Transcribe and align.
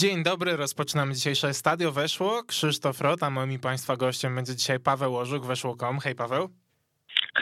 Dzień 0.00 0.22
dobry, 0.22 0.56
rozpoczynamy 0.56 1.14
dzisiejsze 1.14 1.54
Stadio 1.54 1.92
Weszło. 1.92 2.44
Krzysztof 2.44 3.00
Rot, 3.00 3.22
a 3.22 3.30
moim 3.30 3.60
Państwa 3.60 3.96
gościem 3.96 4.34
będzie 4.34 4.56
dzisiaj 4.56 4.80
Paweł 4.80 5.16
Orzuk, 5.16 5.46
Weszło.com. 5.46 5.98
Hej 5.98 6.14
Paweł. 6.14 6.48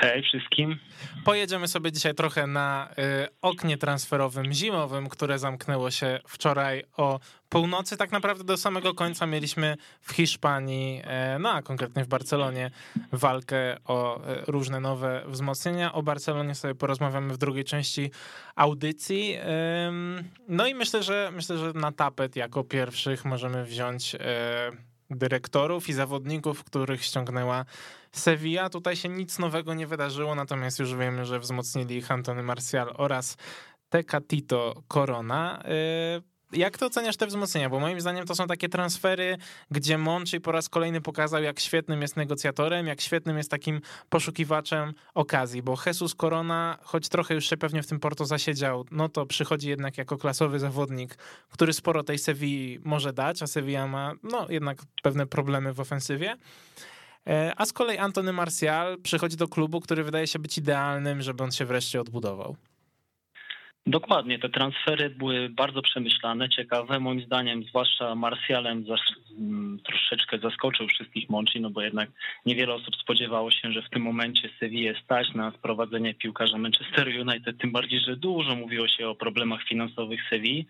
Hej 0.00 0.22
wszystkim. 0.22 0.79
Pojedziemy 1.24 1.69
sobie 1.69 1.92
dzisiaj 1.92 2.15
trochę 2.15 2.47
na 2.47 2.88
y, 3.24 3.28
oknie 3.42 3.78
transferowym 3.78 4.53
zimowym, 4.53 5.08
które 5.08 5.38
zamknęło 5.38 5.90
się 5.90 6.21
wczoraj 6.26 6.85
o 6.97 7.21
północy. 7.48 7.97
Tak 7.97 8.12
naprawdę 8.12 8.44
do 8.44 8.56
samego 8.56 8.94
końca 8.94 9.26
mieliśmy 9.26 9.76
w 10.01 10.12
Hiszpanii, 10.12 11.03
y, 11.37 11.38
no 11.38 11.51
a 11.51 11.62
konkretnie 11.62 12.04
w 12.04 12.08
Barcelonie, 12.08 12.71
walkę 13.12 13.76
o 13.84 14.21
y, 14.21 14.44
różne 14.47 14.80
nowe 14.80 15.22
wzmocnienia. 15.26 15.92
O 15.92 16.02
Barcelonie 16.02 16.55
sobie 16.55 16.74
porozmawiamy 16.74 17.35
w 17.35 17.38
drugiej 17.38 17.65
części 17.65 18.10
audycji. 18.57 19.38
No 20.49 20.66
i 20.66 20.74
myślę, 20.74 21.02
że 21.02 21.30
myślę, 21.35 21.59
że 21.59 21.73
na 21.73 21.93
tapet 21.93 22.37
jako 22.37 22.65
pierwszych 22.65 23.24
możemy 23.24 23.65
wziąć 23.65 24.16
dyrektorów 25.10 25.88
i 25.88 25.93
zawodników, 25.93 26.65
których 26.65 27.05
ściągnęła 27.05 27.65
Sevilla. 28.12 28.71
Tutaj 28.71 28.97
się 28.97 29.09
nic 29.09 29.39
nowego 29.39 29.75
nie 29.75 29.87
wydarzyło, 29.87 30.35
natomiast 30.35 30.79
już 30.79 30.95
wiemy, 30.95 31.25
że 31.25 31.41
wzmocnili 31.41 31.97
ich 31.97 32.11
Antony 32.11 32.43
Marcial 32.43 32.95
oraz 32.97 33.37
Tecatito 33.89 34.83
Corona. 34.89 35.62
Y, 35.65 36.39
jak 36.52 36.79
to 36.79 36.87
oceniasz 36.87 37.16
te 37.16 37.27
wzmocnienia? 37.27 37.71
Bo 37.71 37.80
moim 37.80 38.01
zdaniem 38.01 38.27
to 38.27 38.35
są 38.35 38.47
takie 38.47 38.69
transfery, 38.69 39.37
gdzie 39.71 39.99
Monchi 39.99 40.41
po 40.41 40.52
raz 40.52 40.69
kolejny 40.69 41.01
pokazał, 41.01 41.43
jak 41.43 41.61
świetnym 41.61 42.02
jest 42.02 42.16
negocjatorem, 42.16 42.87
jak 42.87 43.01
świetnym 43.01 43.37
jest 43.37 43.51
takim 43.51 43.80
poszukiwaczem 44.09 44.95
okazji, 45.15 45.63
bo 45.63 45.77
Jesus 45.87 46.15
Corona, 46.15 46.79
choć 46.83 47.09
trochę 47.09 47.35
już 47.35 47.51
się 47.51 47.57
pewnie 47.57 47.83
w 47.83 47.87
tym 47.87 48.01
Porto 48.01 48.27
zasiedział, 48.27 48.85
no 48.91 49.09
to 49.09 49.27
przychodzi 49.27 49.69
jednak 49.69 49.99
jako 49.99 50.16
klasowy 50.16 50.59
zawodnik, 50.59 51.19
który 51.51 51.73
sporo 51.73 52.02
tej 52.02 52.19
Sewilli 52.19 52.79
może 52.85 53.13
dać, 53.13 53.43
a 53.43 53.47
Sevilla 53.47 53.87
ma 53.87 54.13
no 54.23 54.47
jednak 54.49 54.79
pewne 55.02 55.27
problemy 55.27 55.73
w 55.73 55.80
ofensywie. 55.80 56.37
E, 57.29 57.52
a 57.57 57.66
z 57.66 57.73
kolei 57.73 57.98
Antony 57.98 58.32
Martial 58.32 58.98
przychodzi 59.02 59.37
do 59.37 59.48
klubu, 59.48 59.80
który 59.80 60.04
wydaje 60.04 60.26
się 60.26 60.38
być 60.38 60.59
idealnym, 60.59 61.23
żeby 61.23 61.45
on 61.45 61.52
się 61.52 61.65
wreszcie 61.65 62.01
odbudował. 62.01 62.57
Dokładnie, 63.87 64.38
te 64.38 64.48
transfery 64.48 65.10
były 65.10 65.48
bardzo 65.48 65.82
przemyślane, 65.82 66.48
ciekawe. 66.48 67.00
Moim 67.00 67.20
zdaniem, 67.20 67.64
zwłaszcza 67.64 68.14
Marsjalem 68.14 68.84
mm, 69.38 69.80
troszeczkę 69.84 70.38
zaskoczył 70.38 70.88
wszystkich 70.88 71.28
Monchi, 71.30 71.60
no 71.60 71.70
bo 71.70 71.82
jednak 71.82 72.10
niewiele 72.46 72.74
osób 72.74 72.96
spodziewało 72.96 73.50
się, 73.50 73.72
że 73.72 73.82
w 73.82 73.90
tym 73.90 74.02
momencie 74.02 74.50
Sevilla 74.60 75.00
stać 75.04 75.34
na 75.34 75.50
sprowadzenie 75.50 76.14
piłkarza 76.14 76.58
Manchester 76.58 77.08
United, 77.08 77.58
tym 77.58 77.72
bardziej, 77.72 78.00
że 78.00 78.16
dużo 78.16 78.54
mówiło 78.54 78.88
się 78.88 79.08
o 79.08 79.14
problemach 79.14 79.62
finansowych 79.62 80.20
Sevilla 80.30 80.64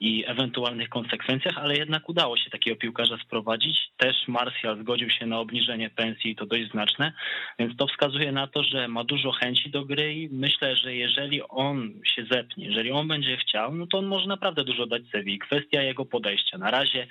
i 0.00 0.24
ewentualnych 0.26 0.88
konsekwencjach, 0.88 1.58
ale 1.58 1.76
jednak 1.76 2.08
udało 2.08 2.36
się 2.36 2.50
takiego 2.50 2.76
piłkarza 2.76 3.18
sprowadzić. 3.18 3.78
Też 3.96 4.28
Martial 4.28 4.80
zgodził 4.82 5.10
się 5.10 5.26
na 5.26 5.38
obniżenie 5.38 5.90
pensji 5.90 6.30
i 6.30 6.36
to 6.36 6.46
dość 6.46 6.70
znaczne, 6.70 7.12
więc 7.58 7.76
to 7.76 7.86
wskazuje 7.86 8.32
na 8.32 8.46
to, 8.46 8.62
że 8.62 8.88
ma 8.88 9.04
dużo 9.04 9.32
chęci 9.32 9.70
do 9.70 9.84
gry 9.84 10.14
i 10.14 10.28
myślę, 10.32 10.76
że 10.76 10.94
jeżeli 10.94 11.42
on 11.48 11.92
się 12.04 12.24
zepnie, 12.30 12.66
jeżeli 12.66 12.90
on 12.90 13.08
będzie 13.08 13.36
chciał, 13.36 13.74
no 13.74 13.86
to 13.86 13.98
on 13.98 14.06
może 14.06 14.26
naprawdę 14.26 14.64
dużo 14.64 14.86
dać 14.86 15.02
Sevilla. 15.12 15.46
Kwestia 15.46 15.82
jego 15.82 16.04
podejścia. 16.04 16.58
Na 16.58 16.70
razie 16.70 17.06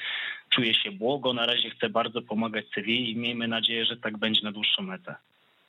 czuje 0.49 0.73
się 0.73 0.91
błogo, 0.91 1.33
na 1.33 1.45
razie 1.45 1.69
chce 1.69 1.89
bardzo 1.89 2.21
pomagać 2.21 2.65
Sevilla 2.75 3.09
i 3.09 3.15
miejmy 3.15 3.47
nadzieję, 3.47 3.85
że 3.85 3.97
tak 3.97 4.17
będzie 4.17 4.41
na 4.43 4.51
dłuższą 4.51 4.83
metę. 4.83 5.15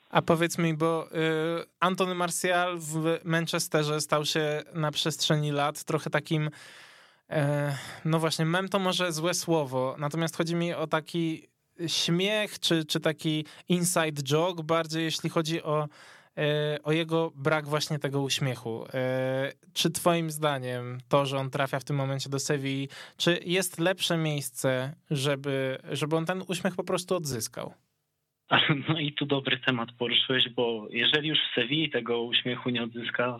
A 0.09 0.21
powiedz 0.21 0.57
mi, 0.57 0.73
bo 0.73 1.07
y, 1.07 1.65
Antony 1.79 2.15
Martial 2.15 2.77
w 2.79 3.19
Manchesterze 3.23 4.01
stał 4.01 4.25
się 4.25 4.61
na 4.73 4.91
przestrzeni 4.91 5.51
lat 5.51 5.83
trochę 5.83 6.09
takim 6.09 6.49
no 8.05 8.19
właśnie, 8.19 8.45
mem 8.45 8.69
to 8.69 8.79
może 8.79 9.11
złe 9.11 9.33
słowo, 9.33 9.95
natomiast 9.99 10.37
chodzi 10.37 10.55
mi 10.55 10.73
o 10.73 10.87
taki 10.87 11.51
śmiech, 11.87 12.59
czy, 12.59 12.85
czy 12.85 12.99
taki 12.99 13.45
inside 13.69 14.23
joke, 14.23 14.63
bardziej 14.63 15.03
jeśli 15.03 15.29
chodzi 15.29 15.63
o, 15.63 15.87
e, 16.37 16.77
o 16.83 16.91
jego 16.91 17.31
brak 17.35 17.67
właśnie 17.67 17.99
tego 17.99 18.21
uśmiechu. 18.21 18.85
E, 18.93 19.51
czy 19.73 19.91
twoim 19.91 20.31
zdaniem 20.31 20.97
to, 21.09 21.25
że 21.25 21.37
on 21.37 21.49
trafia 21.49 21.79
w 21.79 21.83
tym 21.83 21.95
momencie 21.95 22.29
do 22.29 22.39
Sewilli, 22.39 22.89
czy 23.17 23.39
jest 23.45 23.79
lepsze 23.79 24.17
miejsce, 24.17 24.93
żeby, 25.11 25.77
żeby 25.91 26.15
on 26.15 26.25
ten 26.25 26.43
uśmiech 26.47 26.75
po 26.75 26.83
prostu 26.83 27.15
odzyskał? 27.15 27.73
No 28.89 28.99
i 28.99 29.11
tu 29.11 29.25
dobry 29.25 29.57
temat 29.57 29.91
poruszyłeś, 29.91 30.49
bo 30.49 30.87
jeżeli 30.89 31.29
już 31.29 31.39
w 31.39 31.55
Sewilli 31.55 31.89
tego 31.89 32.21
uśmiechu 32.21 32.69
nie 32.69 32.83
odzyska, 32.83 33.39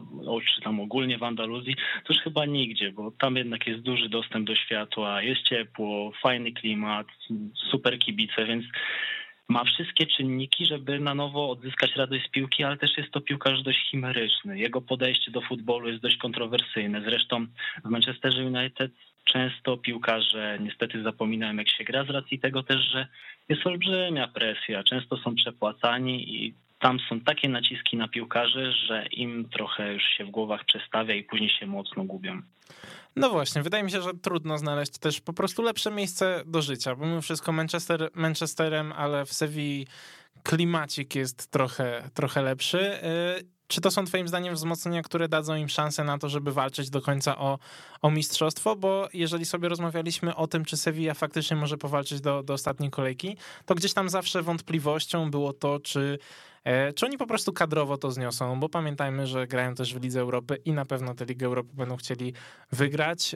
czy 0.56 0.62
tam 0.62 0.80
ogólnie 0.80 1.18
w 1.18 1.24
Andaluzji, 1.24 1.76
to 1.76 2.14
już 2.14 2.24
chyba 2.24 2.46
nigdzie, 2.46 2.92
bo 2.92 3.12
tam 3.12 3.36
jednak 3.36 3.68
jest 3.68 3.82
duży 3.82 4.10
dostęp 4.10 4.48
do 4.48 4.56
światła, 4.56 5.22
jest 5.22 5.42
ciepło, 5.42 6.12
fajny 6.22 6.52
klimat, 6.52 7.08
super 7.72 8.00
kibice, 8.00 8.46
więc 8.46 8.66
ma 9.52 9.64
wszystkie 9.64 10.08
czynniki, 10.08 10.66
żeby 10.66 11.00
na 11.00 11.16
nowo 11.16 11.50
odzyskać 11.50 11.96
radość 11.96 12.28
z 12.28 12.30
piłki, 12.30 12.64
ale 12.64 12.78
też 12.78 12.98
jest 12.98 13.12
to 13.12 13.22
piłkarz 13.22 13.64
dość 13.64 13.90
chimeryczny. 13.90 14.60
Jego 14.60 14.82
podejście 14.82 15.32
do 15.32 15.42
futbolu 15.42 15.90
jest 15.90 16.02
dość 16.02 16.18
kontrowersyjne. 16.18 17.02
Zresztą 17.02 17.46
w 17.86 17.90
Manchesterze 17.90 18.46
United 18.46 18.92
często 19.24 19.78
piłkarze 19.78 20.58
niestety 20.62 21.04
zapominają, 21.04 21.56
jak 21.56 21.70
się 21.70 21.84
gra, 21.84 22.04
z 22.04 22.10
racji 22.10 22.40
tego 22.40 22.64
też, 22.64 22.92
że 22.92 23.08
jest 23.50 23.68
olbrzymia 23.68 24.28
presja, 24.28 24.84
często 24.84 25.18
są 25.18 25.36
przepłacani 25.36 26.36
i 26.36 26.54
tam 26.80 27.00
są 27.10 27.20
takie 27.20 27.50
naciski 27.50 27.98
na 27.98 28.08
piłkarzy, 28.08 28.72
że 28.72 29.06
im 29.12 29.50
trochę 29.50 29.94
już 29.94 30.04
się 30.04 30.26
w 30.26 30.30
głowach 30.30 30.66
przestawia 30.66 31.16
i 31.16 31.24
później 31.24 31.50
się 31.50 31.68
mocno 31.68 32.04
gubią. 32.04 32.42
No 33.16 33.30
właśnie, 33.30 33.64
wydaje 33.64 33.84
mi 33.84 33.92
się, 33.92 34.02
że 34.02 34.14
trudno 34.14 34.58
znaleźć 34.58 34.98
też 34.98 35.22
po 35.22 35.34
prostu 35.34 35.62
lepsze 35.62 35.92
miejsce 35.92 36.44
do 36.46 36.62
życia. 36.62 36.96
Mimo 36.96 37.22
wszystko 37.22 37.52
Manchester 37.52 38.10
Manchesterem, 38.14 38.92
ale 38.92 39.26
w 39.26 39.34
Sewilli 39.34 39.88
klimacik 40.44 41.16
jest 41.16 41.48
trochę, 41.48 42.10
trochę 42.14 42.42
lepszy. 42.42 43.04
Y, 43.40 43.62
czy 43.68 43.82
to 43.82 43.92
są 43.92 44.06
twoim 44.06 44.28
zdaniem 44.28 44.56
wzmocnienia, 44.56 45.02
które 45.02 45.28
dadzą 45.28 45.56
im 45.56 45.70
szansę 45.70 46.04
na 46.04 46.18
to, 46.18 46.30
żeby 46.30 46.52
walczyć 46.52 46.90
do 46.90 47.02
końca 47.02 47.38
o, 47.38 47.60
o 48.02 48.12
mistrzostwo? 48.12 48.76
Bo 48.76 49.10
jeżeli 49.14 49.46
sobie 49.46 49.70
rozmawialiśmy 49.70 50.36
o 50.36 50.48
tym, 50.48 50.66
czy 50.66 50.78
Sevilla 50.78 51.14
faktycznie 51.14 51.58
może 51.58 51.78
powalczyć 51.78 52.22
do, 52.22 52.44
do 52.44 52.54
ostatniej 52.54 52.90
kolejki, 52.90 53.38
to 53.66 53.76
gdzieś 53.76 53.94
tam 53.94 54.10
zawsze 54.10 54.42
wątpliwością 54.42 55.32
było 55.32 55.54
to, 55.54 55.80
czy 55.80 56.20
czy 56.96 57.06
oni 57.06 57.18
po 57.18 57.28
prostu 57.28 57.54
kadrowo 57.54 57.98
to 57.98 58.12
zniosą? 58.12 58.60
Bo 58.60 58.70
pamiętajmy, 58.70 59.28
że 59.28 59.48
grają 59.48 59.76
też 59.76 59.96
w 59.96 60.02
Lidze 60.02 60.20
Europy 60.20 60.58
i 60.66 60.74
na 60.74 60.86
pewno 60.86 61.14
tę 61.14 61.26
Ligę 61.26 61.46
Europy 61.46 61.70
będą 61.74 61.98
chcieli 61.98 62.34
wygrać. 62.72 63.36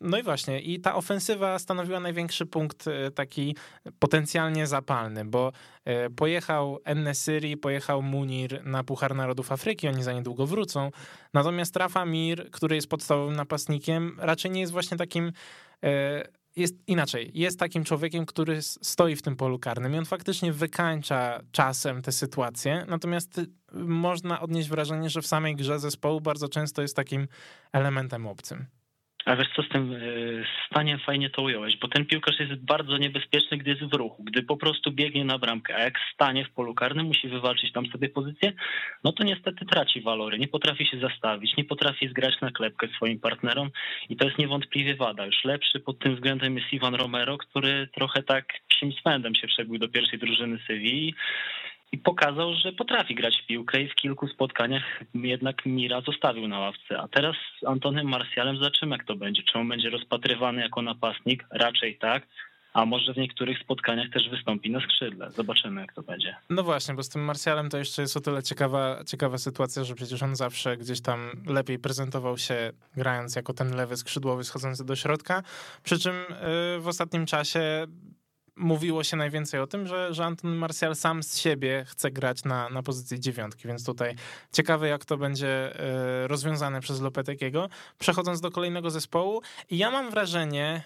No 0.00 0.18
i 0.18 0.22
właśnie, 0.22 0.60
i 0.60 0.80
ta 0.80 0.94
ofensywa 0.94 1.58
stanowiła 1.58 2.00
największy 2.00 2.46
punkt 2.46 2.88
e, 2.88 3.10
taki 3.10 3.56
potencjalnie 3.98 4.66
zapalny, 4.66 5.24
bo 5.24 5.52
e, 5.84 6.10
pojechał 6.10 6.78
Ennesyri, 6.84 7.56
pojechał 7.56 8.02
Munir 8.02 8.64
na 8.64 8.84
Puchar 8.84 9.14
Narodów 9.14 9.52
Afryki, 9.52 9.88
oni 9.88 10.02
za 10.02 10.12
niedługo 10.12 10.46
wrócą. 10.46 10.90
Natomiast 11.34 11.76
Rafa 11.76 12.04
Mir, 12.04 12.50
który 12.50 12.76
jest 12.76 12.88
podstawowym 12.88 13.36
napastnikiem, 13.36 14.16
raczej 14.18 14.50
nie 14.50 14.60
jest 14.60 14.72
właśnie 14.72 14.96
takim 14.96 15.32
jest 16.56 16.74
inaczej. 16.86 17.30
Jest 17.34 17.58
takim 17.58 17.84
człowiekiem, 17.84 18.26
który 18.26 18.62
stoi 18.62 19.16
w 19.16 19.22
tym 19.22 19.36
polu 19.36 19.58
karnym 19.58 19.94
i 19.94 19.98
on 19.98 20.04
faktycznie 20.04 20.52
wykańcza 20.52 21.40
czasem 21.52 22.02
te 22.02 22.12
sytuacje. 22.12 22.86
Natomiast 22.88 23.38
y, 23.38 23.46
można 23.72 24.40
odnieść 24.40 24.68
wrażenie, 24.68 25.10
że 25.10 25.22
w 25.22 25.26
samej 25.26 25.56
grze 25.56 25.78
zespołu 25.78 26.20
bardzo 26.20 26.48
często 26.48 26.82
jest 26.82 26.96
takim 26.96 27.28
elementem 27.72 28.26
obcym. 28.26 28.66
A 29.24 29.36
wiesz 29.36 29.48
co, 29.56 29.62
z 29.62 29.68
tym 29.68 29.92
e, 29.92 29.98
staniem 30.66 30.98
fajnie 30.98 31.30
to 31.30 31.42
ująłeś, 31.42 31.76
bo 31.76 31.88
ten 31.88 32.06
piłkarz 32.06 32.40
jest 32.40 32.54
bardzo 32.54 32.96
niebezpieczny, 32.96 33.56
gdy 33.58 33.70
jest 33.70 33.82
w 33.82 33.94
ruchu, 33.94 34.24
gdy 34.24 34.42
po 34.42 34.56
prostu 34.56 34.92
biegnie 34.92 35.24
na 35.24 35.38
bramkę, 35.38 35.76
a 35.76 35.78
jak 35.78 35.94
stanie 36.14 36.44
w 36.44 36.50
polu 36.50 36.74
karnym, 36.74 37.06
musi 37.06 37.28
wywalczyć 37.28 37.72
tam 37.72 37.86
sobie 37.86 38.08
pozycję, 38.08 38.52
no 39.04 39.12
to 39.12 39.24
niestety 39.24 39.66
traci 39.66 40.00
walory, 40.00 40.38
nie 40.38 40.48
potrafi 40.48 40.86
się 40.86 41.00
zastawić, 41.00 41.56
nie 41.56 41.64
potrafi 41.64 42.08
zgrać 42.08 42.40
na 42.40 42.50
klepkę 42.50 42.88
swoim 42.88 43.20
partnerom 43.20 43.70
i 44.08 44.16
to 44.16 44.24
jest 44.24 44.38
niewątpliwie 44.38 44.96
wada. 44.96 45.26
Już 45.26 45.44
lepszy 45.44 45.80
pod 45.80 45.98
tym 45.98 46.14
względem 46.14 46.56
jest 46.56 46.72
Iwan 46.72 46.94
Romero, 46.94 47.38
który 47.38 47.88
trochę 47.94 48.22
tak 48.22 48.44
psim 48.68 48.92
spędem 48.92 49.34
się 49.34 49.46
przebił 49.46 49.78
do 49.78 49.88
pierwszej 49.88 50.18
drużyny 50.18 50.58
Sewilli, 50.66 51.14
i 51.92 51.98
pokazał, 51.98 52.54
że 52.54 52.72
potrafi 52.72 53.14
grać 53.14 53.42
w 53.42 53.46
piłkę 53.46 53.82
i 53.82 53.88
w 53.88 53.94
kilku 53.94 54.28
spotkaniach 54.28 54.82
jednak 55.14 55.66
Mira 55.66 56.00
zostawił 56.00 56.48
na 56.48 56.58
ławce. 56.58 56.98
A 56.98 57.08
teraz 57.08 57.36
z 57.60 57.64
Antonem 57.66 58.08
Marsjalem 58.08 58.56
zobaczymy, 58.56 58.96
jak 58.96 59.06
to 59.06 59.16
będzie. 59.16 59.42
Czy 59.42 59.58
on 59.58 59.68
będzie 59.68 59.90
rozpatrywany 59.90 60.62
jako 60.62 60.82
napastnik? 60.82 61.44
Raczej 61.50 61.98
tak. 61.98 62.26
A 62.72 62.86
może 62.86 63.14
w 63.14 63.16
niektórych 63.16 63.58
spotkaniach 63.58 64.10
też 64.10 64.28
wystąpi 64.28 64.70
na 64.70 64.80
skrzydle. 64.80 65.30
Zobaczymy, 65.30 65.80
jak 65.80 65.92
to 65.92 66.02
będzie. 66.02 66.36
No 66.50 66.62
właśnie, 66.62 66.94
bo 66.94 67.02
z 67.02 67.08
tym 67.08 67.24
Marsjalem 67.24 67.70
to 67.70 67.78
jeszcze 67.78 68.02
jest 68.02 68.16
o 68.16 68.20
tyle 68.20 68.42
ciekawa, 68.42 69.04
ciekawa 69.06 69.38
sytuacja, 69.38 69.84
że 69.84 69.94
przecież 69.94 70.22
on 70.22 70.36
zawsze 70.36 70.76
gdzieś 70.76 71.00
tam 71.02 71.30
lepiej 71.46 71.78
prezentował 71.78 72.38
się 72.38 72.72
grając 72.96 73.36
jako 73.36 73.52
ten 73.52 73.76
lewy 73.76 73.96
skrzydłowy 73.96 74.44
schodzący 74.44 74.84
do 74.84 74.96
środka. 74.96 75.42
Przy 75.82 75.98
czym 75.98 76.14
y, 76.14 76.80
w 76.80 76.84
ostatnim 76.86 77.26
czasie 77.26 77.86
mówiło 78.60 79.04
się 79.04 79.16
najwięcej 79.16 79.60
o 79.60 79.66
tym, 79.66 79.86
że, 79.86 80.14
że 80.14 80.24
Anton 80.24 80.56
Martial 80.56 80.96
sam 80.96 81.22
z 81.22 81.38
siebie 81.38 81.84
chce 81.88 82.10
grać 82.10 82.44
na, 82.44 82.68
na 82.68 82.82
pozycji 82.82 83.20
dziewiątki, 83.20 83.68
więc 83.68 83.84
tutaj 83.84 84.14
ciekawe 84.52 84.88
jak 84.88 85.04
to 85.04 85.16
będzie 85.16 85.80
e, 85.80 86.28
rozwiązane 86.28 86.80
przez 86.80 87.00
Lopetekiego. 87.00 87.68
Przechodząc 87.98 88.40
do 88.40 88.50
kolejnego 88.50 88.90
zespołu 88.90 89.42
ja 89.70 89.90
mam 89.90 90.10
wrażenie, 90.10 90.82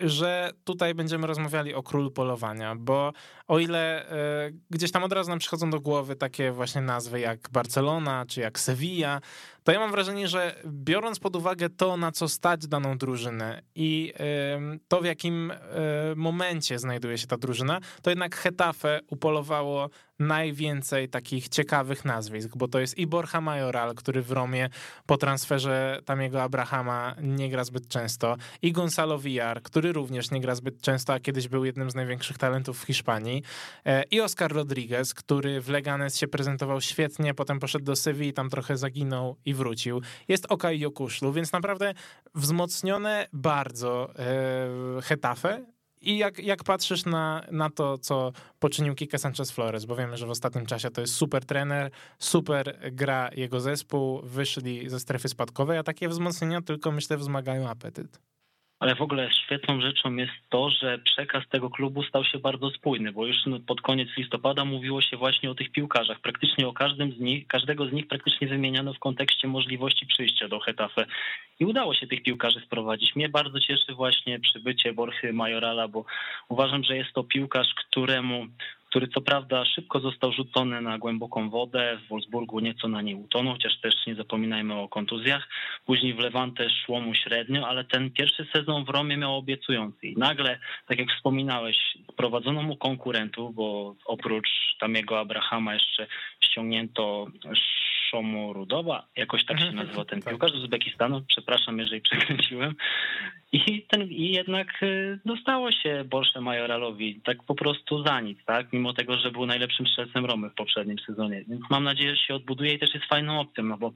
że 0.00 0.50
tutaj 0.64 0.94
będziemy 0.94 1.26
rozmawiali 1.26 1.74
o 1.74 1.82
królu 1.82 2.10
polowania, 2.10 2.74
bo 2.76 3.12
o 3.46 3.58
ile 3.58 4.08
e, 4.08 4.50
gdzieś 4.70 4.92
tam 4.92 5.04
od 5.04 5.12
razu 5.12 5.30
nam 5.30 5.38
przychodzą 5.38 5.70
do 5.70 5.80
głowy 5.80 6.16
takie 6.16 6.52
właśnie 6.52 6.80
nazwy 6.80 7.20
jak 7.20 7.50
Barcelona 7.50 8.24
czy 8.28 8.40
jak 8.40 8.58
Sevilla, 8.58 9.20
to 9.64 9.72
ja 9.72 9.78
mam 9.78 9.90
wrażenie, 9.90 10.28
że 10.28 10.54
biorąc 10.66 11.18
pod 11.18 11.36
uwagę 11.36 11.70
to, 11.70 11.96
na 11.96 12.12
co 12.12 12.28
stać 12.28 12.66
daną 12.66 12.98
drużynę 12.98 13.62
i 13.74 14.12
to, 14.88 15.00
w 15.00 15.04
jakim 15.04 15.50
e, 15.50 15.56
momencie 16.16 16.78
znajduje 16.78 17.18
się 17.18 17.26
ta 17.26 17.36
drużyna, 17.36 17.80
to 18.02 18.10
jednak 18.10 18.36
Hetafe 18.36 19.00
upolowało 19.10 19.90
najwięcej 20.18 21.08
takich 21.08 21.48
ciekawych 21.48 22.04
nazwisk, 22.04 22.56
bo 22.56 22.68
to 22.68 22.80
jest 22.80 22.98
i 22.98 23.06
Borja 23.06 23.40
Majoral, 23.40 23.94
który 23.94 24.22
w 24.22 24.32
Romie 24.32 24.68
po 25.06 25.16
transferze 25.16 26.00
Tamiego 26.04 26.42
Abrahama 26.42 27.14
nie 27.22 27.50
gra 27.50 27.64
zbyt 27.64 27.88
często, 27.88 28.36
i 28.62 28.72
Gonzalo 28.72 29.18
Villar, 29.18 29.62
który 29.62 29.92
również 29.92 30.30
nie 30.30 30.40
gra 30.40 30.54
zbyt 30.54 30.80
często, 30.80 31.12
a 31.12 31.20
kiedyś 31.20 31.48
był 31.48 31.64
jednym 31.64 31.90
z 31.90 31.94
największych 31.94 32.38
talentów 32.38 32.82
w 32.82 32.86
Hiszpanii, 32.86 33.42
e, 33.84 34.02
i 34.10 34.20
Oscar 34.20 34.52
Rodriguez, 34.52 35.14
który 35.14 35.60
w 35.60 35.68
Leganes 35.68 36.16
się 36.16 36.28
prezentował 36.28 36.80
świetnie, 36.80 37.34
potem 37.34 37.60
poszedł 37.60 37.84
do 37.84 37.96
Sewilli, 37.96 38.32
tam 38.32 38.50
trochę 38.50 38.76
zaginął 38.76 39.36
i 39.44 39.53
wrócił. 39.54 40.00
Jest 40.28 40.46
Okaj 40.48 40.80
Jokuszlu, 40.80 41.32
więc 41.32 41.52
naprawdę 41.52 41.94
wzmocnione 42.34 43.28
bardzo 43.32 44.10
e, 44.18 45.02
Hetafe, 45.02 45.64
i 46.04 46.18
jak, 46.18 46.38
jak 46.38 46.64
patrzysz 46.64 47.04
na, 47.04 47.44
na 47.50 47.70
to, 47.70 47.98
co 47.98 48.32
poczynił 48.58 48.94
Kike 48.94 49.18
Sanchez 49.18 49.50
Flores, 49.50 49.84
bo 49.84 49.96
wiemy, 49.96 50.16
że 50.16 50.26
w 50.26 50.30
ostatnim 50.30 50.66
czasie 50.66 50.90
to 50.90 51.00
jest 51.00 51.14
super 51.14 51.44
trener, 51.44 51.90
super 52.18 52.78
gra 52.92 53.30
jego 53.36 53.60
zespół, 53.60 54.20
wyszli 54.22 54.88
ze 54.90 55.00
strefy 55.00 55.28
spadkowej, 55.28 55.78
a 55.78 55.82
takie 55.82 56.08
wzmocnienia 56.08 56.62
tylko 56.62 56.92
myślę 56.92 57.16
wzmagają 57.16 57.68
apetyt 57.68 58.20
ale 58.78 58.94
w 58.94 59.02
ogóle 59.02 59.30
świetną 59.32 59.80
rzeczą 59.80 60.16
jest 60.16 60.32
to, 60.48 60.70
że 60.70 60.98
przekaz 60.98 61.48
tego 61.48 61.70
klubu 61.70 62.02
stał 62.02 62.24
się 62.24 62.38
bardzo 62.38 62.70
spójny, 62.70 63.12
bo 63.12 63.26
już 63.26 63.36
pod 63.66 63.80
koniec 63.80 64.08
listopada 64.16 64.64
mówiło 64.64 65.02
się 65.02 65.16
właśnie 65.16 65.50
o 65.50 65.54
tych 65.54 65.72
piłkarzach. 65.72 66.20
Praktycznie 66.20 66.68
o 66.68 66.72
każdym 66.72 67.12
z 67.12 67.20
nich, 67.20 67.46
każdego 67.46 67.86
z 67.86 67.92
nich 67.92 68.08
praktycznie 68.08 68.48
wymieniano 68.48 68.94
w 68.94 68.98
kontekście 68.98 69.48
możliwości 69.48 70.06
przyjścia 70.06 70.48
do 70.48 70.60
Hetafe. 70.60 71.06
I 71.60 71.64
udało 71.64 71.94
się 71.94 72.06
tych 72.06 72.22
piłkarzy 72.22 72.60
sprowadzić. 72.60 73.16
Mnie 73.16 73.28
bardzo 73.28 73.60
cieszy 73.60 73.94
właśnie 73.94 74.40
przybycie 74.40 74.92
Borchy 74.92 75.32
Majorala, 75.32 75.88
bo 75.88 76.04
uważam, 76.48 76.84
że 76.84 76.96
jest 76.96 77.12
to 77.12 77.24
piłkarz, 77.24 77.74
któremu 77.74 78.46
który 78.94 79.08
co 79.08 79.20
prawda 79.20 79.64
szybko 79.64 80.00
został 80.00 80.32
rzucony 80.32 80.80
na 80.80 80.98
głęboką 80.98 81.50
wodę, 81.50 81.98
w 82.04 82.08
Wolfsburgu 82.08 82.60
nieco 82.60 82.88
na 82.88 83.02
niej 83.02 83.14
utonął, 83.14 83.52
chociaż 83.52 83.80
też 83.80 83.94
nie 84.06 84.14
zapominajmy 84.14 84.74
o 84.74 84.88
kontuzjach. 84.88 85.48
Później 85.86 86.14
w 86.14 86.18
Lewante 86.18 86.70
szło 86.70 87.00
mu 87.00 87.14
średnio, 87.14 87.68
ale 87.68 87.84
ten 87.84 88.10
pierwszy 88.10 88.46
sezon 88.52 88.84
w 88.84 88.88
Romie 88.88 89.16
miał 89.16 89.36
obiecujący. 89.36 90.06
I 90.06 90.16
nagle, 90.16 90.58
tak 90.86 90.98
jak 90.98 91.08
wspominałeś, 91.10 91.76
prowadzono 92.16 92.62
mu 92.62 92.76
konkurentów, 92.76 93.54
bo 93.54 93.94
oprócz 94.04 94.48
Tamiego 94.80 95.20
Abrahama 95.20 95.74
jeszcze 95.74 96.06
ściągnięto 96.40 97.26
Szomorudowa, 98.10 99.06
jakoś 99.16 99.44
tak 99.44 99.58
się 99.58 99.66
mhm. 99.66 99.86
nazywa 99.86 100.04
ten 100.04 100.20
tak. 100.20 100.32
piłkarz 100.32 100.52
z 100.52 100.54
Uzbekistanu, 100.54 101.22
przepraszam, 101.28 101.78
jeżeli 101.78 102.00
przekręciłem. 102.10 102.74
I, 103.54 103.82
ten, 103.88 104.02
I 104.02 104.32
jednak 104.32 104.82
y, 104.82 105.18
dostało 105.24 105.72
się 105.72 106.04
Borsze 106.04 106.40
Majoralowi 106.40 107.20
tak 107.24 107.42
po 107.42 107.54
prostu 107.54 108.02
za 108.02 108.20
nic, 108.20 108.38
tak? 108.44 108.72
Mimo 108.72 108.92
tego, 108.92 109.16
że 109.16 109.30
był 109.30 109.46
najlepszym 109.46 109.86
strzelcem 109.86 110.24
Romy 110.24 110.50
w 110.50 110.54
poprzednim 110.54 110.98
sezonie. 110.98 111.44
Więc 111.48 111.70
mam 111.70 111.84
nadzieję, 111.84 112.16
że 112.16 112.22
się 112.22 112.34
odbuduje 112.34 112.72
i 112.72 112.78
też 112.78 112.94
jest 112.94 113.06
fajną 113.06 113.40
opcją, 113.40 113.64
no 113.64 113.78
bo 113.78 113.92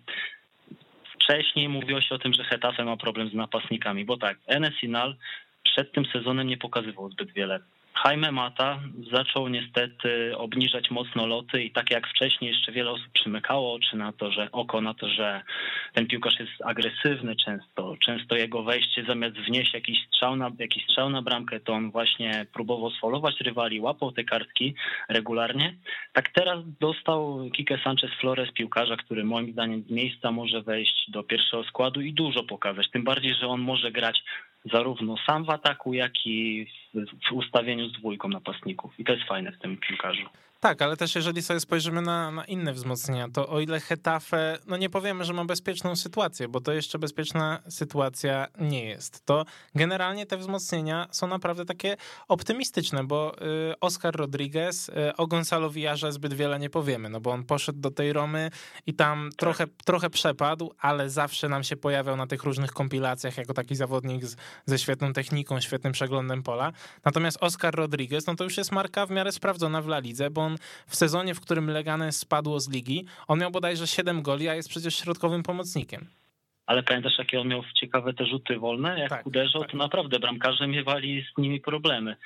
wcześniej 1.15 1.69
mówiło 1.69 2.01
się 2.01 2.15
o 2.15 2.19
tym, 2.19 2.33
że 2.35 2.45
Hetafe 2.45 2.85
ma 2.85 2.97
problem 2.97 3.31
z 3.31 3.35
napastnikami, 3.35 4.05
bo 4.05 4.17
tak, 4.17 4.39
Enesinal 4.47 5.17
przed 5.63 5.93
tym 5.93 6.07
sezonem 6.07 6.47
nie 6.47 6.57
pokazywał 6.57 7.11
zbyt 7.11 7.33
wiele 7.33 7.61
Jaime 8.05 8.33
Mata 8.33 8.79
zaczął 9.12 9.49
niestety 9.49 10.39
obniżać 10.39 10.91
mocno 10.91 11.27
loty 11.27 11.62
i 11.62 11.71
tak 11.71 11.91
jak 11.91 12.09
wcześniej 12.09 12.50
jeszcze 12.50 12.73
wiele 12.73 12.91
osób 12.91 13.09
przymykało 13.12 13.75
oczy 13.75 13.97
na 13.97 14.12
to, 14.12 14.31
że 14.31 14.49
oko 14.53 14.81
na 14.81 14.95
to, 14.95 15.09
że 15.09 15.43
ten 15.95 16.06
piłkarz 16.06 16.41
jest 16.41 16.53
agresywny 16.65 17.37
często, 17.37 17.97
często 18.05 18.37
jego 18.37 18.62
wejście 18.62 19.05
zamiast 19.05 19.37
wnieść 19.37 19.75
jakiś 19.75 20.06
strzał 20.06 20.37
na, 20.37 20.50
jakiś 20.59 20.85
strzał 20.85 21.11
na 21.11 21.23
bramkę, 21.23 21.61
to 21.61 21.73
on 21.73 21.91
właśnie 21.91 22.47
próbował 22.53 22.91
sfolować 22.91 23.41
rywali, 23.41 23.81
łapał 23.81 24.12
te 24.12 24.25
kartki 24.25 24.75
regularnie. 25.09 25.75
Tak 26.12 26.29
teraz 26.29 26.59
dostał 26.81 27.50
Kike 27.56 27.79
Sanchez 27.85 28.11
Flores 28.21 28.53
piłkarza, 28.53 28.97
który 28.97 29.25
moim 29.25 29.53
zdaniem 29.53 29.83
z 29.83 29.91
miejsca 29.91 30.31
może 30.31 30.62
wejść 30.62 31.11
do 31.11 31.23
pierwszego 31.23 31.65
składu 31.65 32.00
i 32.00 32.12
dużo 32.12 32.43
pokazać, 32.45 32.91
tym 32.91 33.05
bardziej, 33.05 33.35
że 33.35 33.47
on 33.47 33.61
może 33.61 33.93
grać 33.93 34.23
zarówno 34.65 35.17
sam 35.27 35.45
w 35.45 35.51
ataku, 35.51 35.95
jak 35.95 36.13
i 36.27 36.67
w 37.29 37.33
ustawieniu 37.33 37.89
z 37.89 37.93
dwójką 37.93 38.29
napastników. 38.29 39.01
I 39.01 39.05
to 39.05 39.13
jest 39.13 39.25
fajne 39.25 39.53
w 39.53 39.59
tym 39.59 39.77
piłkarzu. 39.77 40.27
Tak, 40.61 40.83
ale 40.83 40.97
też 40.97 41.15
jeżeli 41.15 41.43
sobie 41.43 41.61
spojrzymy 41.61 42.03
na, 42.03 42.31
na, 42.31 42.45
inne 42.45 42.73
wzmocnienia, 42.73 43.29
to 43.29 43.49
o 43.49 43.61
ile 43.61 43.81
Hetafe, 43.81 44.59
no 44.67 44.77
nie 44.77 44.91
powiemy, 44.91 45.25
że 45.25 45.33
ma 45.33 45.45
bezpieczną 45.45 45.97
sytuację, 45.97 46.49
bo 46.49 46.61
to 46.61 46.73
jeszcze 46.73 46.99
bezpieczna 46.99 47.63
sytuacja 47.69 48.47
nie 48.61 48.85
jest, 48.85 49.27
to 49.27 49.45
generalnie 49.75 50.27
te 50.27 50.37
wzmocnienia 50.37 51.09
są 51.11 51.27
naprawdę 51.27 51.65
takie 51.65 51.97
optymistyczne, 52.29 53.05
bo 53.05 53.35
y, 53.71 53.81
Oscar 53.81 54.17
Rodriguez, 54.17 54.89
y, 54.89 55.17
o 55.17 55.27
Gonzalo 55.27 55.71
Villarze 55.71 56.13
zbyt 56.13 56.35
wiele 56.35 56.59
nie 56.59 56.71
powiemy, 56.71 57.09
no 57.09 57.21
bo 57.21 57.31
on 57.31 57.45
poszedł 57.45 57.81
do 57.81 57.91
tej 57.91 58.13
Romy 58.13 58.51
i 58.87 58.95
tam 58.95 59.29
tak. 59.31 59.39
trochę, 59.39 59.67
trochę 59.85 60.11
przepadł, 60.11 60.75
ale 60.79 61.11
zawsze 61.11 61.49
nam 61.49 61.65
się 61.65 61.77
pojawiał 61.77 62.17
na 62.17 62.27
tych 62.27 62.43
różnych 62.43 62.73
kompilacjach 62.73 63.37
jako 63.37 63.55
taki 63.55 63.77
zawodnik 63.77 64.25
z, 64.25 64.37
ze 64.67 64.79
świetną 64.79 65.13
techniką, 65.13 65.61
świetnym 65.61 65.93
przeglądem 65.93 66.43
pola. 66.43 66.73
Natomiast 67.05 67.39
Oscar 67.41 67.75
Rodriguez, 67.75 68.27
no 68.27 68.35
to 68.35 68.45
już 68.45 68.57
jest 68.57 68.73
marka 68.73 69.07
w 69.07 69.11
miarę 69.11 69.33
sprawdzona 69.33 69.83
w 69.83 69.87
La 69.87 69.99
Lidze, 69.99 70.31
bo 70.31 70.48
on 70.49 70.56
w 70.87 70.97
sezonie, 70.97 71.35
w 71.35 71.41
którym 71.41 71.71
Leganes 71.71 72.19
spadło 72.19 72.61
z 72.61 72.71
ligi, 72.71 73.05
on 73.29 73.39
miał 73.39 73.50
bodajże 73.50 73.87
7 73.87 74.23
goli, 74.23 74.49
a 74.49 74.55
jest 74.55 74.69
przecież 74.69 74.95
środkowym 74.95 75.43
pomocnikiem. 75.43 76.06
Ale 76.67 76.83
pamiętasz, 76.83 77.19
jakie 77.19 77.41
on 77.41 77.49
miał 77.49 77.62
ciekawe 77.81 78.15
te 78.15 78.27
rzuty 78.27 78.59
wolne? 78.59 78.99
Jak 78.99 79.11
tak, 79.11 79.27
uderzał, 79.27 79.62
tak. 79.62 79.71
to 79.71 79.77
naprawdę 79.77 80.19
bramkarze 80.19 80.67
miewali 80.67 81.27
z 81.35 81.39
nimi 81.39 81.61
problemy. 81.61 82.17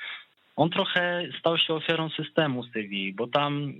On 0.55 0.69
trochę 0.69 1.27
stał 1.39 1.57
się 1.57 1.73
ofiarą 1.73 2.09
systemu 2.09 2.63
Sywii, 2.63 3.13
bo 3.13 3.27
tam 3.27 3.73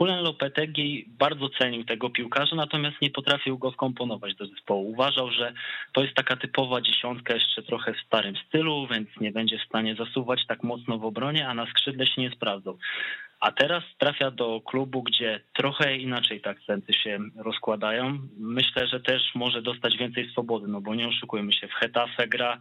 Julen 0.00 0.24
Lopetegi 0.24 1.04
bardzo 1.08 1.48
cenił 1.48 1.84
tego 1.84 2.10
piłkarza, 2.10 2.56
natomiast 2.56 3.02
nie 3.02 3.10
potrafił 3.10 3.58
go 3.58 3.70
wkomponować 3.70 4.34
do 4.34 4.46
zespołu. 4.46 4.90
Uważał, 4.90 5.30
że 5.30 5.52
to 5.92 6.02
jest 6.02 6.14
taka 6.14 6.36
typowa 6.36 6.80
dziesiątka 6.80 7.34
jeszcze 7.34 7.62
trochę 7.62 7.94
w 7.94 8.06
starym 8.06 8.34
stylu, 8.48 8.86
więc 8.90 9.08
nie 9.20 9.32
będzie 9.32 9.58
w 9.58 9.68
stanie 9.68 9.94
zasuwać 9.94 10.46
tak 10.46 10.62
mocno 10.62 10.98
w 10.98 11.04
obronie, 11.04 11.48
a 11.48 11.54
na 11.54 11.66
skrzydle 11.66 12.06
się 12.06 12.20
nie 12.22 12.30
sprawdzał. 12.30 12.78
A 13.40 13.52
teraz 13.52 13.84
trafia 13.98 14.30
do 14.30 14.60
klubu, 14.60 15.02
gdzie 15.02 15.40
trochę 15.52 15.96
inaczej 15.96 16.40
te 16.40 16.50
akcenty 16.50 16.92
się 16.92 17.18
rozkładają. 17.36 18.18
Myślę, 18.38 18.86
że 18.86 19.00
też 19.00 19.22
może 19.34 19.62
dostać 19.62 19.96
więcej 19.96 20.30
swobody, 20.30 20.68
no 20.68 20.80
bo 20.80 20.94
nie 20.94 21.08
oszukujmy 21.08 21.52
się, 21.52 21.68
w 21.68 21.74
Hetafe 21.74 22.28
gra 22.28 22.60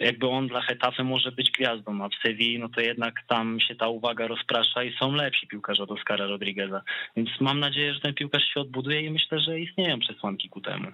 jakby 0.00 0.28
on 0.28 0.48
dla 0.48 0.60
Hetafe 0.60 1.04
może 1.04 1.32
być 1.32 1.50
gwiazdą, 1.50 2.04
a 2.04 2.08
w 2.08 2.14
Sewilli 2.22 2.58
no 2.58 2.68
to 2.68 2.80
jednak 2.80 3.14
tam 3.28 3.60
się 3.60 3.74
ta 3.74 3.88
uwaga 3.88 4.26
rozprasza 4.26 4.84
i 4.84 4.96
są 4.96 5.12
lepsi 5.12 5.46
piłkarze 5.46 5.82
od 5.82 5.90
Oscara 5.90 6.26
Rodrigueza. 6.26 6.82
Więc 7.16 7.30
mam 7.40 7.60
nadzieję, 7.60 7.94
że 7.94 8.00
ten 8.00 8.14
piłkarz 8.14 8.44
się 8.54 8.60
odbuduje 8.60 9.00
i 9.00 9.10
myślę, 9.10 9.40
że 9.40 9.60
istnieją 9.60 9.98
przesłanki 9.98 10.48
ku 10.48 10.60
temu. 10.60 10.86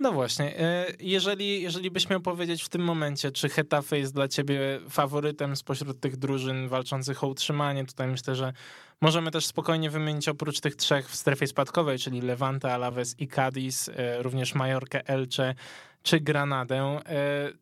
No 0.00 0.12
właśnie, 0.12 0.58
e, 0.58 0.86
jeżeli, 1.00 1.62
jeżeli 1.62 1.90
byś 1.90 2.10
miał 2.10 2.20
powiedzieć 2.20 2.62
w 2.62 2.68
tym 2.68 2.82
momencie, 2.82 3.30
czy 3.30 3.48
Hetafe 3.48 3.98
jest 3.98 4.14
dla 4.14 4.28
ciebie 4.28 4.80
faworytem 4.90 5.56
spośród 5.56 6.00
tych 6.00 6.16
drużyn 6.16 6.68
walczących 6.68 7.24
o 7.24 7.26
utrzymanie, 7.26 7.84
tutaj 7.84 8.08
myślę, 8.08 8.34
że 8.34 8.52
możemy 9.00 9.30
też 9.30 9.46
spokojnie 9.46 9.90
wymienić 9.90 10.28
oprócz 10.28 10.60
tych 10.60 10.76
trzech 10.76 11.10
w 11.10 11.16
strefie 11.16 11.46
spadkowej, 11.46 11.98
czyli 11.98 12.20
Levante, 12.20 12.74
Alaves 12.74 13.20
i 13.20 13.28
Cadiz, 13.28 13.88
e, 13.88 14.22
również 14.22 14.54
Majorkę, 14.54 15.08
Elche 15.08 15.54
czy 16.02 16.20
Granadę. 16.20 16.76
E, 16.76 17.00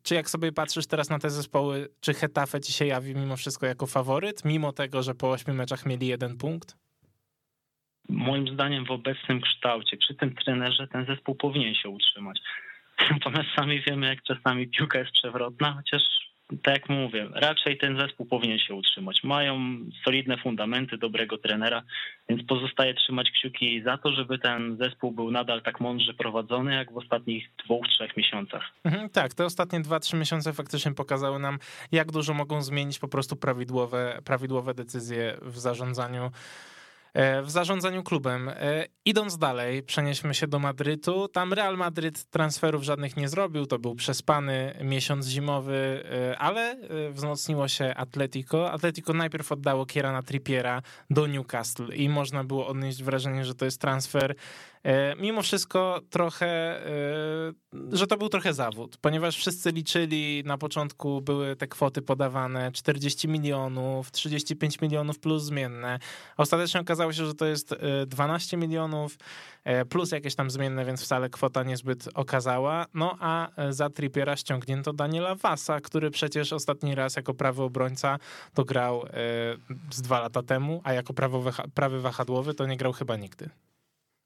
czy 0.03 0.15
jak 0.15 0.29
sobie 0.29 0.51
patrzysz 0.51 0.87
teraz 0.87 1.09
na 1.09 1.19
te 1.19 1.29
zespoły, 1.29 1.89
czy 1.99 2.13
Hetafe 2.13 2.61
ci 2.61 2.73
się 2.73 2.85
jawi 2.85 3.15
mimo 3.15 3.37
wszystko 3.37 3.65
jako 3.65 3.87
faworyt, 3.87 4.45
mimo 4.45 4.73
tego, 4.73 5.03
że 5.03 5.15
po 5.15 5.31
ośmiu 5.31 5.53
meczach 5.53 5.85
mieli 5.85 6.07
jeden 6.07 6.37
punkt? 6.37 6.84
Moim 8.09 8.47
zdaniem 8.47 8.85
w 8.85 8.91
obecnym 8.91 9.41
kształcie, 9.41 9.97
przy 9.97 10.15
tym 10.15 10.35
trenerze 10.35 10.87
ten 10.87 11.05
zespół 11.05 11.35
powinien 11.35 11.75
się 11.75 11.89
utrzymać. 11.89 12.39
Natomiast 13.11 13.49
sami 13.55 13.81
wiemy, 13.81 14.07
jak 14.07 14.23
czasami 14.23 14.67
piłka 14.67 14.99
jest 14.99 15.11
przewrotna, 15.11 15.73
chociaż 15.73 16.01
tak 16.63 16.73
jak 16.73 16.89
mówię, 16.89 17.29
raczej 17.33 17.77
ten 17.77 17.99
zespół 17.99 18.25
powinien 18.25 18.59
się 18.59 18.73
utrzymać. 18.73 19.23
Mają 19.23 19.59
solidne 20.03 20.37
fundamenty 20.37 20.97
dobrego 20.97 21.37
trenera, 21.37 21.83
więc 22.29 22.43
pozostaje 22.47 22.93
trzymać 22.93 23.31
kciuki 23.31 23.81
za 23.83 23.97
to, 23.97 24.11
żeby 24.11 24.39
ten 24.39 24.77
zespół 24.77 25.11
był 25.11 25.31
nadal 25.31 25.61
tak 25.61 25.79
mądrze 25.79 26.13
prowadzony, 26.13 26.75
jak 26.75 26.91
w 26.91 26.97
ostatnich 26.97 27.49
dwóch, 27.65 27.87
trzech 27.87 28.17
miesiącach. 28.17 28.71
Mhm, 28.83 29.09
tak, 29.09 29.33
te 29.33 29.45
ostatnie 29.45 29.79
dwa, 29.79 29.99
trzy 29.99 30.15
miesiące 30.15 30.53
faktycznie 30.53 30.93
pokazały 30.93 31.39
nam, 31.39 31.59
jak 31.91 32.11
dużo 32.11 32.33
mogą 32.33 32.61
zmienić 32.61 32.99
po 32.99 33.07
prostu 33.07 33.35
prawidłowe, 33.35 34.19
prawidłowe 34.25 34.73
decyzje 34.73 35.37
w 35.41 35.57
zarządzaniu 35.57 36.31
w 37.43 37.49
zarządzaniu 37.51 38.03
klubem. 38.03 38.49
E, 38.49 38.85
idąc 39.05 39.37
dalej, 39.37 39.83
przenieśmy 39.83 40.33
się 40.33 40.47
do 40.47 40.59
Madrytu. 40.59 41.27
Tam 41.27 41.53
Real 41.53 41.77
Madryt 41.77 42.25
transferów 42.25 42.83
żadnych 42.83 43.17
nie 43.17 43.29
zrobił, 43.29 43.65
to 43.65 43.79
był 43.79 43.95
przespany 43.95 44.77
miesiąc 44.83 45.27
zimowy, 45.27 46.03
e, 46.31 46.37
ale 46.37 46.77
wzmocniło 47.11 47.67
się 47.67 47.93
Atletico. 47.95 48.71
Atletico 48.71 49.13
najpierw 49.13 49.51
oddało 49.51 49.85
Kierana 49.85 50.21
Trippiera 50.21 50.81
do 51.09 51.27
Newcastle 51.27 51.95
i 51.95 52.09
można 52.09 52.43
było 52.43 52.67
odnieść 52.67 53.03
wrażenie, 53.03 53.45
że 53.45 53.55
to 53.55 53.65
jest 53.65 53.81
transfer 53.81 54.35
E, 54.35 54.74
mimo 55.19 55.41
wszystko 55.41 56.01
trochę, 56.09 56.47
e, 56.47 56.87
że 57.91 58.07
to 58.07 58.17
był 58.17 58.29
trochę 58.29 58.53
zawód, 58.53 58.97
ponieważ 58.97 59.37
wszyscy 59.37 59.71
liczyli, 59.71 60.43
na 60.45 60.57
początku 60.57 61.21
były 61.21 61.55
te 61.55 61.67
kwoty 61.67 62.01
podawane 62.01 62.71
40 62.71 63.27
milionów, 63.27 64.11
35 64.11 64.81
milionów 64.81 65.19
plus 65.19 65.43
zmienne. 65.43 65.99
Ostatecznie 66.37 66.81
okazało 66.81 67.13
się, 67.13 67.25
że 67.25 67.33
to 67.33 67.45
jest 67.45 67.75
12 68.07 68.57
e, 68.57 68.59
milionów 68.59 69.17
plus 69.89 70.11
jakieś 70.11 70.35
tam 70.35 70.49
zmienne, 70.49 70.85
więc 70.85 71.03
wcale 71.03 71.29
kwota 71.29 71.63
niezbyt 71.63 72.09
okazała. 72.13 72.85
No 72.93 73.17
a 73.19 73.49
za 73.69 73.89
Trippiera 73.89 74.35
ściągnięto 74.35 74.93
Daniela 74.93 75.35
Vasa, 75.35 75.81
który 75.81 76.11
przecież 76.11 76.53
ostatni 76.53 76.95
raz 76.95 77.15
jako 77.15 77.33
prawy 77.33 77.63
obrońca 77.63 78.19
to 78.53 78.65
grał 78.65 79.05
z 79.91 80.01
dwa 80.01 80.19
lata 80.19 80.43
temu, 80.43 80.81
a 80.83 80.93
jako 80.93 81.13
prawy 81.73 82.01
wahadłowy 82.01 82.53
to 82.53 82.65
nie 82.65 82.77
grał 82.77 82.93
chyba 82.93 83.15
nigdy. 83.15 83.49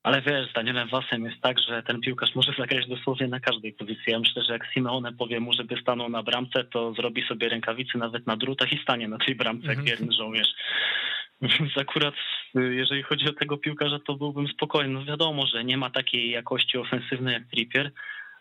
Ale 0.04 0.22
wiesz, 0.22 0.50
z 0.50 0.54
Danielem 0.54 0.88
Wasem 0.88 1.26
jest 1.26 1.42
tak, 1.42 1.60
że 1.60 1.84
ten 1.84 2.02
piłkarz 2.02 2.36
może 2.36 2.54
zagrać 2.58 2.88
dosłownie 2.88 3.28
na 3.28 3.40
każdej 3.40 3.74
pozycji. 3.74 4.04
Ja 4.08 4.20
myślę, 4.20 4.44
że 4.44 4.54
jak 4.54 4.74
Simeone 4.74 5.14
powie 5.14 5.40
mu, 5.40 5.54
żeby 5.54 5.82
stanął 5.82 6.10
na 6.10 6.24
bramce, 6.24 6.64
to 6.64 6.94
zrobi 6.94 7.28
sobie 7.28 7.50
rękawicy 7.50 7.98
nawet 7.98 8.28
na 8.28 8.38
drutach 8.38 8.74
i 8.74 8.82
stanie 8.84 9.08
na 9.08 9.18
tej 9.18 9.36
bramce 9.36 9.68
jak 9.68 9.78
mhm. 9.78 9.88
wierny 9.88 10.14
żołnierz. 10.14 10.54
Więc 11.42 11.78
akurat 11.78 12.14
jeżeli 12.56 13.04
chodzi 13.04 13.30
o 13.30 13.34
tego 13.34 13.58
piłkarza, 13.58 14.00
to 14.00 14.14
byłbym 14.14 14.48
spokojny. 14.48 14.94
No 14.94 15.06
wiadomo, 15.06 15.48
że 15.48 15.64
nie 15.64 15.78
ma 15.78 15.90
takiej 15.90 16.32
jakości 16.32 16.78
ofensywnej 16.78 17.34
jak 17.34 17.48
Trippier, 17.48 17.92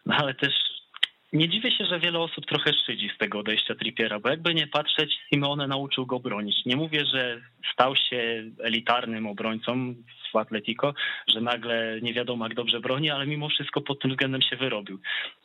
no 0.07 0.17
ale 0.17 0.35
też 0.35 0.55
nie 1.33 1.49
dziwię 1.49 1.71
się, 1.71 1.85
że 1.85 2.01
wiele 2.01 2.19
osób 2.19 2.47
trochę 2.47 2.73
szydzi 2.87 3.11
z 3.15 3.19
tego 3.19 3.39
odejścia 3.39 3.75
Trippiera, 3.75 4.21
bo 4.21 4.29
jakby 4.29 4.55
nie 4.55 4.67
patrzeć, 4.67 5.19
Simeone 5.29 5.67
nauczył 5.67 6.07
go 6.07 6.21
bronić. 6.21 6.65
Nie 6.67 6.77
mówię, 6.77 7.05
że 7.07 7.41
stał 7.73 7.97
się 7.97 8.45
elitarnym 8.59 9.27
obrońcą 9.27 9.95
w 10.33 10.37
Atletico, 10.37 10.95
że 11.29 11.41
nagle 11.41 11.99
nie 12.03 12.15
wiadomo 12.15 12.45
jak 12.45 12.55
dobrze 12.55 12.81
broni, 12.81 13.11
ale 13.11 13.27
mimo 13.27 13.49
wszystko 13.49 13.81
pod 13.81 14.01
tym 14.01 14.11
względem 14.11 14.43
się 14.43 14.57
wyrobił. 14.57 15.01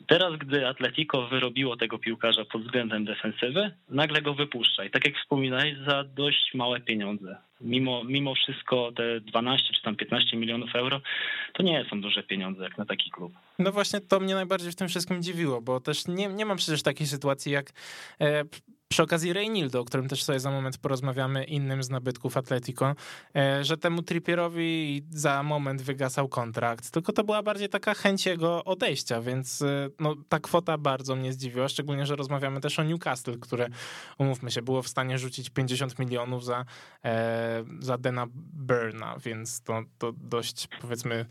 Teraz, 0.06 0.36
gdy 0.36 0.68
Atletico 0.68 1.26
wyrobiło 1.26 1.76
tego 1.76 1.98
piłkarza 1.98 2.44
pod 2.44 2.62
względem 2.62 3.04
defensywy, 3.04 3.70
nagle 3.88 4.22
go 4.22 4.34
wypuszcza. 4.34 4.84
I 4.84 4.90
tak 4.90 5.06
jak 5.06 5.16
wspominałeś, 5.16 5.74
za 5.86 6.04
dość 6.04 6.54
małe 6.54 6.80
pieniądze. 6.80 7.36
Mimo, 7.60 8.04
mimo 8.04 8.34
wszystko 8.34 8.92
te 8.96 9.20
12 9.20 9.74
czy 9.74 9.82
tam 9.82 9.96
15 9.96 10.36
milionów 10.36 10.74
euro, 10.74 11.00
to 11.52 11.62
nie 11.62 11.86
są 11.90 12.00
duże 12.00 12.22
pieniądze 12.22 12.64
jak 12.64 12.78
na 12.78 12.84
taki 12.84 13.10
klub. 13.10 13.32
No 13.58 13.72
właśnie 13.72 14.00
to 14.00 14.20
mnie 14.20 14.34
najbardziej 14.34 14.72
w 14.72 14.76
tym 14.76 14.88
wszystkim 14.88 15.22
dziwiło, 15.22 15.60
bo 15.60 15.80
też 15.80 16.08
nie, 16.08 16.26
nie 16.28 16.46
mam 16.46 16.56
przecież 16.56 16.82
takiej 16.82 17.06
sytuacji 17.06 17.52
jak 17.52 17.72
e, 18.20 18.44
przy 18.94 19.02
okazji 19.02 19.32
Reynildo, 19.32 19.80
o 19.80 19.84
którym 19.84 20.08
też 20.08 20.24
sobie 20.24 20.40
za 20.40 20.50
moment 20.50 20.78
porozmawiamy, 20.78 21.44
innym 21.44 21.82
z 21.82 21.90
nabytków 21.90 22.36
Atletico, 22.36 22.94
e, 23.36 23.64
że 23.64 23.76
temu 23.76 24.02
Trippierowi 24.02 25.02
za 25.10 25.42
moment 25.42 25.82
wygasał 25.82 26.28
kontrakt, 26.28 26.90
tylko 26.90 27.12
to 27.12 27.24
była 27.24 27.42
bardziej 27.42 27.68
taka 27.68 27.94
chęć 27.94 28.26
jego 28.26 28.64
odejścia, 28.64 29.20
więc 29.20 29.62
e, 29.62 29.88
no, 30.00 30.14
ta 30.28 30.40
kwota 30.40 30.78
bardzo 30.78 31.16
mnie 31.16 31.32
zdziwiła, 31.32 31.68
szczególnie, 31.68 32.06
że 32.06 32.16
rozmawiamy 32.16 32.60
też 32.60 32.78
o 32.78 32.82
Newcastle, 32.82 33.38
które, 33.40 33.68
umówmy 34.18 34.50
się, 34.50 34.62
było 34.62 34.82
w 34.82 34.88
stanie 34.88 35.18
rzucić 35.18 35.50
50 35.50 35.98
milionów 35.98 36.44
za, 36.44 36.64
e, 37.04 37.64
za 37.80 37.98
Dena 37.98 38.26
Burna, 38.52 39.16
więc 39.24 39.60
to, 39.60 39.82
to 39.98 40.12
dość, 40.12 40.68
powiedzmy, 40.80 41.26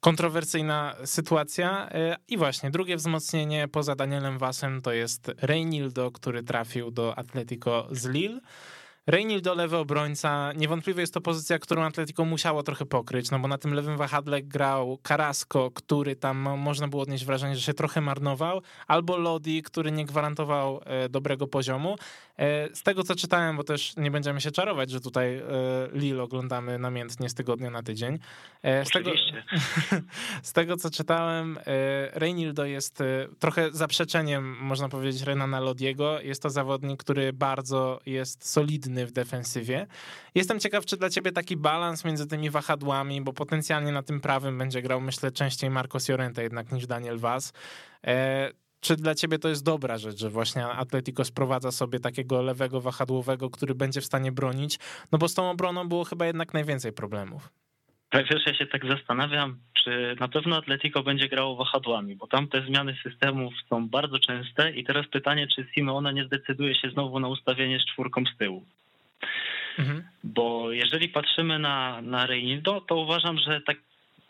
kontrowersyjna 0.00 0.96
sytuacja. 1.04 1.90
E, 1.90 2.16
I 2.28 2.36
właśnie 2.36 2.70
drugie 2.70 2.96
wzmocnienie 2.96 3.68
poza 3.68 3.94
Danielem 3.94 4.38
Wasem 4.38 4.82
to 4.82 4.92
jest 4.92 5.32
Reynildo, 5.38 6.10
który 6.10 6.42
trafił 6.42 6.90
do 6.90 7.18
Atletico 7.18 7.88
z 7.90 8.06
Lille. 8.06 8.40
Reynildo, 9.06 9.54
lewy 9.54 9.76
obrońca, 9.76 10.52
niewątpliwie 10.52 11.00
jest 11.00 11.14
to 11.14 11.20
pozycja, 11.20 11.58
którą 11.58 11.82
Atletico 11.84 12.24
musiało 12.24 12.62
trochę 12.62 12.86
pokryć, 12.86 13.30
no 13.30 13.38
bo 13.38 13.48
na 13.48 13.58
tym 13.58 13.74
lewym 13.74 13.96
wahadle 13.96 14.42
grał 14.42 14.98
Carrasco, 15.08 15.70
który 15.70 16.16
tam 16.16 16.36
można 16.58 16.88
było 16.88 17.02
odnieść 17.02 17.24
wrażenie, 17.24 17.56
że 17.56 17.62
się 17.62 17.74
trochę 17.74 18.00
marnował, 18.00 18.62
albo 18.86 19.16
Lodi, 19.16 19.62
który 19.62 19.92
nie 19.92 20.04
gwarantował 20.04 20.80
e, 20.84 21.08
dobrego 21.08 21.46
poziomu. 21.46 21.96
E, 22.38 22.74
z 22.74 22.82
tego, 22.82 23.02
co 23.02 23.14
czytałem, 23.14 23.56
bo 23.56 23.64
też 23.64 23.96
nie 23.96 24.10
będziemy 24.10 24.40
się 24.40 24.50
czarować, 24.50 24.90
że 24.90 25.00
tutaj 25.00 25.36
e, 25.36 25.42
Lille 25.92 26.22
oglądamy 26.22 26.78
namiętnie 26.78 27.28
z 27.28 27.34
tygodnia 27.34 27.70
na 27.70 27.82
tydzień. 27.82 28.18
Z 28.84 28.90
tego, 28.90 29.10
z 30.42 30.52
tego, 30.52 30.76
co 30.76 30.90
czytałem, 30.90 31.58
Reynildo 32.12 32.64
jest 32.64 33.02
trochę 33.38 33.70
zaprzeczeniem, 33.72 34.56
można 34.60 34.88
powiedzieć, 34.88 35.22
Renana 35.22 35.60
Lodiego. 35.60 36.20
Jest 36.20 36.42
to 36.42 36.50
zawodnik, 36.50 37.00
który 37.00 37.32
bardzo 37.32 38.00
jest 38.06 38.50
solidny 38.50 39.06
w 39.06 39.12
defensywie. 39.12 39.86
Jestem 40.34 40.60
ciekaw, 40.60 40.86
czy 40.86 40.96
dla 40.96 41.10
ciebie 41.10 41.32
taki 41.32 41.56
balans 41.56 42.04
między 42.04 42.26
tymi 42.26 42.50
wahadłami, 42.50 43.20
bo 43.20 43.32
potencjalnie 43.32 43.92
na 43.92 44.02
tym 44.02 44.20
prawym 44.20 44.58
będzie 44.58 44.82
grał, 44.82 45.00
myślę, 45.00 45.30
częściej 45.30 45.70
Marcos 45.70 46.08
Llorente 46.08 46.42
jednak 46.42 46.72
niż 46.72 46.86
Daniel 46.86 47.18
Vaz. 47.18 47.52
Czy 48.80 48.96
dla 48.96 49.14
ciebie 49.14 49.38
to 49.38 49.48
jest 49.48 49.64
dobra 49.64 49.98
rzecz, 49.98 50.18
że 50.18 50.30
właśnie 50.30 50.66
Atletico 50.66 51.24
sprowadza 51.24 51.72
sobie 51.72 52.00
takiego 52.00 52.42
lewego 52.42 52.80
wahadłowego, 52.80 53.50
który 53.50 53.74
będzie 53.74 54.00
w 54.00 54.04
stanie 54.04 54.32
bronić? 54.32 54.78
No 55.12 55.18
bo 55.18 55.28
z 55.28 55.34
tą 55.34 55.50
obroną 55.50 55.88
było 55.88 56.04
chyba 56.04 56.26
jednak 56.26 56.54
najwięcej 56.54 56.92
problemów. 56.92 57.48
Wiesz, 58.12 58.46
ja 58.46 58.54
się 58.54 58.66
tak 58.66 58.86
zastanawiam, 58.86 59.58
czy 59.84 60.16
na 60.20 60.28
pewno 60.28 60.56
Atletico 60.56 61.02
będzie 61.02 61.28
grało 61.28 61.56
wahadłami, 61.56 62.16
bo 62.16 62.26
tam 62.26 62.48
te 62.48 62.62
zmiany 62.66 62.96
systemów 63.02 63.54
są 63.70 63.88
bardzo 63.88 64.18
częste 64.18 64.70
i 64.70 64.84
teraz 64.84 65.06
pytanie, 65.06 65.46
czy 65.46 65.66
Simeone 65.74 66.14
nie 66.14 66.24
zdecyduje 66.24 66.74
się 66.74 66.90
znowu 66.90 67.20
na 67.20 67.28
ustawienie 67.28 67.80
z 67.80 67.86
czwórką 67.86 68.24
z 68.34 68.38
tyłu. 68.38 68.64
Mhm. 69.78 70.04
Bo 70.24 70.72
jeżeli 70.72 71.08
patrzymy 71.08 71.58
na, 71.58 72.02
na 72.02 72.26
Reinildo, 72.26 72.80
to 72.80 72.96
uważam, 72.96 73.38
że 73.38 73.60
tak 73.60 73.76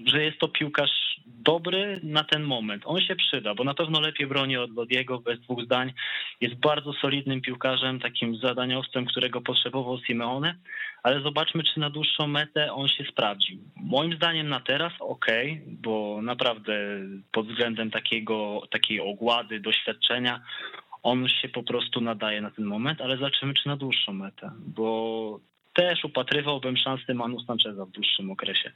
że 0.05 0.25
jest 0.25 0.39
to 0.39 0.49
piłkarz 0.49 1.21
dobry 1.27 2.01
na 2.03 2.25
ten 2.25 2.43
moment. 2.43 2.83
On 2.87 3.01
się 3.01 3.17
przyda, 3.17 3.55
bo 3.55 3.65
na 3.65 3.75
pewno 3.75 4.01
lepiej 4.01 4.27
broni 4.27 4.57
od 4.57 4.77
Lodiego, 4.77 5.19
bez 5.19 5.41
dwóch 5.41 5.65
zdań. 5.65 5.93
Jest 6.41 6.55
bardzo 6.55 6.93
solidnym 6.93 7.41
piłkarzem, 7.41 8.01
takim 8.01 8.37
zadaniowcem, 8.37 9.07
którego 9.07 9.41
potrzebował 9.41 9.99
Simeone, 9.99 10.55
ale 11.03 11.21
zobaczmy, 11.21 11.63
czy 11.63 11.81
na 11.81 11.91
dłuższą 11.91 12.27
metę 12.27 12.73
on 12.73 12.89
się 12.89 13.05
sprawdzi. 13.05 13.59
Moim 13.77 14.17
zdaniem 14.17 14.49
na 14.49 14.61
teraz 14.61 14.93
ok, 15.01 15.27
bo 15.67 16.23
naprawdę 16.23 16.75
pod 17.33 17.49
względem 17.49 17.91
takiego, 17.91 18.63
takiej 18.71 19.01
ogłady, 19.01 19.61
doświadczenia, 19.61 20.41
on 21.03 21.29
się 21.29 21.49
po 21.49 21.63
prostu 21.63 22.01
nadaje 22.01 22.41
na 22.41 22.51
ten 22.51 22.65
moment, 22.65 23.01
ale 23.01 23.17
zobaczymy, 23.17 23.55
czy 23.55 23.69
na 23.69 23.77
dłuższą 23.77 24.13
metę, 24.13 24.51
bo 24.67 25.41
też 25.73 26.05
upatrywałbym 26.05 26.77
szansy 26.77 27.15
Manu 27.15 27.41
Sancheza 27.41 27.85
w 27.85 27.91
dłuższym 27.91 28.31
okresie. 28.31 28.73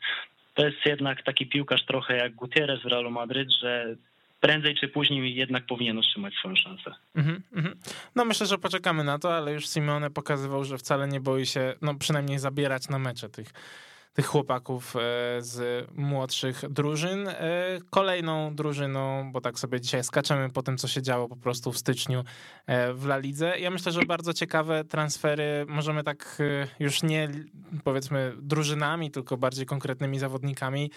To 0.60 0.66
jest 0.66 0.86
jednak 0.86 1.22
taki 1.22 1.46
piłkarz 1.46 1.86
trochę 1.86 2.16
jak 2.16 2.34
Gutierrez 2.34 2.82
w 2.82 2.86
Realu 2.86 3.10
Madryt, 3.10 3.48
że 3.62 3.96
prędzej 4.40 4.74
czy 4.74 4.88
później 4.88 5.34
jednak 5.34 5.66
powinien 5.66 5.98
otrzymać 5.98 6.34
swoją 6.34 6.56
szansę. 6.56 6.94
Mm 7.14 7.42
-hmm. 7.54 7.72
No 8.16 8.24
myślę, 8.24 8.46
że 8.46 8.58
poczekamy 8.58 9.04
na 9.04 9.18
to, 9.18 9.36
ale 9.36 9.52
już 9.52 9.68
Simeone 9.68 10.10
pokazywał, 10.10 10.64
że 10.64 10.78
wcale 10.78 11.08
nie 11.08 11.20
boi 11.20 11.46
się, 11.46 11.74
no 11.82 11.94
przynajmniej 11.94 12.38
zabierać 12.38 12.88
na 12.88 12.98
mecze 12.98 13.28
tych 13.28 13.52
tych 14.12 14.26
chłopaków 14.26 14.96
e, 14.96 15.00
z 15.38 15.86
młodszych 15.94 16.64
drużyn. 16.70 17.28
E, 17.28 17.34
kolejną 17.90 18.54
drużyną, 18.54 19.32
bo 19.32 19.40
tak 19.40 19.58
sobie 19.58 19.80
dzisiaj 19.80 20.04
skaczemy 20.04 20.50
po 20.50 20.62
tym, 20.62 20.78
co 20.78 20.88
się 20.88 21.02
działo 21.02 21.28
po 21.28 21.36
prostu 21.36 21.72
w 21.72 21.78
styczniu 21.78 22.24
e, 22.66 22.92
w 22.94 23.04
La 23.04 23.18
Lidze. 23.18 23.58
Ja 23.58 23.70
myślę, 23.70 23.92
że 23.92 24.02
bardzo 24.02 24.32
ciekawe 24.32 24.84
transfery. 24.84 25.64
Możemy 25.68 26.04
tak 26.04 26.42
już 26.80 27.02
nie 27.02 27.28
powiedzmy 27.84 28.32
drużynami, 28.42 29.10
tylko 29.10 29.36
bardziej 29.36 29.66
konkretnymi 29.66 30.18
zawodnikami. 30.18 30.90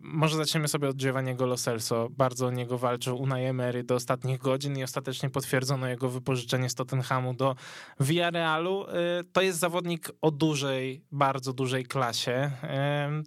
Może 0.00 0.36
zaczniemy 0.36 0.68
sobie 0.68 0.88
od 0.88 0.96
Giovanniego 0.96 1.46
Lo 1.46 1.56
Celso. 1.56 2.08
Bardzo 2.10 2.46
o 2.46 2.50
niego 2.50 2.78
walczył 2.78 3.16
Unai 3.16 3.44
Emery 3.44 3.84
do 3.84 3.94
ostatnich 3.94 4.38
godzin 4.38 4.78
i 4.78 4.82
ostatecznie 4.82 5.30
potwierdzono 5.30 5.88
jego 5.88 6.08
wypożyczenie 6.08 6.70
z 6.70 6.74
Tottenhamu 6.74 7.34
do 7.34 7.56
Villarealu. 8.00 8.86
To 9.32 9.42
jest 9.42 9.58
zawodnik 9.58 10.10
o 10.20 10.30
dużej, 10.30 11.04
bardzo 11.12 11.52
dużej 11.52 11.84
klasie. 11.94 12.50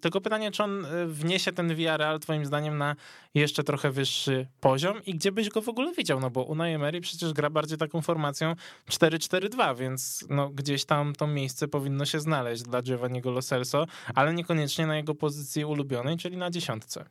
Tylko 0.02 0.22
pytanie, 0.22 0.52
czy 0.52 0.64
on 0.64 0.86
e, 0.86 1.08
wniesie 1.08 1.52
ten 1.52 1.76
Villarreal 1.76 2.20
twoim 2.20 2.46
zdaniem 2.46 2.78
na 2.78 2.96
jeszcze 3.34 3.64
trochę 3.64 3.92
wyższy 3.92 4.48
poziom 4.60 5.06
i 5.06 5.16
gdzie 5.16 5.32
byś 5.32 5.50
go 5.50 5.62
w 5.62 5.70
ogóle 5.70 5.94
widział? 5.94 6.20
No 6.20 6.30
bo 6.30 6.44
Unai 6.44 6.74
Emery 6.74 7.02
przecież 7.02 7.34
gra 7.34 7.50
bardziej 7.50 7.78
taką 7.78 8.02
formacją 8.02 8.56
4-4-2, 8.90 9.78
więc 9.78 10.26
no 10.30 10.50
gdzieś 10.50 10.86
tam 10.86 11.14
to 11.14 11.28
miejsce 11.28 11.68
powinno 11.68 12.06
się 12.06 12.20
znaleźć 12.20 12.64
dla 12.64 12.82
Giovanniego 12.82 13.32
Lo 13.32 13.42
Celso, 13.42 13.86
ale 14.16 14.34
niekoniecznie 14.34 14.88
na 14.88 14.98
jego 14.98 15.16
pozycji 15.16 15.66
ulubionej, 15.66 16.18
czyli 16.18 16.38
na 16.38 16.50
dziesiątce 16.50 17.06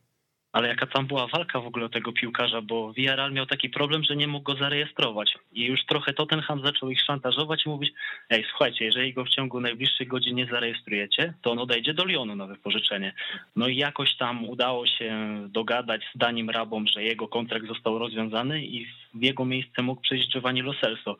ale 0.57 0.69
jaka 0.69 0.87
tam 0.87 1.07
była 1.07 1.27
walka 1.27 1.61
w 1.61 1.67
ogóle 1.67 1.85
o 1.87 1.89
tego 1.89 2.13
piłkarza, 2.13 2.63
bo 2.63 2.93
Villarreal 2.93 3.33
miał 3.33 3.47
taki 3.47 3.71
problem, 3.71 4.05
że 4.05 4.17
nie 4.17 4.27
mógł 4.27 4.45
go 4.45 4.59
zarejestrować. 4.59 5.39
I 5.53 5.65
już 5.65 5.85
trochę 5.85 6.13
Tottenham 6.13 6.63
zaczął 6.63 6.91
ich 6.91 7.01
szantażować 7.03 7.67
i 7.67 7.69
mówić, 7.69 7.93
ej, 8.31 8.45
słuchajcie, 8.51 8.85
jeżeli 8.85 9.15
go 9.15 9.25
w 9.25 9.29
ciągu 9.29 9.61
najbliższych 9.61 10.09
godzin 10.09 10.37
nie 10.37 10.47
zarejestrujecie, 10.47 11.35
to 11.43 11.51
on 11.51 11.59
odejdzie 11.59 11.95
do 11.95 12.05
Lyonu 12.05 12.37
na 12.37 12.47
wypożyczenie. 12.47 13.13
No 13.57 13.69
i 13.69 13.77
jakoś 13.77 14.17
tam 14.17 14.49
udało 14.49 14.87
się 14.87 15.39
dogadać 15.49 16.03
z 16.15 16.19
Danim 16.19 16.51
Rabą, 16.51 16.85
że 16.87 17.05
jego 17.05 17.29
kontrakt 17.29 17.67
został 17.67 17.99
rozwiązany 17.99 18.65
i 18.65 18.87
w 19.19 19.23
jego 19.23 19.45
miejsce 19.45 19.83
mógł 19.83 20.01
przyjść 20.01 20.33
Giovanni 20.33 20.63
Lo 20.63 20.75
Celso. 20.75 21.17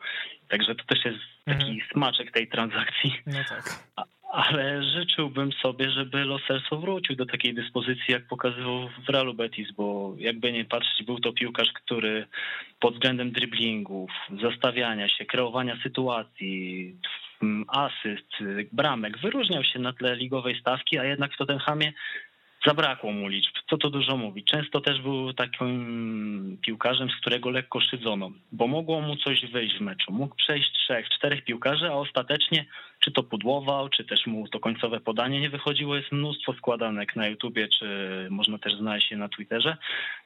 Także 0.47 0.75
to 0.75 0.83
też 0.83 1.05
jest 1.05 1.19
taki 1.45 1.69
mhm. 1.69 1.89
smaczek 1.93 2.31
tej 2.31 2.47
transakcji. 2.47 3.13
No 3.25 3.39
tak 3.49 3.87
ale 4.31 4.83
życzyłbym 4.83 5.51
sobie, 5.51 5.91
żeby 5.91 6.25
Lo 6.25 6.39
Celso 6.47 6.77
wrócił 6.77 7.15
do 7.15 7.25
takiej 7.25 7.53
dyspozycji, 7.53 8.05
jak 8.07 8.27
pokazywał 8.27 8.89
w 9.05 9.09
Realu 9.09 9.33
Betis, 9.33 9.71
bo 9.71 10.13
jakby 10.17 10.51
nie 10.51 10.65
patrzeć, 10.65 11.05
był 11.05 11.19
to 11.19 11.33
piłkarz, 11.33 11.71
który 11.73 12.25
pod 12.79 12.93
względem 12.93 13.31
driblingów, 13.31 14.11
zastawiania 14.41 15.09
się, 15.09 15.25
kreowania 15.25 15.77
sytuacji, 15.83 16.95
asyst, 17.67 18.27
bramek, 18.71 19.17
wyróżniał 19.17 19.63
się 19.63 19.79
na 19.79 19.93
tle 19.93 20.15
ligowej 20.15 20.59
stawki, 20.61 20.99
a 20.99 21.03
jednak 21.03 21.33
w 21.33 21.37
Tottenhamie 21.37 21.93
zabrakło 22.67 23.11
mu 23.11 23.27
liczb. 23.27 23.53
Co 23.69 23.77
to 23.77 23.89
dużo 23.89 24.17
mówi. 24.17 24.43
Często 24.43 24.81
też 24.81 25.01
był 25.01 25.33
takim 25.33 26.57
piłkarzem, 26.61 27.09
z 27.09 27.15
którego 27.15 27.49
lekko 27.49 27.79
szydzono, 27.81 28.31
bo 28.51 28.67
mogło 28.67 29.01
mu 29.01 29.15
coś 29.15 29.45
wyjść 29.45 29.77
w 29.77 29.81
meczu. 29.81 30.11
Mógł 30.11 30.35
przejść 30.35 30.71
trzech, 30.71 31.09
czterech 31.09 31.43
piłkarzy, 31.43 31.87
a 31.87 31.93
ostatecznie 31.93 32.65
czy 32.99 33.11
to 33.11 33.23
pudłował, 33.23 33.89
czy 33.89 34.03
też 34.03 34.27
mu 34.27 34.47
to 34.47 34.59
końcowe 34.59 34.99
podanie 34.99 35.39
nie 35.39 35.49
wychodziło. 35.49 35.95
Jest 35.95 36.11
mnóstwo 36.11 36.53
składanek 36.53 37.15
na 37.15 37.27
YouTubie, 37.27 37.67
czy 37.67 37.87
można 38.29 38.57
też 38.57 38.73
znaleźć 38.73 39.11
je 39.11 39.17
na 39.17 39.29
Twitterze, 39.29 39.77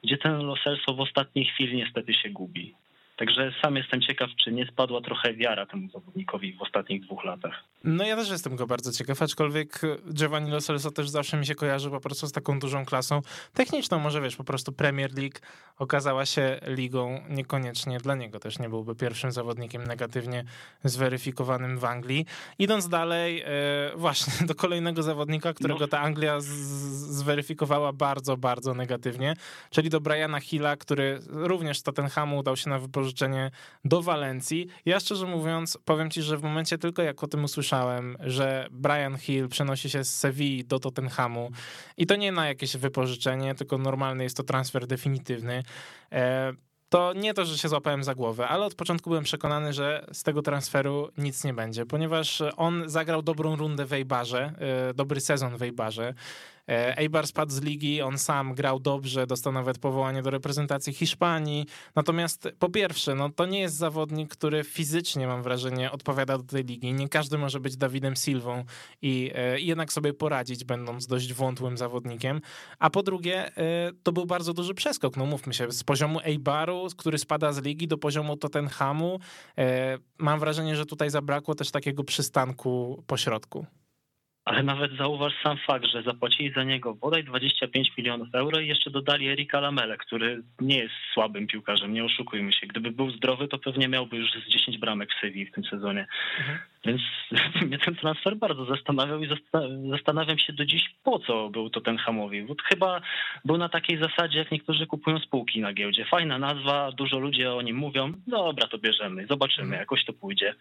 gdzie 0.04 0.18
ten 0.18 0.46
Loselso 0.46 0.94
w 0.94 1.00
ostatniej 1.00 1.44
chwili 1.44 1.76
niestety 1.76 2.14
się 2.14 2.30
gubi. 2.30 2.74
Także 3.22 3.52
sam 3.62 3.76
jestem 3.76 4.00
ciekaw, 4.00 4.30
czy 4.44 4.52
nie 4.52 4.66
spadła 4.66 5.00
trochę 5.00 5.34
wiara 5.34 5.66
temu 5.66 5.88
zawodnikowi 5.88 6.52
w 6.52 6.62
ostatnich 6.62 7.02
dwóch 7.02 7.24
latach. 7.24 7.64
No 7.84 8.04
ja 8.04 8.16
też 8.16 8.30
jestem 8.30 8.56
go 8.56 8.66
bardzo 8.66 8.92
ciekaw, 8.92 9.22
aczkolwiek 9.22 9.80
Giovanni 10.12 10.50
Lo 10.50 10.60
Celso 10.60 10.90
też 10.90 11.08
zawsze 11.08 11.36
mi 11.36 11.46
się 11.46 11.54
kojarzy 11.54 11.90
po 11.90 12.00
prostu 12.00 12.26
z 12.26 12.32
taką 12.32 12.58
dużą 12.58 12.84
klasą 12.84 13.22
techniczną. 13.54 13.98
Może 13.98 14.20
wiesz, 14.20 14.36
po 14.36 14.44
prostu 14.44 14.72
Premier 14.72 15.10
League 15.18 15.38
okazała 15.78 16.26
się 16.26 16.60
ligą 16.66 17.20
niekoniecznie 17.28 17.98
dla 17.98 18.14
niego. 18.14 18.38
Też 18.38 18.58
nie 18.58 18.68
byłby 18.68 18.94
pierwszym 18.94 19.32
zawodnikiem 19.32 19.84
negatywnie 19.84 20.44
zweryfikowanym 20.84 21.78
w 21.78 21.84
Anglii. 21.84 22.26
Idąc 22.58 22.88
dalej, 22.88 23.42
e, 23.42 23.46
właśnie 23.96 24.46
do 24.46 24.54
kolejnego 24.54 25.02
zawodnika, 25.02 25.54
którego 25.54 25.80
no. 25.80 25.88
ta 25.88 26.00
Anglia 26.00 26.36
zweryfikowała 26.40 27.92
bardzo, 27.92 28.36
bardzo 28.36 28.74
negatywnie, 28.74 29.34
czyli 29.70 29.90
do 29.90 30.00
Briana 30.00 30.40
Hilla, 30.40 30.76
który 30.76 31.20
również 31.28 31.78
z 31.78 31.82
Tottenhamu 31.82 32.38
udał 32.38 32.56
się 32.56 32.70
na 32.70 32.78
wypożyczenie 32.78 33.11
do 33.84 34.02
Walencji. 34.02 34.66
Ja 34.86 35.00
szczerze 35.00 35.26
mówiąc, 35.26 35.78
powiem 35.84 36.10
ci, 36.10 36.22
że 36.22 36.36
w 36.36 36.42
momencie 36.42 36.78
tylko 36.78 37.02
jak 37.02 37.24
o 37.24 37.26
tym 37.26 37.44
usłyszałem, 37.44 38.16
że 38.20 38.68
Brian 38.70 39.18
Hill 39.18 39.48
przenosi 39.48 39.90
się 39.90 40.04
z 40.04 40.18
Sevilla 40.18 40.64
do 40.66 40.78
Tottenhamu 40.78 41.50
i 41.96 42.06
to 42.06 42.16
nie 42.16 42.32
na 42.32 42.48
jakieś 42.48 42.76
wypożyczenie, 42.76 43.54
tylko 43.54 43.78
normalny 43.78 44.24
jest 44.24 44.36
to 44.36 44.42
transfer 44.42 44.86
definitywny, 44.86 45.62
e, 46.12 46.52
to 46.92 47.12
nie 47.12 47.34
to, 47.34 47.44
że 47.44 47.58
się 47.58 47.68
złapałem 47.68 48.04
za 48.04 48.14
głowę, 48.14 48.48
ale 48.48 48.66
od 48.66 48.74
początku 48.74 49.10
byłem 49.10 49.24
przekonany, 49.24 49.72
że 49.72 50.06
z 50.12 50.22
tego 50.22 50.42
transferu 50.42 51.08
nic 51.18 51.44
nie 51.44 51.54
będzie, 51.54 51.86
ponieważ 51.86 52.42
on 52.56 52.82
zagrał 52.86 53.22
dobrą 53.22 53.56
rundę 53.56 53.86
w 53.86 53.92
Eibarze, 53.92 54.52
e, 54.90 54.94
dobry 54.94 55.20
sezon 55.20 55.56
w 55.56 55.62
Eibarze. 55.62 56.14
E, 56.68 56.98
Eibar 56.98 57.26
spadł 57.26 57.52
z 57.52 57.60
ligi, 57.60 58.02
on 58.02 58.18
sam 58.18 58.54
grał 58.54 58.80
dobrze, 58.80 59.26
dostał 59.26 59.52
nawet 59.52 59.78
powołanie 59.78 60.22
do 60.22 60.30
reprezentacji 60.30 60.92
Hiszpanii. 60.92 61.66
Natomiast 61.94 62.48
po 62.58 62.68
pierwsze, 62.68 63.14
no 63.14 63.30
to 63.30 63.46
nie 63.46 63.60
jest 63.60 63.76
zawodnik, 63.76 64.30
który 64.30 64.64
fizycznie, 64.64 65.26
mam 65.26 65.42
wrażenie, 65.42 65.90
odpowiada 65.92 66.38
do 66.38 66.44
tej 66.44 66.64
ligi. 66.64 66.92
Nie 66.92 67.08
każdy 67.08 67.38
może 67.38 67.60
być 67.60 67.76
Dawidem 67.76 68.16
Silwą 68.16 68.64
i, 69.02 69.30
e, 69.34 69.60
i 69.60 69.66
jednak 69.66 69.92
sobie 69.92 70.14
poradzić, 70.14 70.64
będąc 70.64 71.06
dość 71.06 71.32
wątłym 71.32 71.78
zawodnikiem. 71.78 72.40
A 72.78 72.90
po 72.90 73.02
drugie, 73.02 73.56
e, 73.56 73.92
to 74.02 74.12
był 74.12 74.26
bardzo 74.26 74.54
duży 74.54 74.74
przeskok, 74.74 75.16
no 75.16 75.26
mówmy 75.26 75.54
się, 75.54 75.72
z 75.72 75.84
poziomu 75.84 76.20
Eibaru, 76.24 76.86
który 76.96 77.18
spada 77.18 77.52
z 77.52 77.62
ligi, 77.62 77.88
do 77.88 77.98
poziomu 77.98 78.36
Tottenhamu. 78.36 79.18
Mam 80.18 80.40
wrażenie, 80.40 80.76
że 80.76 80.86
tutaj 80.86 81.10
zabrakło 81.10 81.54
też 81.54 81.70
takiego 81.70 82.04
przystanku 82.04 83.02
pośrodku. 83.06 83.66
Ale 84.44 84.62
nawet 84.62 84.96
zauważ 84.96 85.32
sam 85.42 85.56
fakt, 85.56 85.86
że 85.86 86.02
zapłacili 86.02 86.52
za 86.52 86.64
niego 86.64 86.94
bodaj 86.94 87.24
25 87.24 87.92
milionów 87.98 88.28
euro 88.34 88.60
i 88.60 88.68
jeszcze 88.68 88.90
dodali 88.90 89.28
Erika 89.28 89.60
Lamele, 89.60 89.96
który 89.96 90.42
nie 90.60 90.78
jest 90.78 90.94
słabym 91.14 91.46
piłkarzem, 91.46 91.92
nie 91.92 92.04
oszukujmy 92.04 92.52
się. 92.52 92.66
Gdyby 92.66 92.90
był 92.90 93.10
zdrowy, 93.10 93.48
to 93.48 93.58
pewnie 93.58 93.88
miałby 93.88 94.16
już 94.16 94.30
z 94.32 94.48
10 94.48 94.78
bramek 94.78 95.10
w 95.12 95.20
Sewilli 95.20 95.46
w 95.46 95.52
tym 95.52 95.64
sezonie. 95.64 96.06
Mhm. 96.38 96.58
Więc 96.84 97.02
mnie 97.66 97.78
ten 97.78 97.94
transfer 97.96 98.36
bardzo 98.36 98.64
zastanawiał 98.64 99.22
i 99.22 99.28
zastanawiam 99.90 100.38
się 100.38 100.52
do 100.52 100.64
dziś, 100.64 100.94
po 101.04 101.18
co 101.18 101.50
był 101.50 101.70
to 101.70 101.80
ten 101.80 101.96
Hamowi. 101.96 102.42
Bo 102.42 102.54
chyba 102.64 103.00
był 103.44 103.58
na 103.58 103.68
takiej 103.68 103.98
zasadzie, 103.98 104.38
jak 104.38 104.50
niektórzy 104.50 104.86
kupują 104.86 105.18
spółki 105.18 105.60
na 105.60 105.72
giełdzie. 105.72 106.04
Fajna 106.04 106.38
nazwa, 106.38 106.92
dużo 106.92 107.18
ludzi 107.18 107.46
o 107.46 107.62
nim 107.62 107.76
mówią. 107.76 108.12
Dobra, 108.26 108.68
to 108.68 108.78
bierzemy, 108.78 109.26
zobaczymy, 109.26 109.64
mhm. 109.64 109.80
jakoś 109.80 110.04
to 110.04 110.12
pójdzie. 110.12 110.54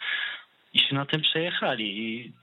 I 0.74 0.80
się 0.80 0.96
na 0.96 1.06
tym 1.06 1.22
przejechali. 1.22 2.08
I 2.08 2.34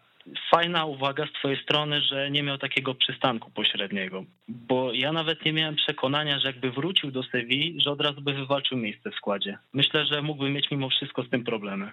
fajna 0.50 0.84
uwaga 0.84 1.26
z 1.26 1.32
twojej 1.32 1.62
strony, 1.62 2.00
że 2.00 2.30
nie 2.30 2.42
miał 2.42 2.58
takiego 2.58 2.94
przystanku 2.94 3.50
pośredniego, 3.50 4.24
bo 4.48 4.92
ja 4.92 5.12
nawet 5.12 5.44
nie 5.44 5.52
miałem 5.52 5.76
przekonania, 5.76 6.38
że 6.38 6.48
jakby 6.48 6.70
wrócił 6.70 7.10
do 7.10 7.22
Sewilli, 7.22 7.80
że 7.80 7.90
od 7.90 8.00
razu 8.00 8.20
by 8.20 8.32
wywalczył 8.32 8.78
miejsce 8.78 9.10
w 9.10 9.14
składzie. 9.14 9.58
Myślę, 9.72 10.06
że 10.06 10.22
mógłby 10.22 10.50
mieć 10.50 10.70
mimo 10.70 10.90
wszystko 10.90 11.22
z 11.22 11.30
tym 11.30 11.44
problemy. 11.44 11.92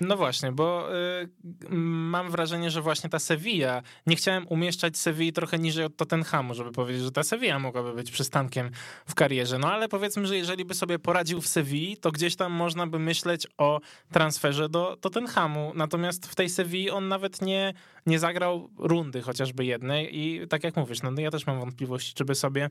No 0.00 0.16
właśnie, 0.16 0.52
bo 0.52 0.88
y, 0.96 1.28
mam 1.76 2.30
wrażenie, 2.30 2.70
że 2.70 2.82
właśnie 2.82 3.10
ta 3.10 3.18
Sevilla, 3.18 3.82
nie 4.06 4.16
chciałem 4.16 4.46
umieszczać 4.48 4.96
Sevilli 4.96 5.32
trochę 5.32 5.58
niżej 5.58 5.84
od 5.84 5.96
Tottenhamu, 5.96 6.54
żeby 6.54 6.72
powiedzieć, 6.72 7.02
że 7.02 7.10
ta 7.10 7.22
Sevilla 7.22 7.58
mogłaby 7.58 7.92
być 7.94 8.10
przystankiem 8.10 8.70
w 9.06 9.14
karierze. 9.14 9.58
No 9.58 9.72
ale 9.72 9.88
powiedzmy, 9.88 10.26
że 10.26 10.36
jeżeli 10.36 10.64
by 10.64 10.74
sobie 10.74 10.98
poradził 10.98 11.40
w 11.40 11.46
Sevilli, 11.46 11.96
to 11.96 12.10
gdzieś 12.10 12.36
tam 12.36 12.52
można 12.52 12.86
by 12.86 12.98
myśleć 12.98 13.46
o 13.58 13.80
transferze 14.12 14.68
do 14.68 14.96
Tottenhamu. 15.00 15.72
Natomiast 15.74 16.26
w 16.26 16.34
tej 16.34 16.48
Sevilli 16.48 16.90
on 16.90 17.08
nawet 17.08 17.42
nie, 17.42 17.74
nie 18.06 18.18
zagrał 18.18 18.70
rundy 18.78 19.22
chociażby 19.22 19.64
jednej 19.64 20.18
i 20.18 20.48
tak 20.48 20.64
jak 20.64 20.76
mówisz, 20.76 21.02
no 21.02 21.10
ja 21.16 21.30
też 21.30 21.46
mam 21.46 21.60
wątpliwości, 21.60 22.14
czy 22.14 22.24
by 22.24 22.34
sobie 22.34 22.70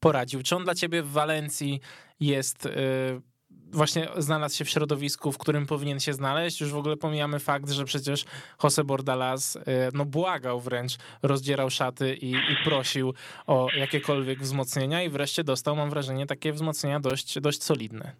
poradził. 0.00 0.42
Czy 0.42 0.56
on 0.56 0.64
dla 0.64 0.74
ciebie 0.74 1.02
w 1.02 1.10
Walencji 1.10 1.80
jest... 2.20 2.66
Y, 2.66 3.29
właśnie 3.72 4.08
znalazł 4.16 4.56
się 4.56 4.64
w 4.64 4.70
środowisku, 4.70 5.32
w 5.32 5.38
którym 5.38 5.66
powinien 5.66 6.00
się 6.00 6.12
znaleźć. 6.12 6.60
Już 6.60 6.72
w 6.72 6.76
ogóle 6.76 6.96
pomijamy 6.96 7.38
fakt, 7.38 7.70
że 7.70 7.84
przecież 7.84 8.24
Jose 8.64 8.84
Bordalas 8.84 9.56
e, 9.56 9.60
no 9.94 10.04
błagał 10.04 10.60
wręcz, 10.60 10.92
rozdzierał 11.22 11.70
szaty 11.70 12.14
i, 12.14 12.30
i 12.30 12.56
prosił 12.64 13.14
o 13.46 13.68
jakiekolwiek 13.76 14.38
wzmocnienia 14.38 15.02
i 15.02 15.08
wreszcie 15.08 15.44
dostał, 15.44 15.76
mam 15.76 15.90
wrażenie, 15.90 16.26
takie 16.26 16.52
wzmocnienia 16.52 17.00
dość, 17.00 17.40
dość 17.40 17.62
solidne. 17.62 18.12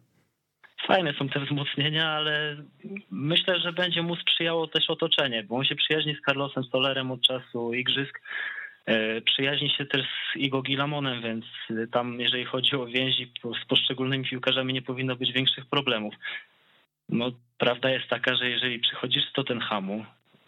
Fajne 0.86 1.14
są 1.18 1.28
te 1.28 1.40
wzmocnienia, 1.40 2.08
ale 2.08 2.56
myślę, 3.10 3.60
że 3.60 3.72
będzie 3.72 4.02
mu 4.02 4.16
sprzyjało 4.16 4.66
też 4.66 4.90
otoczenie, 4.90 5.42
bo 5.42 5.56
on 5.56 5.64
się 5.64 5.74
przyjaźni 5.74 6.14
z 6.14 6.24
Carlosem 6.26 6.64
Solerem 6.64 7.10
od 7.10 7.22
czasu 7.22 7.74
igrzysk 7.74 8.20
przyjaźni 9.24 9.70
się 9.70 9.86
też 9.86 10.02
z 10.02 10.36
Igo 10.36 10.62
Gilamonem, 10.62 11.22
więc 11.22 11.44
tam 11.92 12.20
jeżeli 12.20 12.44
chodzi 12.44 12.76
o 12.76 12.86
więzi 12.86 13.32
z 13.62 13.64
poszczególnymi 13.64 14.24
piłkarzami 14.24 14.72
nie 14.72 14.82
powinno 14.82 15.16
być 15.16 15.32
większych 15.32 15.66
problemów. 15.66 16.14
No, 17.08 17.30
prawda 17.58 17.90
jest 17.90 18.08
taka, 18.08 18.34
że 18.34 18.50
jeżeli 18.50 18.78
przychodzisz 18.78 19.28
z 19.30 19.32
Tottenhamu, 19.32 20.04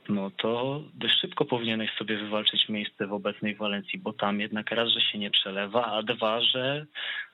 no 0.08 0.30
to 0.30 0.82
dość 0.94 1.20
szybko 1.20 1.44
powinieneś 1.44 1.90
sobie 1.92 2.16
wywalczyć 2.16 2.68
miejsce 2.68 3.06
w 3.06 3.12
obecnej 3.12 3.54
Walencji, 3.54 3.98
bo 3.98 4.12
tam 4.12 4.40
jednak 4.40 4.70
raz, 4.70 4.88
że 4.88 5.00
się 5.00 5.18
nie 5.18 5.30
przelewa, 5.30 5.86
a 5.86 6.02
dwa, 6.02 6.40
że 6.40 6.86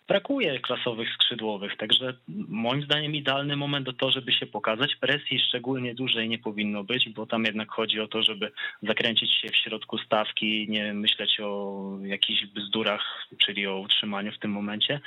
brakuje 0.09 0.61
klasowych 0.61 1.09
skrzydłowych. 1.15 1.77
Także 1.77 2.15
moim 2.49 2.83
zdaniem 2.83 3.15
idealny 3.15 3.57
moment 3.57 3.87
do 3.87 3.93
to, 3.93 4.11
żeby 4.11 4.33
się 4.33 4.47
pokazać. 4.47 4.97
Presji 4.97 5.41
szczególnie 5.41 5.95
dużej 5.95 6.29
nie 6.29 6.39
powinno 6.39 6.85
być, 6.85 7.09
bo 7.09 7.27
tam 7.27 7.45
jednak 7.45 7.71
chodzi 7.71 8.01
o 8.01 8.09
to, 8.09 8.23
żeby 8.23 8.53
zakręcić 8.83 9.35
się 9.35 9.49
w 9.49 9.57
środku 9.57 9.99
stawki, 9.99 10.67
nie 10.69 10.95
myśleć 10.95 11.41
o 11.41 11.83
jakichś 12.03 12.47
bzdurach, 12.47 13.27
czyli 13.39 13.67
o 13.67 13.79
utrzymaniu 13.79 14.33
w 14.33 14.39
tym 14.39 14.51
momencie 14.51 15.01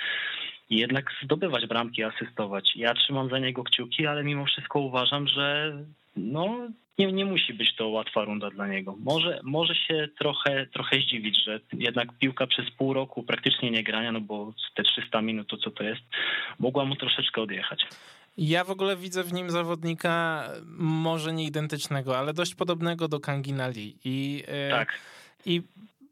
i 0.69 0.77
jednak 0.77 1.11
zdobywać 1.23 1.65
bramki, 1.65 2.03
asystować. 2.03 2.75
Ja 2.75 2.93
trzymam 2.93 3.29
za 3.29 3.39
niego 3.39 3.63
kciuki, 3.63 4.07
ale 4.07 4.23
mimo 4.23 4.45
wszystko 4.45 4.79
uważam, 4.79 5.27
że 5.27 5.77
no, 6.15 6.57
nie, 7.01 7.13
nie 7.13 7.25
musi 7.25 7.53
być 7.53 7.75
to 7.75 7.87
łatwa 7.87 8.23
runda 8.23 8.49
dla 8.49 8.67
niego. 8.67 8.95
Może, 8.99 9.39
może 9.43 9.75
się 9.75 10.07
trochę, 10.19 10.67
trochę 10.73 10.97
zdziwić, 11.01 11.43
że 11.45 11.59
jednak 11.73 12.07
piłka 12.19 12.47
przez 12.47 12.71
pół 12.71 12.93
roku 12.93 13.23
praktycznie 13.23 13.71
nie 13.71 13.83
grania, 13.83 14.11
no 14.11 14.21
bo 14.21 14.53
te 14.75 14.83
300 14.83 15.21
minut 15.21 15.47
to 15.47 15.57
co 15.57 15.71
to 15.71 15.83
jest, 15.83 16.01
mogła 16.59 16.85
mu 16.85 16.95
troszeczkę 16.95 17.41
odjechać. 17.41 17.85
Ja 18.37 18.63
w 18.63 18.69
ogóle 18.69 18.97
widzę 18.97 19.23
w 19.23 19.33
nim 19.33 19.49
zawodnika 19.49 20.43
może 20.77 21.33
nie 21.33 21.45
identycznego, 21.45 22.17
ale 22.17 22.33
dość 22.33 22.55
podobnego 22.55 23.07
do 23.07 23.19
Kangina 23.19 23.67
Lee. 23.67 23.95
I, 24.05 24.43
e, 24.47 24.69
tak. 24.69 24.99
I 25.45 25.61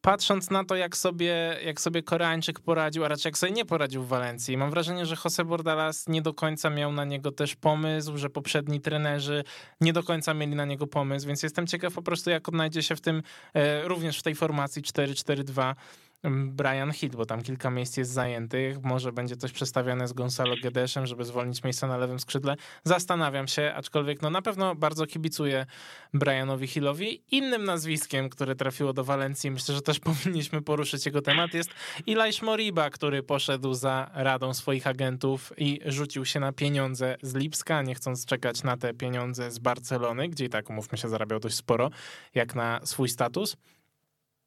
patrząc 0.10 0.50
na 0.50 0.64
to, 0.64 0.76
jak 0.76 0.98
sobie, 0.98 1.58
jak 1.66 1.82
sobie 1.82 2.04
Koreańczyk 2.04 2.60
poradził, 2.60 3.06
a 3.06 3.08
raczej 3.08 3.30
jak 3.30 3.38
sobie 3.38 3.52
nie 3.52 3.66
poradził 3.66 4.04
w 4.04 4.08
Walencji, 4.08 4.58
mam 4.58 4.70
wrażenie, 4.70 5.06
że 5.06 5.16
Jose 5.26 5.46
Bordalas 5.46 6.08
nie 6.08 6.22
do 6.22 6.34
końca 6.34 6.70
miał 6.70 6.92
na 6.92 7.06
niego 7.06 7.32
też 7.32 7.56
pomysł, 7.56 8.18
że 8.18 8.30
poprzedni 8.30 8.82
trenerzy 8.82 9.44
nie 9.82 9.94
do 9.94 10.04
końca 10.04 10.34
mieli 10.34 10.56
na 10.56 10.66
niego 10.66 10.88
pomysł, 10.88 11.28
więc 11.28 11.44
jestem 11.44 11.68
ciekaw 11.68 11.94
po 11.94 12.02
prostu, 12.02 12.30
jak 12.30 12.48
odnajdzie 12.50 12.84
się 12.84 12.96
w 12.96 13.02
tym, 13.02 13.24
e, 13.54 13.88
również 13.88 14.20
w 14.20 14.24
tej 14.24 14.36
formacji 14.36 14.82
4-4-2 14.82 15.76
Brian 16.24 16.92
Hill, 16.92 17.10
bo 17.10 17.26
tam 17.26 17.42
kilka 17.42 17.70
miejsc 17.70 17.98
jest 17.98 18.12
zajętych. 18.12 18.84
Może 18.84 19.12
będzie 19.12 19.36
coś 19.36 19.52
przestawiane 19.52 20.08
z 20.08 20.14
Gonzalo 20.14 20.56
Gedeszem, 20.64 21.06
żeby 21.06 21.26
zwolnić 21.26 21.64
miejsca 21.64 21.88
na 21.88 21.98
lewym 21.98 22.20
skrzydle. 22.20 22.56
Zastanawiam 22.84 23.48
się, 23.48 23.74
aczkolwiek 23.76 24.22
no 24.22 24.30
na 24.30 24.42
pewno 24.42 24.76
bardzo 24.76 25.06
kibicuję 25.06 25.66
Brianowi 26.14 26.68
Hillowi. 26.68 27.24
Innym 27.32 27.64
nazwiskiem, 27.64 28.30
które 28.30 28.56
trafiło 28.56 28.94
do 28.94 29.04
Walencji, 29.04 29.52
myślę, 29.52 29.76
że 29.76 29.82
też 29.82 30.00
powinniśmy 30.10 30.62
poruszyć 30.62 31.06
jego 31.06 31.22
temat, 31.22 31.54
jest 31.54 31.70
Ilaś 32.06 32.42
Moriba, 32.42 32.90
który 32.90 33.24
poszedł 33.24 33.74
za 33.74 34.12
radą 34.14 34.54
swoich 34.54 34.88
agentów 34.88 35.54
i 35.58 35.80
rzucił 35.86 36.26
się 36.26 36.40
na 36.40 36.54
pieniądze 36.54 37.18
z 37.22 37.36
Lipska, 37.36 37.82
nie 37.82 37.96
chcąc 37.96 38.26
czekać 38.26 38.64
na 38.64 38.78
te 38.78 38.94
pieniądze 38.94 39.52
z 39.52 39.60
Barcelony, 39.60 40.30
gdzie 40.30 40.46
i 40.46 40.50
tak, 40.50 40.70
umówmy 40.70 40.98
się, 40.98 41.10
zarabiał 41.10 41.40
dość 41.40 41.56
sporo, 41.56 41.90
jak 42.36 42.56
na 42.56 42.80
swój 42.84 43.10
status. 43.10 43.58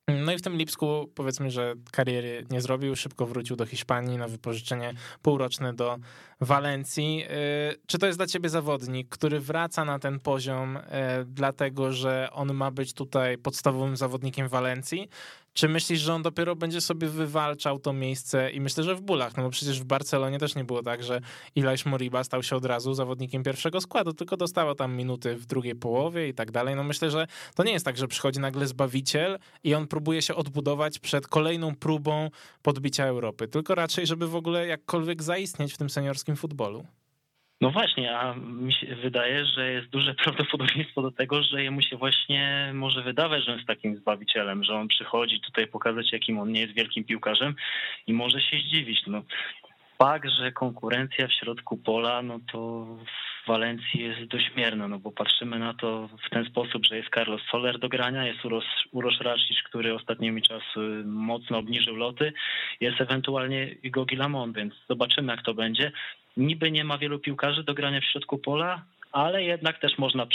No 0.08 0.32
i 0.32 0.38
w 0.38 0.42
tym 0.42 0.56
Lipsku 0.56 1.10
powiedzmy, 1.14 1.50
że 1.50 1.74
kariery 1.92 2.46
nie 2.50 2.60
zrobił, 2.60 2.96
szybko 2.96 3.26
wrócił 3.26 3.56
do 3.56 3.66
Hiszpanii 3.66 4.18
na 4.18 4.28
wypożyczenie 4.28 4.94
półroczne 5.22 5.74
do 5.74 5.98
Walencji. 6.40 7.24
Y, 7.24 7.80
czy 7.86 7.98
to 7.98 8.06
jest 8.06 8.18
dla 8.18 8.26
ciebie 8.26 8.48
zawodnik, 8.48 9.08
który 9.08 9.40
wraca 9.40 9.84
na 9.84 9.98
ten 9.98 10.20
poziom, 10.20 10.76
y, 10.76 10.80
dlatego 11.26 11.92
że 11.92 12.28
on 12.32 12.54
ma 12.54 12.70
być 12.70 12.92
tutaj 12.92 13.38
podstawowym 13.38 13.96
zawodnikiem 13.96 14.48
Walencji? 14.48 15.08
Czy 15.54 15.68
myślisz, 15.68 16.00
że 16.00 16.14
on 16.14 16.22
dopiero 16.22 16.56
będzie 16.56 16.80
sobie 16.80 17.08
wywalczał 17.08 17.78
to 17.78 17.92
miejsce 17.92 18.50
i 18.50 18.60
myślę, 18.60 18.84
że 18.84 18.94
w 18.94 19.00
bólach, 19.00 19.36
no 19.36 19.42
bo 19.42 19.50
przecież 19.50 19.80
w 19.80 19.84
Barcelonie 19.84 20.38
też 20.38 20.54
nie 20.54 20.64
było 20.64 20.82
tak, 20.82 21.02
że 21.02 21.20
Ilaś 21.54 21.86
Moriba 21.86 22.24
stał 22.24 22.42
się 22.42 22.56
od 22.56 22.64
razu 22.64 22.94
zawodnikiem 22.94 23.42
pierwszego 23.42 23.80
składu, 23.80 24.12
tylko 24.12 24.36
dostawał 24.36 24.74
tam 24.74 24.96
minuty 24.96 25.36
w 25.36 25.46
drugiej 25.46 25.74
połowie 25.74 26.28
i 26.28 26.34
tak 26.34 26.50
dalej. 26.50 26.76
No 26.76 26.84
myślę, 26.84 27.10
że 27.10 27.26
to 27.54 27.64
nie 27.64 27.72
jest 27.72 27.84
tak, 27.84 27.96
że 27.96 28.08
przychodzi 28.08 28.40
nagle 28.40 28.66
zbawiciel 28.66 29.38
i 29.64 29.74
on 29.74 29.86
próbuje 29.86 30.22
się 30.22 30.34
odbudować 30.34 30.98
przed 30.98 31.26
kolejną 31.26 31.76
próbą 31.76 32.30
podbicia 32.62 33.04
Europy, 33.04 33.48
tylko 33.48 33.74
raczej, 33.74 34.06
żeby 34.06 34.28
w 34.28 34.36
ogóle 34.36 34.66
jakkolwiek 34.66 35.22
zaistnieć 35.22 35.74
w 35.74 35.78
tym 35.78 35.90
seniorskim 35.90 36.36
futbolu. 36.36 36.86
No 37.62 37.70
właśnie, 37.70 38.18
a 38.18 38.34
mi 38.34 38.72
się 38.72 38.96
wydaje, 38.96 39.46
że 39.46 39.72
jest 39.72 39.88
duże 39.88 40.14
prawdopodobieństwo 40.24 41.02
do 41.02 41.10
tego, 41.10 41.42
że 41.42 41.62
jemu 41.62 41.82
się 41.82 41.96
właśnie 41.96 42.70
może 42.74 43.02
wydawać, 43.02 43.44
że 43.44 43.52
jest 43.52 43.66
takim 43.66 43.96
zbawicielem, 43.96 44.64
że 44.64 44.74
on 44.74 44.88
przychodzi 44.88 45.40
tutaj 45.40 45.66
pokazać, 45.66 46.12
jakim 46.12 46.38
on 46.38 46.52
nie 46.52 46.60
jest 46.60 46.74
wielkim 46.74 47.04
piłkarzem 47.04 47.54
i 48.06 48.12
może 48.12 48.40
się 48.40 48.56
zdziwić. 48.56 49.02
No, 49.06 49.22
fakt, 50.02 50.28
że 50.28 50.52
konkurencja 50.52 51.26
w 51.28 51.32
środku 51.32 51.76
pola, 51.76 52.22
no 52.22 52.38
to 52.52 52.86
w 53.44 53.48
Walencji 53.48 54.00
jest 54.00 54.24
dość 54.24 54.50
mierna, 54.56 54.88
no 54.88 54.98
bo 54.98 55.12
patrzymy 55.12 55.58
na 55.58 55.74
to 55.74 56.08
w 56.26 56.30
ten 56.30 56.44
sposób, 56.44 56.86
że 56.86 56.96
jest 56.96 57.08
Carlos 57.14 57.40
Soler 57.50 57.78
do 57.78 57.88
grania, 57.88 58.26
jest 58.26 58.44
Uros, 58.44 58.64
Urosz 58.92 59.20
Rasicz, 59.20 59.62
który 59.62 59.94
ostatnimi 59.94 60.42
czasy 60.42 60.80
mocno 61.04 61.58
obniżył 61.58 61.96
loty, 61.96 62.32
jest 62.80 63.00
ewentualnie 63.00 63.74
Gogi 63.84 64.16
Lamont, 64.16 64.56
więc 64.56 64.74
zobaczymy 64.88 65.32
jak 65.32 65.42
to 65.42 65.54
będzie. 65.54 65.92
Niby 66.36 66.70
nie 66.70 66.84
ma 66.84 66.98
wielu 66.98 67.18
piłkarzy 67.18 67.64
do 67.64 67.74
grania 67.74 68.00
w 68.00 68.04
środku 68.04 68.38
pola, 68.38 68.82
ale 69.12 69.42
jednak 69.42 69.80
też 69.80 69.98
można 69.98 70.26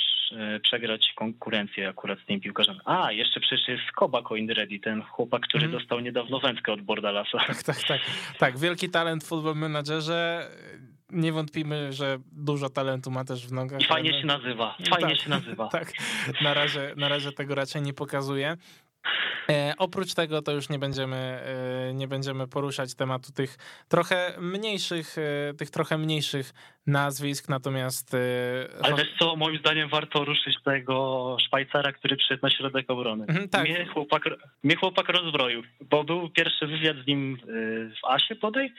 przegrać 0.64 1.14
konkurencję 1.16 1.90
akurat 1.90 2.20
z 2.20 2.26
tym 2.26 2.40
piłkarzem. 2.40 2.80
A, 2.86 3.12
jeszcze 3.12 3.40
przecież 3.40 3.68
jest 3.68 3.92
Kobako 3.96 4.36
Indredi, 4.36 4.80
ten 4.80 5.02
chłopak, 5.02 5.42
który 5.42 5.66
mm. 5.66 5.80
dostał 5.80 6.00
niedawno 6.00 6.40
wędkę 6.40 6.74
od 6.74 6.82
Bordalasa. 6.82 7.38
Tak, 7.48 7.64
tak, 7.64 7.84
tak. 7.88 8.02
Tak, 8.40 8.58
wielki 8.58 8.90
talent 8.90 9.24
w 9.24 9.28
football 9.28 9.56
menadżerze. 9.56 10.50
Nie 11.10 11.32
wątpimy, 11.32 11.94
że 11.94 12.18
dużo 12.32 12.70
talentu 12.70 13.12
ma 13.12 13.26
też 13.26 13.48
w 13.48 13.52
nogach. 13.52 13.82
I 13.82 13.86
fajnie 13.86 14.10
ale... 14.12 14.22
się 14.22 14.28
nazywa, 14.28 14.76
fajnie 14.90 15.16
tak, 15.16 15.22
się 15.22 15.30
nazywa. 15.30 15.70
Tak, 15.78 15.94
na 16.42 16.54
razie, 16.54 16.94
na 16.98 17.10
razie 17.10 17.32
tego 17.32 17.56
raczej 17.56 17.82
nie 17.82 17.94
pokazuje. 17.94 18.58
E, 19.50 19.74
oprócz 19.78 20.14
tego 20.14 20.42
to 20.42 20.52
już 20.52 20.70
nie 20.70 20.80
będziemy, 20.80 21.16
e, 21.16 21.94
nie 21.94 22.08
będziemy 22.08 22.48
poruszać 22.48 22.96
tematu 22.96 23.32
tych 23.32 23.58
trochę 23.88 24.34
mniejszych, 24.40 25.16
e, 25.18 25.54
tych 25.54 25.70
trochę 25.70 25.98
mniejszych 25.98 26.54
nazwisk, 26.88 27.50
natomiast... 27.50 28.14
E, 28.14 28.18
Ale 28.82 28.96
też 28.96 29.08
co, 29.20 29.36
moim 29.36 29.58
zdaniem 29.58 29.90
warto 29.90 30.26
ruszyć 30.26 30.56
tego 30.64 31.38
Szwajcara, 31.48 31.92
który 31.92 32.18
przyszedł 32.18 32.40
na 32.44 32.50
środek 32.50 32.90
obrony. 32.90 33.26
Mhm, 33.28 33.50
tak. 33.50 33.70
mnie, 33.70 33.86
chłopak, 33.86 34.24
mnie 34.64 34.76
chłopak 34.76 35.10
rozbroił, 35.10 35.64
bo 35.90 36.04
był 36.04 36.30
pierwszy 36.30 36.68
wywiad 36.68 36.98
z 37.04 37.08
nim 37.08 37.38
e, 37.42 37.46
w 38.02 38.06
Asie 38.06 38.36
podej 38.36 38.74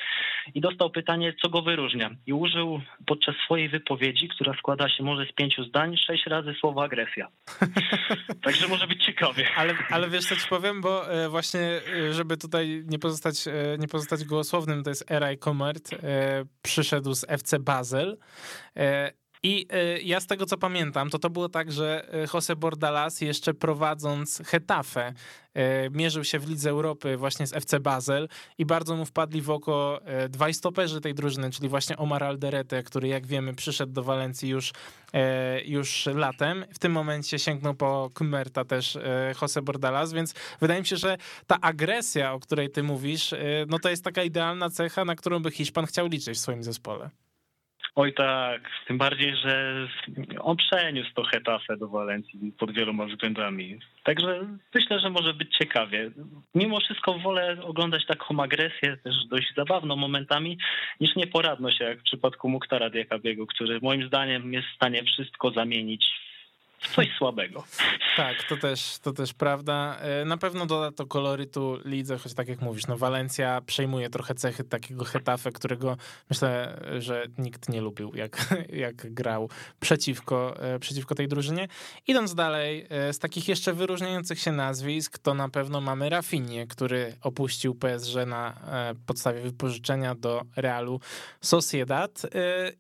i 0.55 0.61
dostał 0.61 0.91
pytanie, 0.91 1.35
co 1.43 1.49
go 1.49 1.63
wyróżnia. 1.63 2.11
I 2.27 2.33
użył 2.33 2.81
podczas 3.07 3.35
swojej 3.45 3.69
wypowiedzi, 3.69 4.29
która 4.29 4.55
składa 4.59 4.89
się 4.89 5.05
może 5.05 5.27
z 5.27 5.33
pięciu 5.33 5.65
zdań, 5.65 5.97
sześć 5.97 6.27
razy 6.27 6.55
słowo 6.61 6.83
agresja. 6.83 7.29
Także 8.45 8.69
może 8.69 8.87
być 8.87 9.05
ciekawie. 9.05 9.47
Ale, 9.57 9.75
ale 9.91 10.09
wiesz 10.09 10.25
co 10.25 10.37
ci 10.37 10.49
powiem, 10.49 10.81
bo 10.81 11.13
e, 11.13 11.29
właśnie, 11.29 11.81
żeby 12.11 12.37
tutaj 12.37 12.85
nie 12.87 12.99
pozostać, 12.99 13.45
nie 13.79 13.89
pozostać 13.89 14.25
gołosłownym, 14.25 14.83
to 14.83 14.91
jest 14.91 15.11
Eraj 15.11 15.39
Komert, 15.39 15.91
przyszedł 16.63 17.15
z 17.15 17.25
FC 17.29 17.59
Basel, 17.59 17.98
E, 18.77 19.13
I 19.43 19.67
e, 19.71 20.01
ja 20.01 20.21
z 20.21 20.27
tego 20.27 20.47
co 20.47 20.59
pamiętam, 20.59 21.11
to 21.11 21.19
to 21.19 21.31
było 21.31 21.49
tak, 21.49 21.73
że 21.73 22.09
e, 22.15 22.27
Jose 22.35 22.57
Bordalas 22.57 23.21
jeszcze 23.21 23.55
prowadząc 23.55 24.43
Hetafe 24.47 25.13
mierzył 25.91 26.25
się 26.25 26.39
w 26.39 26.49
Lidze 26.49 26.71
Europy 26.71 27.17
właśnie 27.17 27.47
z 27.47 27.53
FC 27.53 27.81
Basel 27.81 28.29
i 28.59 28.67
bardzo 28.67 28.97
mu 28.97 29.05
wpadli 29.05 29.43
w 29.43 29.51
oko 29.51 30.01
dwaj 30.29 30.55
stoperzy 30.55 31.01
tej 31.01 31.15
drużyny, 31.15 31.51
czyli 31.51 31.69
właśnie 31.69 31.97
Omar 31.97 32.25
Alderete, 32.25 32.83
który 32.83 33.09
jak 33.09 33.27
wiemy 33.27 33.55
przyszedł 33.55 33.93
do 33.93 34.03
Walencji 34.03 34.49
już, 34.49 34.73
już 35.65 36.07
latem. 36.15 36.65
W 36.75 36.79
tym 36.79 36.93
momencie 36.93 37.39
sięgnął 37.39 37.75
po 37.75 38.11
Kumerta 38.15 38.65
też 38.65 38.99
Jose 39.43 39.63
Bordalas, 39.63 40.13
więc 40.13 40.35
wydaje 40.61 40.81
mi 40.81 40.87
się, 40.87 40.97
że 40.97 41.17
ta 41.47 41.61
agresja, 41.61 42.33
o 42.33 42.41
której 42.41 42.71
ty 42.71 42.83
mówisz, 42.83 43.35
no 43.69 43.79
to 43.79 43.89
jest 43.89 44.05
taka 44.05 44.23
idealna 44.23 44.71
cecha, 44.71 45.05
na 45.05 45.17
którą 45.17 45.41
by 45.41 45.51
Hiszpan 45.51 45.87
chciał 45.87 46.07
liczyć 46.07 46.39
w 46.39 46.41
swoim 46.41 46.63
zespole. 46.63 47.11
Oj 48.01 48.13
tak, 48.13 48.71
tym 48.87 48.99
bardziej, 48.99 49.37
że 49.37 49.75
on 50.41 50.57
przeniósł 50.57 51.11
to 51.15 51.23
Hetafe 51.23 51.77
do 51.77 51.89
Walencji 51.89 52.53
pod 52.59 52.73
wieloma 52.73 53.07
względami. 53.07 53.79
Także 54.05 54.47
myślę, 54.75 55.01
że 55.01 55.11
może 55.11 55.35
być 55.35 55.57
ciekawie. 55.57 56.11
Mimo 56.55 56.81
wszystko 56.81 57.19
wolę 57.19 57.57
oglądać 57.63 58.07
taką 58.07 58.43
agresję, 58.43 58.97
też 58.97 59.15
dość 59.31 59.55
zabawną 59.57 59.97
momentami, 59.97 60.59
niż 61.01 61.17
nieporadność, 61.17 61.81
jak 61.81 62.01
w 62.01 62.03
przypadku 62.03 62.49
Muktara 62.49 62.91
Diakabiego, 62.91 63.47
który 63.47 63.79
moim 63.83 64.07
zdaniem 64.07 64.53
jest 64.53 64.69
w 64.69 64.77
stanie 64.77 65.05
wszystko 65.05 65.51
zamienić 65.51 66.07
coś 66.95 67.09
słabego. 67.19 67.65
Tak, 68.17 68.37
to 68.49 68.57
też, 68.57 68.99
to 68.99 69.13
też 69.13 69.35
prawda. 69.35 69.97
E, 70.01 70.25
na 70.25 70.37
pewno 70.37 70.67
doda 70.67 70.93
to 70.93 71.07
kolorytu 71.07 71.79
lidze, 71.85 72.19
choć 72.19 72.35
tak 72.35 72.49
jak 72.49 72.61
mówisz, 72.61 72.87
no 72.87 72.97
Walencja 72.97 73.61
przejmuje 73.67 74.11
trochę 74.11 74.35
cechy 74.35 74.65
takiego 74.65 75.05
Hetafe, 75.05 75.53
którego 75.53 75.97
myślę, 76.31 76.81
że 76.99 77.27
nikt 77.39 77.69
nie 77.69 77.81
lubił, 77.81 78.15
jak, 78.15 78.55
jak 78.87 79.15
grał 79.15 79.51
przeciwko, 79.81 80.61
e, 80.61 80.79
przeciwko 80.79 81.15
tej 81.15 81.29
drużynie. 81.29 81.69
Idąc 82.07 82.35
dalej, 82.35 82.87
e, 82.91 83.13
z 83.13 83.19
takich 83.19 83.49
jeszcze 83.49 83.73
wyróżniających 83.73 84.41
się 84.41 84.53
nazwisk, 84.53 85.19
to 85.19 85.35
na 85.35 85.49
pewno 85.49 85.81
mamy 85.81 86.09
Rafinie, 86.09 86.67
który 86.67 87.17
opuścił 87.23 87.75
PSG 87.75 88.27
na 88.27 88.59
podstawie 89.07 89.41
wypożyczenia 89.41 90.15
do 90.15 90.43
Realu 90.57 91.01
Sociedad. 91.41 92.23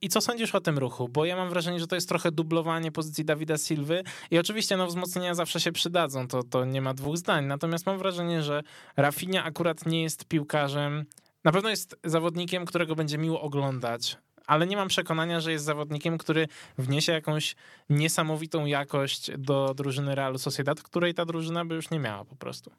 I 0.01 0.09
co 0.09 0.21
sądzisz 0.21 0.55
o 0.55 0.61
tym 0.61 0.79
ruchu? 0.79 1.09
Bo 1.09 1.25
ja 1.25 1.37
mam 1.37 1.49
wrażenie, 1.49 1.81
że 1.81 1.87
to 1.87 1.95
jest 1.95 2.09
trochę 2.09 2.33
dublowanie 2.33 2.93
pozycji 2.93 3.25
Dawida 3.25 3.59
Silva 3.59 3.88
i 4.31 4.39
oczywiście 4.39 4.77
no, 4.77 4.87
wzmocnienia 4.87 5.35
zawsze 5.35 5.61
się 5.61 5.73
przydadzą, 5.73 6.29
to, 6.29 6.43
to 6.43 6.65
nie 6.65 6.81
ma 6.81 6.95
dwóch 6.95 7.17
zdań. 7.17 7.45
Natomiast 7.45 7.87
mam 7.87 7.99
wrażenie, 7.99 8.43
że 8.43 8.63
Rafinha 8.97 9.45
akurat 9.45 9.87
nie 9.87 10.03
jest 10.03 10.29
piłkarzem, 10.29 11.05
na 11.45 11.53
pewno 11.53 11.71
jest 11.71 12.01
zawodnikiem, 12.05 12.67
którego 12.67 12.95
będzie 12.95 13.19
miło 13.19 13.41
oglądać, 13.41 14.17
ale 14.47 14.67
nie 14.67 14.77
mam 14.77 14.89
przekonania, 14.89 15.41
że 15.41 15.53
jest 15.53 15.65
zawodnikiem, 15.65 16.19
który 16.19 16.49
wniesie 16.79 17.13
jakąś 17.13 17.55
niesamowitą 17.91 18.67
jakość 18.67 19.31
do 19.39 19.75
drużyny 19.75 20.15
Realu 20.15 20.39
Sociedad, 20.39 20.83
której 20.83 21.15
ta 21.15 21.25
drużyna 21.25 21.65
by 21.65 21.75
już 21.75 21.91
nie 21.91 21.99
miała 21.99 22.25
po 22.25 22.37
prostu. 22.37 22.71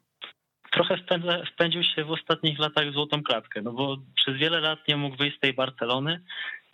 Trochę 0.72 0.96
spędził 1.54 1.82
się 1.82 2.04
w 2.04 2.10
ostatnich 2.10 2.58
latach 2.58 2.92
złotą 2.92 3.22
klatkę, 3.22 3.62
no 3.62 3.72
bo 3.72 3.96
przez 4.14 4.36
wiele 4.36 4.60
lat 4.60 4.78
nie 4.88 4.96
mógł 4.96 5.16
wyjść 5.16 5.36
z 5.36 5.40
tej 5.40 5.54
Barcelony 5.54 6.20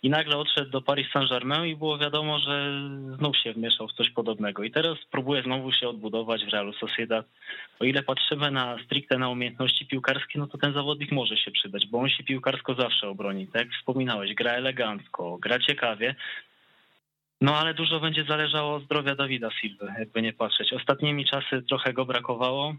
i 0.03 0.09
nagle 0.09 0.37
odszedł 0.37 0.71
do 0.71 0.81
Paris 0.81 1.07
Saint-Germain 1.11 1.65
i 1.65 1.75
było 1.75 1.97
wiadomo, 1.97 2.39
że 2.39 2.81
znów 3.17 3.37
się 3.37 3.53
wmieszał 3.53 3.87
w 3.87 3.93
coś 3.93 4.09
podobnego. 4.09 4.63
I 4.63 4.71
teraz 4.71 4.97
próbuje 5.11 5.43
znowu 5.43 5.71
się 5.71 5.89
odbudować 5.89 6.45
w 6.45 6.49
Realu 6.49 6.73
Sociedad. 6.73 7.25
O 7.79 7.85
ile 7.85 8.03
patrzymy 8.03 8.51
na 8.51 8.77
stricte 8.85 9.17
na 9.17 9.29
umiejętności 9.29 9.85
piłkarskie, 9.85 10.39
no 10.39 10.47
to 10.47 10.57
ten 10.57 10.73
zawodnik 10.73 11.11
może 11.11 11.37
się 11.37 11.51
przydać, 11.51 11.87
bo 11.87 11.99
on 11.99 12.09
się 12.09 12.23
piłkarsko 12.23 12.73
zawsze 12.73 13.09
obroni. 13.09 13.47
Tak 13.47 13.65
jak 13.65 13.73
wspominałeś, 13.73 14.33
gra 14.33 14.51
elegancko, 14.51 15.37
gra 15.37 15.59
ciekawie, 15.59 16.15
no 17.41 17.55
ale 17.55 17.73
dużo 17.73 17.99
będzie 17.99 18.23
zależało 18.23 18.75
od 18.75 18.83
zdrowia 18.83 19.15
Dawida 19.15 19.51
Silva, 19.51 19.85
jakby 19.99 20.21
nie 20.21 20.33
patrzeć. 20.33 20.73
Ostatnimi 20.73 21.25
czasy 21.25 21.61
trochę 21.61 21.93
go 21.93 22.05
brakowało, 22.05 22.75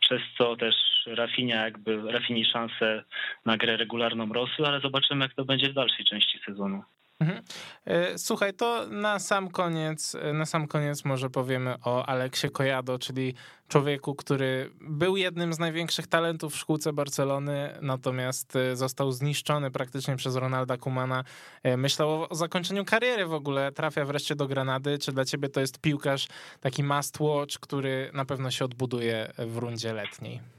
przez 0.00 0.20
co 0.38 0.56
też 0.56 0.74
Rafinia 1.06 1.64
jakby 1.64 2.12
Rafini 2.12 2.44
szanse 2.44 3.04
na 3.46 3.56
grę 3.56 3.76
regularną 3.76 4.32
rosły, 4.32 4.66
ale 4.66 4.80
zobaczymy 4.80 5.24
jak 5.24 5.34
to 5.34 5.44
będzie 5.44 5.70
w 5.70 5.74
dalszej 5.74 6.04
części 6.04 6.38
sezonu. 6.46 6.82
Mhm. 7.20 7.42
E, 7.84 8.18
słuchaj, 8.18 8.54
to 8.54 8.86
na 8.90 9.18
sam 9.18 9.50
koniec, 9.50 10.16
na 10.34 10.46
sam 10.46 10.66
koniec 10.66 11.04
może 11.04 11.30
powiemy 11.30 11.74
o 11.84 12.06
Aleksie 12.06 12.50
Kojado, 12.50 12.98
czyli 12.98 13.34
człowieku, 13.68 14.14
który 14.14 14.70
był 14.80 15.16
jednym 15.16 15.52
z 15.52 15.58
największych 15.58 16.06
talentów 16.06 16.52
w 16.54 16.56
szkółce 16.56 16.92
Barcelony, 16.92 17.78
natomiast 17.82 18.56
e, 18.56 18.76
został 18.76 19.12
zniszczony 19.12 19.70
praktycznie 19.70 20.16
przez 20.16 20.36
Ronalda 20.36 20.76
Kumana. 20.76 21.24
E, 21.62 21.76
myślał 21.76 22.26
o 22.30 22.34
zakończeniu 22.34 22.84
kariery 22.84 23.26
w 23.26 23.34
ogóle, 23.34 23.72
trafia 23.72 24.04
wreszcie 24.04 24.34
do 24.34 24.46
Granady. 24.46 24.98
Czy 24.98 25.12
dla 25.12 25.24
ciebie 25.24 25.48
to 25.48 25.60
jest 25.60 25.80
piłkarz 25.80 26.28
taki 26.60 26.82
must 26.82 27.20
watch, 27.20 27.58
który 27.58 28.10
na 28.14 28.24
pewno 28.24 28.50
się 28.50 28.64
odbuduje 28.64 29.32
w 29.38 29.56
rundzie 29.56 29.92
letniej? 29.92 30.57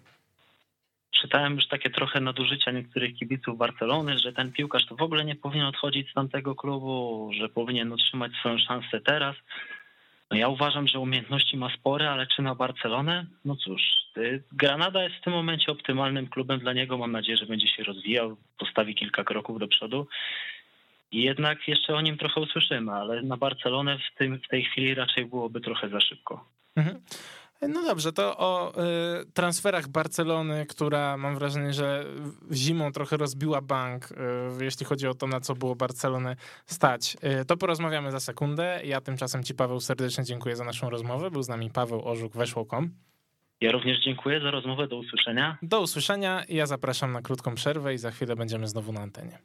Czytałem 1.21 1.55
już 1.55 1.67
takie 1.67 1.89
trochę 1.89 2.19
nadużycia 2.19 2.71
niektórych 2.71 3.15
kibiców 3.15 3.58
Barcelony, 3.58 4.19
że 4.19 4.34
ten 4.34 4.51
piłkarz 4.51 4.86
to 4.86 4.95
w 4.95 5.01
ogóle 5.01 5.25
nie 5.25 5.36
powinien 5.36 5.67
odchodzić 5.67 6.12
z 6.12 6.13
tamtego 6.13 6.55
klubu, 6.55 7.32
że 7.34 7.49
powinien 7.49 7.91
utrzymać 7.91 8.32
swoją 8.34 8.58
szansę 8.58 9.01
teraz. 9.01 9.36
No 10.32 10.38
ja 10.38 10.47
uważam, 10.47 10.88
że 10.88 10.99
umiejętności 10.99 11.58
ma 11.58 11.69
spore, 11.69 12.12
ale 12.12 12.27
czy 12.27 12.41
na 12.41 12.55
Barcelonę? 12.55 13.25
No 13.45 13.55
cóż, 13.55 13.82
Granada 14.51 15.03
jest 15.03 15.15
w 15.15 15.21
tym 15.21 15.34
momencie 15.34 15.71
optymalnym 15.71 16.27
klubem 16.27 16.60
dla 16.60 16.73
niego. 16.73 16.97
Mam 16.97 17.12
nadzieję, 17.12 17.38
że 17.38 17.45
będzie 17.45 17.67
się 17.67 17.84
rozwijał, 17.84 18.38
postawi 18.58 18.95
kilka 18.95 19.23
kroków 19.23 19.60
do 19.60 19.67
przodu. 19.67 20.08
I 21.12 21.21
jednak 21.21 21.67
jeszcze 21.67 21.95
o 21.95 22.01
nim 22.01 22.17
trochę 22.17 22.41
usłyszymy, 22.41 22.91
ale 22.91 23.21
na 23.21 23.38
Barcelonę 23.38 23.97
w, 23.97 24.17
tym, 24.17 24.39
w 24.39 24.47
tej 24.47 24.63
chwili 24.63 24.95
raczej 24.95 25.25
byłoby 25.25 25.62
trochę 25.62 25.89
za 25.89 26.01
szybko. 26.01 26.45
Mhm. 26.75 27.01
No 27.62 27.84
dobrze, 27.84 28.13
to 28.13 28.38
o 28.38 28.74
y, 29.22 29.32
transferach 29.34 29.88
Barcelony, 29.88 30.65
która 30.65 31.17
mam 31.17 31.36
wrażenie, 31.36 31.74
że 31.74 32.06
zimą 32.52 32.91
trochę 32.91 33.17
rozbiła 33.17 33.62
bank, 33.62 34.12
y, 34.12 34.15
jeśli 34.63 34.86
chodzi 34.86 35.08
o 35.08 35.13
to, 35.13 35.28
na 35.28 35.39
co 35.39 35.56
było 35.56 35.76
Barcelonę 35.76 36.36
stać. 36.65 37.17
Y, 37.41 37.45
to 37.45 37.58
porozmawiamy 37.58 38.12
za 38.12 38.19
sekundę. 38.19 38.82
Ja 38.84 39.02
tymczasem 39.02 39.43
ci, 39.43 39.54
Paweł, 39.54 39.80
serdecznie 39.80 40.24
dziękuję 40.24 40.56
za 40.56 40.63
naszą 40.63 40.89
rozmowę. 40.89 41.32
Był 41.32 41.43
z 41.43 41.48
nami 41.48 41.69
Paweł 41.69 42.08
Orzuk, 42.08 42.34
weszło.com. 42.34 42.89
Ja 43.62 43.72
również 43.72 44.04
dziękuję 44.06 44.41
za 44.41 44.52
rozmowę. 44.52 44.88
Do 44.88 44.98
usłyszenia. 44.98 45.58
Do 45.62 45.82
usłyszenia. 45.82 46.43
Ja 46.50 46.65
zapraszam 46.65 47.12
na 47.12 47.22
krótką 47.22 47.56
przerwę 47.56 47.93
i 47.93 47.98
za 47.98 48.12
chwilę 48.12 48.36
będziemy 48.36 48.67
znowu 48.67 48.91
na 48.91 49.02
antenie. 49.02 49.39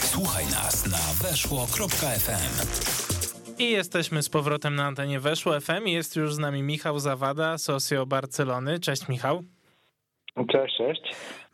Słuchaj 0.00 0.44
nas 0.44 0.86
na 0.86 1.28
weszło.fm. 1.28 3.13
I 3.58 3.70
jesteśmy 3.70 4.22
z 4.22 4.28
powrotem 4.28 4.74
na 4.74 4.84
antenie 4.84 5.20
Weszło 5.20 5.60
FM 5.60 5.86
jest 5.86 6.16
już 6.16 6.34
z 6.34 6.38
nami 6.38 6.62
Michał 6.62 6.98
Zawada, 6.98 7.58
socio 7.58 8.06
Barcelony. 8.06 8.80
Cześć 8.80 9.08
Michał. 9.08 9.53
Cześć, 10.34 10.76
cześć. 10.76 11.02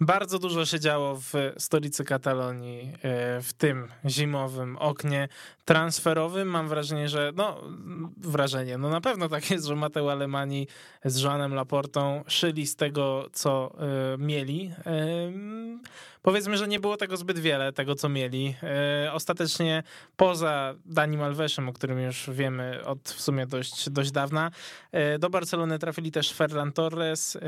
Bardzo 0.00 0.38
dużo 0.38 0.66
się 0.66 0.80
działo 0.80 1.16
w 1.16 1.32
stolicy 1.58 2.04
Katalonii 2.04 2.92
e, 3.02 3.40
w 3.42 3.52
tym 3.52 3.88
zimowym 4.06 4.76
oknie 4.76 5.28
transferowym. 5.64 6.48
Mam 6.48 6.68
wrażenie, 6.68 7.08
że 7.08 7.32
no 7.36 7.60
wrażenie, 8.16 8.78
no 8.78 8.88
na 8.88 9.00
pewno 9.00 9.28
tak 9.28 9.50
jest, 9.50 9.66
że 9.66 9.76
Mateo 9.76 10.12
Alemani 10.12 10.66
z 11.04 11.22
Joanem 11.22 11.54
Laportą 11.54 12.24
szyli 12.26 12.66
z 12.66 12.76
tego, 12.76 13.26
co 13.32 13.72
e, 13.78 14.18
mieli. 14.18 14.72
E, 14.86 14.92
powiedzmy, 16.22 16.56
że 16.56 16.68
nie 16.68 16.80
było 16.80 16.96
tego 16.96 17.16
zbyt 17.16 17.38
wiele, 17.38 17.72
tego 17.72 17.94
co 17.94 18.08
mieli. 18.08 18.54
Ostatecznie 19.12 19.82
poza 20.16 20.74
Dani 20.84 21.22
Alvesem, 21.22 21.68
o 21.68 21.72
którym 21.72 22.00
już 22.00 22.30
wiemy 22.30 22.84
od 22.84 23.08
w 23.08 23.20
sumie 23.20 23.46
dość, 23.46 23.90
dość 23.90 24.10
dawna, 24.10 24.50
do 25.18 25.30
Barcelony 25.30 25.78
trafili 25.78 26.12
też 26.12 26.32
Ferran 26.32 26.72
Torres, 26.72 27.38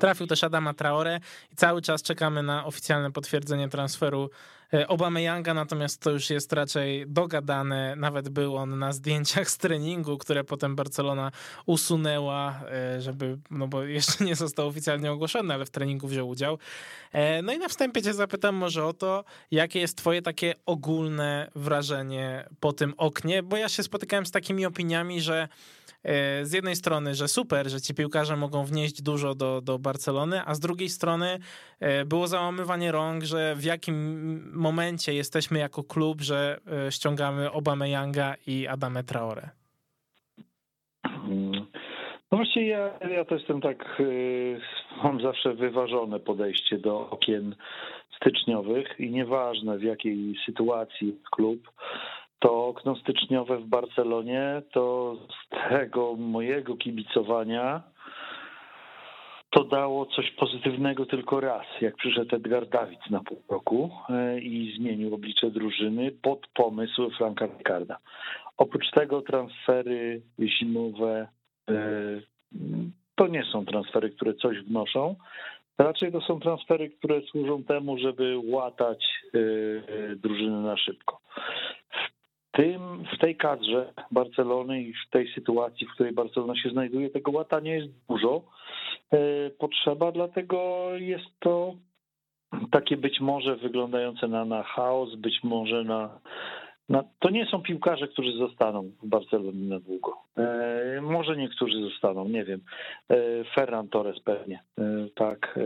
Trafił 0.00 0.26
też 0.26 0.44
Adama 0.44 0.74
Traore 0.74 1.20
i 1.52 1.56
cały 1.56 1.82
czas 1.82 2.02
czekamy 2.02 2.42
na 2.42 2.64
oficjalne 2.64 3.12
potwierdzenie 3.12 3.68
transferu 3.68 4.30
e, 4.74 4.88
Obamy 4.88 5.22
Younga, 5.22 5.54
natomiast 5.54 6.00
to 6.00 6.10
już 6.10 6.30
jest 6.30 6.52
raczej 6.52 7.04
dogadane. 7.06 7.96
Nawet 7.96 8.28
był 8.28 8.56
on 8.56 8.78
na 8.78 8.92
zdjęciach 8.92 9.50
z 9.50 9.58
treningu, 9.58 10.18
które 10.18 10.44
potem 10.44 10.76
Barcelona 10.76 11.32
usunęła, 11.66 12.60
e, 12.70 13.00
żeby, 13.00 13.38
no 13.50 13.68
bo 13.68 13.82
jeszcze 13.82 14.24
nie 14.24 14.36
został 14.36 14.68
oficjalnie 14.68 15.12
ogłoszony, 15.12 15.54
ale 15.54 15.66
w 15.66 15.70
treningu 15.70 16.08
wziął 16.08 16.28
udział. 16.28 16.58
E, 17.12 17.42
no 17.42 17.52
i 17.52 17.58
na 17.58 17.68
wstępie 17.68 18.02
cię 18.02 18.14
zapytam 18.14 18.54
może 18.54 18.84
o 18.84 18.92
to, 18.92 19.24
jakie 19.50 19.80
jest 19.80 19.96
twoje 19.96 20.22
takie 20.22 20.54
ogólne 20.66 21.50
wrażenie 21.54 22.48
po 22.60 22.72
tym 22.72 22.94
oknie, 22.96 23.42
bo 23.42 23.56
ja 23.56 23.68
się 23.68 23.82
spotykałem 23.82 24.26
z 24.26 24.30
takimi 24.30 24.66
opiniami, 24.66 25.20
że 25.20 25.48
E, 25.48 25.48
z 26.42 26.52
jednej 26.52 26.76
strony, 26.76 27.14
że 27.14 27.28
super, 27.28 27.68
że 27.68 27.80
ci 27.80 27.94
piłkarze 27.94 28.36
mogą 28.36 28.64
wnieść 28.64 29.02
dużo 29.02 29.34
do, 29.34 29.60
do 29.60 29.78
Barcelony, 29.78 30.42
a 30.46 30.54
z 30.54 30.60
drugiej 30.60 30.88
strony 30.88 31.38
e, 31.80 32.04
było 32.04 32.26
załamywanie 32.26 32.92
rąk, 32.92 33.24
że 33.24 33.54
w 33.56 33.64
jakim 33.64 33.96
momencie 34.54 35.14
jesteśmy 35.14 35.58
jako 35.58 35.84
klub, 35.84 36.20
że 36.20 36.58
e, 36.86 36.92
ściągamy 36.92 37.52
Obama 37.52 37.86
Younga 37.86 38.34
i 38.46 38.66
Adame 38.66 39.04
Traore. 39.04 39.50
No 42.32 42.38
właściwie 42.38 42.66
ja, 42.66 42.90
ja 43.10 43.24
to 43.24 43.34
jestem 43.34 43.60
tak, 43.60 44.02
mam 45.04 45.20
zawsze 45.20 45.54
wyważone 45.54 46.20
podejście 46.20 46.78
do 46.78 47.10
okien 47.10 47.54
styczniowych 48.16 49.00
i 49.00 49.10
nieważne 49.10 49.78
w 49.78 49.82
jakiej 49.82 50.34
sytuacji 50.46 51.16
klub, 51.30 51.70
to 52.38 52.66
okno 52.66 52.96
styczniowe 52.96 53.58
w 53.58 53.66
Barcelonie, 53.66 54.62
to 54.72 55.16
z 55.28 55.70
tego 55.70 56.16
mojego 56.16 56.76
kibicowania 56.76 57.82
to 59.50 59.64
dało 59.64 60.06
coś 60.06 60.30
pozytywnego 60.30 61.06
tylko 61.06 61.40
raz, 61.40 61.66
jak 61.80 61.96
przyszedł 61.96 62.36
Edgar 62.36 62.68
Dawid 62.68 63.10
na 63.10 63.20
pół 63.20 63.42
roku 63.48 63.90
e, 64.08 64.40
i 64.40 64.76
zmienił 64.76 65.14
oblicze 65.14 65.50
drużyny 65.50 66.10
pod 66.22 66.46
pomysł 66.54 67.10
Franka 67.10 67.46
Ricarda. 67.46 67.98
Oprócz 68.56 68.90
tego 68.90 69.22
transfery 69.22 70.22
zimowe 70.40 71.28
e, 71.68 71.74
to 73.14 73.26
nie 73.26 73.44
są 73.44 73.64
transfery, 73.64 74.10
które 74.10 74.34
coś 74.34 74.60
wnoszą, 74.60 75.16
Raczej 75.78 76.12
to 76.12 76.20
są 76.20 76.40
transfery, 76.40 76.90
które 76.90 77.20
służą 77.20 77.64
temu, 77.64 77.98
żeby 77.98 78.38
łatać 78.44 79.04
e, 79.34 80.16
drużyny 80.16 80.62
na 80.62 80.76
szybko 80.76 81.20
tym, 82.58 83.04
w 83.14 83.18
tej 83.18 83.36
kadrze 83.36 83.92
Barcelony 84.10 84.82
i 84.82 84.92
w 84.92 85.10
tej 85.10 85.32
sytuacji, 85.34 85.86
w 85.86 85.94
której 85.94 86.12
Barcelona 86.12 86.56
się 86.56 86.70
znajduje, 86.70 87.10
tego 87.10 87.30
łatania 87.30 87.74
jest 87.74 87.88
dużo. 88.08 88.42
E, 89.12 89.18
potrzeba, 89.50 90.12
dlatego 90.12 90.88
jest 90.96 91.26
to 91.40 91.74
takie 92.70 92.96
być 92.96 93.20
może 93.20 93.56
wyglądające 93.56 94.28
na, 94.28 94.44
na 94.44 94.62
chaos, 94.62 95.14
być 95.14 95.40
może 95.44 95.84
na, 95.84 96.20
na. 96.88 97.04
To 97.18 97.30
nie 97.30 97.46
są 97.46 97.62
piłkarze, 97.62 98.08
którzy 98.08 98.32
zostaną 98.32 98.90
w 99.02 99.06
Barcelonie 99.06 99.68
na 99.68 99.80
długo. 99.80 100.16
E, 100.36 101.00
może 101.02 101.36
niektórzy 101.36 101.80
zostaną, 101.80 102.28
nie 102.28 102.44
wiem. 102.44 102.60
E, 103.10 103.16
Ferran 103.54 103.88
Torres 103.88 104.20
pewnie, 104.20 104.62
tak. 105.14 105.58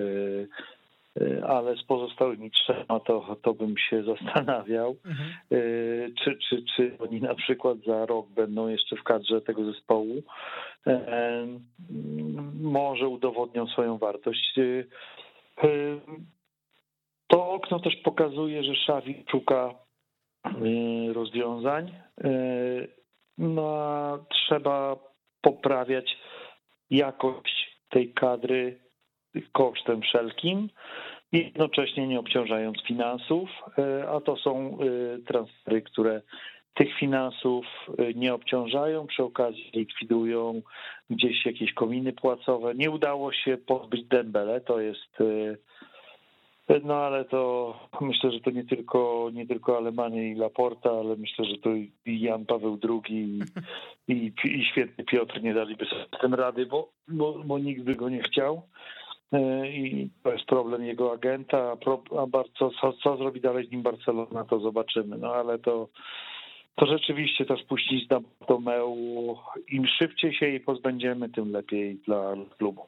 Ale 1.48 1.76
z 1.76 1.82
pozostałymi 1.82 2.50
trzema 2.50 3.00
to, 3.00 3.36
to 3.42 3.54
bym 3.54 3.78
się 3.78 4.02
zastanawiał, 4.12 4.96
mhm. 5.04 5.28
Y, 5.52 6.12
czy, 6.24 6.38
czy, 6.48 6.64
czy 6.76 6.98
oni 6.98 7.20
na 7.20 7.34
przykład 7.34 7.78
za 7.86 8.06
rok 8.06 8.28
będą 8.28 8.68
jeszcze 8.68 8.96
w 8.96 9.02
kadrze 9.02 9.40
tego 9.40 9.64
zespołu. 9.72 10.22
Y, 10.86 10.92
może 12.60 13.08
udowodnią 13.08 13.66
swoją 13.66 13.98
wartość. 13.98 14.54
To 17.26 17.50
okno 17.50 17.80
też 17.80 17.96
pokazuje, 17.96 18.64
że 18.64 18.74
Szawi 18.74 19.24
szuka 19.30 19.74
rozwiązań. 21.12 21.92
No 23.38 23.76
a 23.76 24.18
trzeba 24.28 24.96
poprawiać 25.40 26.18
jakość 26.90 27.78
tej 27.88 28.12
kadry 28.12 28.78
kosztem 29.52 30.02
wszelkim, 30.02 30.68
jednocześnie 31.32 32.06
nie 32.06 32.20
obciążając 32.20 32.82
finansów, 32.86 33.50
e, 33.78 34.10
a 34.10 34.20
to 34.20 34.36
są 34.36 34.78
e, 34.80 35.18
transfery, 35.18 35.82
które 35.82 36.22
tych 36.74 36.98
finansów 36.98 37.66
e, 37.98 38.14
nie 38.14 38.34
obciążają, 38.34 39.06
przy 39.06 39.22
okazji 39.22 39.70
likwidują 39.74 40.62
gdzieś 41.10 41.46
jakieś 41.46 41.72
kominy 41.72 42.12
płacowe. 42.12 42.74
Nie 42.74 42.90
udało 42.90 43.32
się 43.32 43.56
pozbyć 43.56 44.04
Dembele, 44.04 44.60
to 44.60 44.80
jest 44.80 45.18
No 46.84 46.94
ale 46.94 47.24
to 47.24 47.74
myślę, 48.00 48.32
że 48.32 48.40
to 48.40 48.50
nie 48.50 48.64
tylko, 48.64 49.30
nie 49.32 49.46
tylko 49.46 49.76
Alemania 49.76 50.22
i 50.22 50.34
Laporta, 50.34 50.90
ale 50.90 51.16
myślę, 51.16 51.44
że 51.44 51.58
to 51.58 51.70
i 52.06 52.20
Jan 52.20 52.46
Paweł 52.46 52.78
II 52.88 53.40
i, 54.08 54.12
i, 54.12 54.32
i 54.44 54.64
świetny 54.64 55.04
Piotr 55.04 55.42
nie 55.42 55.54
daliby 55.54 55.84
sobie 55.84 56.04
z 56.16 56.20
tym 56.20 56.34
rady, 56.34 56.66
bo, 56.66 56.88
bo, 57.08 57.38
bo 57.44 57.58
nikt 57.58 57.82
by 57.82 57.94
go 57.94 58.08
nie 58.08 58.22
chciał. 58.22 58.62
E, 59.32 59.68
I 59.68 60.10
to 60.22 60.32
jest 60.32 60.44
problem 60.44 60.84
jego 60.84 61.12
agenta, 61.12 61.58
a, 61.58 62.22
a 62.22 62.26
co, 62.58 62.92
co, 62.92 63.16
zrobi 63.16 63.40
dalej 63.40 63.66
z 63.66 63.70
nim 63.70 63.82
Barcelona, 63.82 64.44
to 64.44 64.60
zobaczymy. 64.60 65.18
No 65.18 65.34
ale 65.34 65.58
to, 65.58 65.88
to 66.74 66.86
rzeczywiście 66.86 67.44
ta 67.44 67.56
spuścizna 67.56 68.20
Tomeu, 68.46 69.38
im 69.68 69.86
szybciej 69.86 70.34
się 70.34 70.46
jej 70.46 70.60
pozbędziemy, 70.60 71.28
tym 71.28 71.52
lepiej 71.52 71.94
dla 71.94 72.34
klubu. 72.58 72.82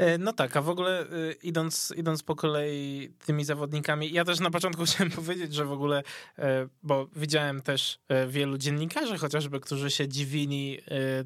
E, 0.00 0.18
no 0.18 0.32
tak, 0.32 0.56
a 0.56 0.62
w 0.62 0.68
ogóle 0.68 1.00
e, 1.00 1.06
idąc, 1.42 1.94
idąc 1.96 2.22
po 2.22 2.36
kolei 2.36 3.12
tymi 3.26 3.44
zawodnikami, 3.44 4.12
ja 4.12 4.24
też 4.24 4.40
na 4.40 4.50
początku 4.50 4.84
chciałem 4.86 5.10
powiedzieć, 5.10 5.54
że 5.54 5.64
w 5.64 5.72
ogóle, 5.72 6.02
e, 6.38 6.68
bo 6.82 7.06
widziałem 7.16 7.62
też 7.62 7.98
wielu 8.28 8.58
dziennikarzy 8.58 9.18
chociażby, 9.18 9.60
którzy 9.60 9.90
się 9.90 10.08
dziwili 10.08 10.78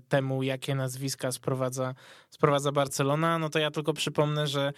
temu, 0.09 0.43
jakie 0.43 0.75
nazwiska 0.75 1.33
sprowadza, 1.33 1.95
sprowadza 2.31 2.73
Barcelona, 2.73 3.39
no 3.39 3.51
to 3.51 3.59
ja 3.59 3.71
tylko 3.71 3.93
przypomnę, 3.93 4.47
że 4.47 4.73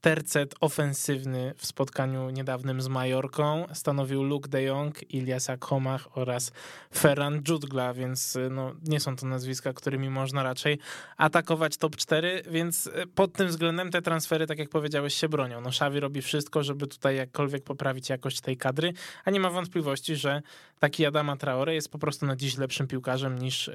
tercet 0.00 0.54
ofensywny 0.60 1.54
w 1.56 1.66
spotkaniu 1.66 2.30
niedawnym 2.30 2.80
z 2.80 2.88
Majorką 2.88 3.66
stanowił 3.72 4.22
Luke 4.22 4.48
de 4.48 4.62
Jong, 4.62 5.14
Ilias 5.14 5.50
Akomach 5.50 6.18
oraz 6.18 6.52
Ferran 6.94 7.42
Jutgla, 7.48 7.94
więc 7.94 8.36
e, 8.36 8.50
no, 8.50 8.74
nie 8.88 9.00
są 9.00 9.16
to 9.16 9.26
nazwiska, 9.26 9.72
którymi 9.72 10.10
można 10.10 10.42
raczej 10.42 10.78
atakować 11.16 11.76
top 11.76 11.96
4, 11.96 12.42
więc 12.50 12.86
e, 12.86 13.06
pod 13.06 13.32
tym 13.32 13.48
względem 13.48 13.90
te 13.90 14.02
transfery, 14.02 14.46
tak 14.46 14.58
jak 14.58 14.68
powiedziałeś, 14.68 15.14
się 15.14 15.28
bronią. 15.28 15.60
No 15.60 15.68
Xavi 15.68 16.00
robi 16.00 16.22
wszystko, 16.22 16.62
żeby 16.62 16.86
tutaj 16.86 17.16
jakkolwiek 17.16 17.64
poprawić 17.64 18.08
jakość 18.08 18.40
tej 18.40 18.56
kadry, 18.56 18.92
a 19.24 19.30
nie 19.30 19.40
ma 19.40 19.50
wątpliwości, 19.50 20.16
że 20.16 20.42
taki 20.78 21.06
Adama 21.06 21.36
Traore 21.36 21.74
jest 21.74 21.92
po 21.92 21.98
prostu 21.98 22.26
na 22.26 22.36
dziś 22.36 22.58
lepszym 22.58 22.86
piłkarzem 22.86 23.38
niż, 23.38 23.70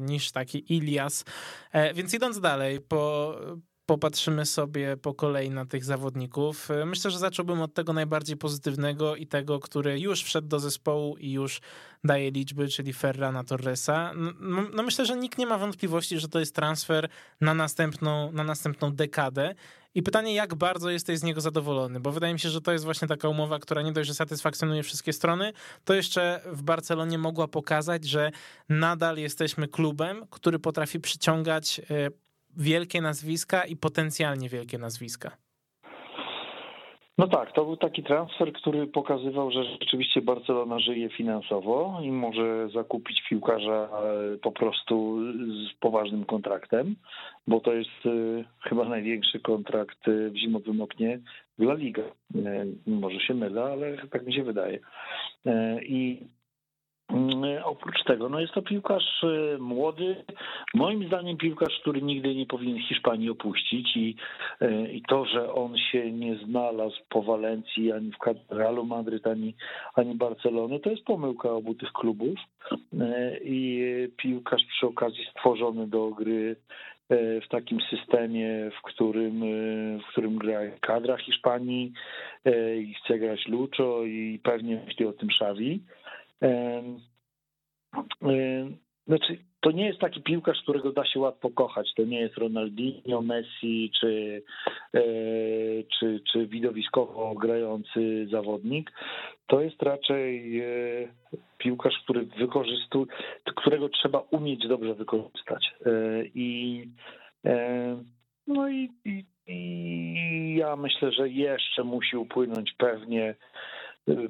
niż 0.00 0.32
taki 0.32 0.74
Ilias. 0.74 1.24
Więc 1.94 2.14
idąc 2.14 2.40
dalej, 2.40 2.80
po 2.80 3.34
popatrzymy 3.92 4.46
sobie 4.46 4.96
po 4.96 5.14
kolei 5.14 5.50
na 5.50 5.66
tych 5.66 5.84
zawodników. 5.84 6.68
Myślę, 6.86 7.10
że 7.10 7.18
zacząłbym 7.18 7.62
od 7.62 7.74
tego 7.74 7.92
najbardziej 7.92 8.36
pozytywnego 8.36 9.16
i 9.16 9.26
tego, 9.26 9.60
który 9.60 10.00
już 10.00 10.22
wszedł 10.22 10.48
do 10.48 10.60
zespołu 10.60 11.16
i 11.16 11.32
już 11.32 11.60
daje 12.04 12.30
liczby, 12.30 12.68
czyli 12.68 12.92
Ferrana 12.92 13.44
Torresa. 13.44 14.12
No, 14.40 14.62
no 14.72 14.82
myślę, 14.82 15.06
że 15.06 15.16
nikt 15.16 15.38
nie 15.38 15.46
ma 15.46 15.58
wątpliwości, 15.58 16.18
że 16.18 16.28
to 16.28 16.40
jest 16.40 16.54
transfer 16.54 17.08
na 17.40 17.54
następną, 17.54 18.32
na 18.32 18.44
następną 18.44 18.94
dekadę. 18.94 19.54
I 19.94 20.02
pytanie, 20.02 20.34
jak 20.34 20.54
bardzo 20.54 20.90
jesteś 20.90 21.18
z 21.18 21.22
niego 21.22 21.40
zadowolony, 21.40 22.00
bo 22.00 22.12
wydaje 22.12 22.32
mi 22.32 22.40
się, 22.40 22.48
że 22.48 22.60
to 22.60 22.72
jest 22.72 22.84
właśnie 22.84 23.08
taka 23.08 23.28
umowa, 23.28 23.58
która 23.58 23.82
nie 23.82 23.92
dość, 23.92 24.08
że 24.08 24.14
satysfakcjonuje 24.14 24.82
wszystkie 24.82 25.12
strony, 25.12 25.52
to 25.84 25.94
jeszcze 25.94 26.40
w 26.46 26.62
Barcelonie 26.62 27.18
mogła 27.18 27.48
pokazać, 27.48 28.04
że 28.04 28.30
nadal 28.68 29.18
jesteśmy 29.18 29.68
klubem, 29.68 30.26
który 30.30 30.58
potrafi 30.58 31.00
przyciągać 31.00 31.80
e, 31.90 32.10
wielkie 32.56 33.00
nazwiska 33.00 33.64
i 33.64 33.76
potencjalnie 33.76 34.48
wielkie 34.48 34.78
nazwiska. 34.78 35.36
No 37.18 37.28
tak, 37.28 37.52
to 37.52 37.64
był 37.64 37.76
taki 37.76 38.02
transfer, 38.02 38.52
który 38.52 38.86
pokazywał, 38.86 39.50
że 39.50 39.64
rzeczywiście 39.64 40.22
Barcelona 40.22 40.78
żyje 40.78 41.08
finansowo 41.08 41.98
i 42.02 42.10
może 42.10 42.68
zakupić 42.74 43.22
piłkarza 43.28 43.88
e, 43.88 44.38
po 44.38 44.52
prostu 44.52 45.18
z 45.68 45.78
poważnym 45.80 46.24
kontraktem, 46.24 46.96
bo 47.46 47.60
to 47.60 47.72
jest 47.72 48.06
e, 48.06 48.44
chyba 48.68 48.84
największy 48.84 49.40
kontrakt 49.40 50.08
e, 50.08 50.30
w 50.30 50.36
zimowym 50.36 50.80
oknie 50.80 51.20
dla 51.58 51.74
Liga. 51.74 52.02
Może 52.86 53.20
się 53.20 53.34
mylę, 53.34 53.64
ale 53.64 53.96
tak 54.08 54.26
mi 54.26 54.34
się 54.34 54.42
wydaje. 54.42 54.78
I 55.82 56.26
oprócz 57.64 58.04
tego, 58.04 58.28
no 58.28 58.40
jest 58.40 58.52
to 58.52 58.62
piłkarz 58.62 59.22
y, 59.22 59.58
młody, 59.60 60.24
moim 60.74 61.06
zdaniem 61.06 61.36
piłkarz, 61.36 61.80
który 61.80 62.02
nigdy 62.02 62.34
nie 62.34 62.46
powinien 62.46 62.78
Hiszpanii 62.78 63.30
opuścić 63.30 63.96
i, 63.96 64.16
y, 64.62 64.92
i 64.92 65.02
to, 65.02 65.24
że 65.24 65.52
on 65.54 65.78
się 65.78 66.12
nie 66.12 66.36
znalazł 66.36 66.96
po 67.08 67.22
Walencji 67.22 67.92
ani 67.92 68.10
w 68.10 68.52
Realu 68.52 68.84
Madryt, 68.84 69.26
ani, 69.26 69.54
ani 69.94 70.14
Barcelony, 70.14 70.80
to 70.80 70.90
jest 70.90 71.04
pomyłka 71.04 71.50
obu 71.50 71.74
tych 71.74 71.92
klubów 71.92 72.38
y, 72.72 73.40
i 73.44 73.82
piłkarz 74.16 74.64
przy 74.64 74.86
okazji 74.86 75.24
stworzony 75.30 75.86
do 75.86 76.08
gry 76.10 76.56
w 77.44 77.48
takim 77.48 77.78
systemie, 77.90 78.70
w 78.78 78.82
którym, 78.82 79.40
w 79.98 80.06
którym 80.12 80.38
gra 80.38 80.60
kadra 80.80 81.16
Hiszpanii 81.16 81.92
i 82.78 82.94
chce 82.94 83.18
grać 83.18 83.48
Lucho 83.48 84.04
i 84.04 84.40
pewnie 84.42 84.82
myśli 84.86 85.06
o 85.06 85.12
tym 85.12 85.28
Xavi. 85.28 85.80
Znaczy, 89.06 89.38
to 89.60 89.70
nie 89.70 89.86
jest 89.86 89.98
taki 89.98 90.22
piłkarz, 90.22 90.62
którego 90.62 90.92
da 90.92 91.04
się 91.04 91.20
łatwo 91.20 91.50
kochać. 91.50 91.94
To 91.94 92.04
nie 92.04 92.20
jest 92.20 92.38
Ronaldinho, 92.38 93.22
Messi 93.22 93.90
czy, 94.00 94.42
e, 94.94 95.02
czy, 95.98 96.20
czy 96.32 96.46
widowiskowo 96.46 97.34
grający 97.34 98.26
zawodnik. 98.30 98.92
To 99.46 99.60
jest 99.60 99.82
raczej 99.82 100.60
e, 100.60 100.64
piłkarz, 101.58 101.94
który 102.04 102.24
wykorzystuje, 102.24 103.06
którego 103.56 103.88
trzeba 103.88 104.18
umieć 104.30 104.68
dobrze 104.68 104.94
wykorzystać. 104.94 105.74
E, 105.86 105.90
I 106.34 106.82
no 108.46 108.68
i, 108.68 108.90
i, 109.04 109.24
i 109.46 110.56
ja 110.56 110.76
myślę, 110.76 111.12
że 111.12 111.28
jeszcze 111.28 111.84
musi 111.84 112.16
upłynąć 112.16 112.72
pewnie 112.78 113.34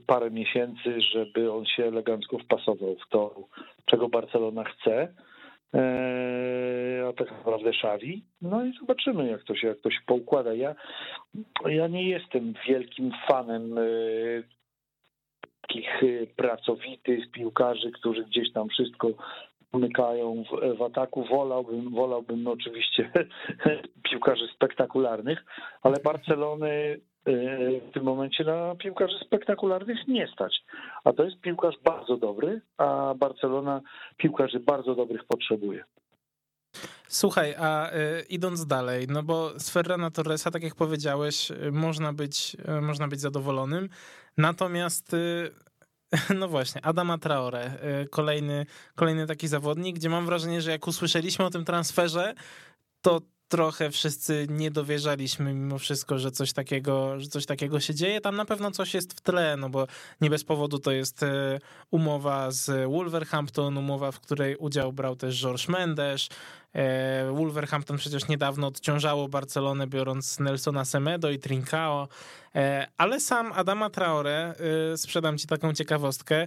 parę 0.06 0.30
miesięcy, 0.30 1.00
żeby 1.00 1.52
on 1.52 1.66
się 1.66 1.84
elegancko 1.84 2.38
wpasował 2.38 2.96
w 2.96 3.08
to, 3.08 3.34
czego 3.84 4.08
Barcelona 4.08 4.64
chce, 4.64 5.14
e, 5.74 7.04
a 7.08 7.12
tak 7.12 7.30
naprawdę 7.30 7.72
szawi. 7.72 8.24
No 8.42 8.64
i 8.64 8.72
zobaczymy, 8.80 9.30
jak 9.30 9.44
to 9.44 9.54
się, 9.54 9.68
jak 9.68 9.80
to 9.80 9.90
się 9.90 10.00
poukłada. 10.06 10.54
Ja, 10.54 10.74
ja 11.66 11.88
nie 11.88 12.08
jestem 12.08 12.54
wielkim 12.68 13.12
fanem 13.28 13.78
e, 13.78 13.82
takich 15.60 16.02
e, 16.02 16.26
pracowitych 16.26 17.30
piłkarzy, 17.30 17.92
którzy 17.92 18.24
gdzieś 18.24 18.52
tam 18.52 18.68
wszystko 18.68 19.08
umykają 19.72 20.44
w, 20.44 20.78
w, 20.78 20.82
ataku. 20.82 21.24
Wolałbym, 21.24 21.90
wolałbym 21.90 22.46
oczywiście 22.46 23.10
piłkarzy 24.10 24.48
spektakularnych, 24.54 25.44
ale 25.82 26.00
Barcelony 26.00 27.00
w 27.26 27.92
tym 27.94 28.02
momencie 28.02 28.44
na 28.44 28.74
piłkarzy 28.74 29.18
spektakularnych 29.26 30.08
nie 30.08 30.28
stać. 30.34 30.64
A 31.04 31.12
to 31.12 31.24
jest 31.24 31.40
piłkarz 31.40 31.74
bardzo 31.84 32.16
dobry, 32.16 32.60
a 32.76 33.14
Barcelona 33.14 33.80
piłkarzy 34.16 34.60
bardzo 34.60 34.94
dobrych 34.94 35.24
potrzebuje. 35.24 35.84
Słuchaj, 37.08 37.54
a 37.58 37.90
y, 37.90 38.22
idąc 38.28 38.66
dalej, 38.66 39.06
no 39.08 39.22
bo 39.22 39.60
z 39.60 39.70
Ferrana 39.70 40.10
Torresa, 40.10 40.50
tak 40.50 40.62
jak 40.62 40.74
powiedziałeś, 40.74 41.50
y, 41.50 41.72
można 41.72 42.12
być, 42.12 42.56
y, 42.78 42.80
można 42.80 43.08
być 43.08 43.20
zadowolonym. 43.20 43.88
Natomiast 44.36 45.16
no 46.40 46.48
właśnie, 46.48 46.84
Adama 46.84 47.18
Traore, 47.18 47.78
kolejny, 48.10 48.66
kolejny 48.94 49.26
taki 49.26 49.48
zawodnik, 49.48 49.96
gdzie 49.96 50.08
mam 50.08 50.26
wrażenie, 50.26 50.60
że 50.60 50.70
jak 50.70 50.86
usłyszeliśmy 50.86 51.44
o 51.44 51.50
tym 51.50 51.64
transferze, 51.64 52.34
to 53.02 53.20
trochę 53.52 53.90
wszyscy 53.90 54.46
nie 54.50 54.70
dowierzaliśmy 54.70 55.54
mimo 55.54 55.78
wszystko, 55.78 56.18
że 56.18 56.30
coś 56.30 56.52
takiego, 56.52 57.20
że 57.20 57.28
coś 57.28 57.46
takiego 57.46 57.80
się 57.80 57.94
dzieje. 57.94 58.20
Tam 58.20 58.36
na 58.36 58.44
pewno 58.44 58.70
coś 58.70 58.94
jest 58.94 59.12
w 59.12 59.20
tle, 59.20 59.56
no 59.56 59.70
bo 59.70 59.86
nie 60.20 60.30
bez 60.30 60.44
powodu 60.44 60.78
to 60.78 60.90
jest 60.90 61.22
e, 61.22 61.58
umowa 61.90 62.50
z 62.50 62.90
Wolverhampton, 62.90 63.78
umowa, 63.78 64.12
w 64.12 64.20
której 64.20 64.56
udział 64.56 64.92
brał 64.92 65.16
też 65.16 65.40
George 65.42 65.68
Mendes, 65.68 66.28
Wolverhampton 67.32 67.96
przecież 67.96 68.28
niedawno 68.28 68.66
odciążało 68.66 69.28
Barcelonę 69.28 69.86
biorąc 69.86 70.40
Nelsona 70.40 70.84
Semedo 70.84 71.30
i 71.30 71.38
Trincao, 71.38 72.08
e, 72.54 72.86
ale 72.98 73.20
sam 73.20 73.52
Adama 73.52 73.90
Traore, 73.90 74.54
e, 74.92 74.96
sprzedam 74.96 75.38
ci 75.38 75.46
taką 75.46 75.72
ciekawostkę, 75.72 76.46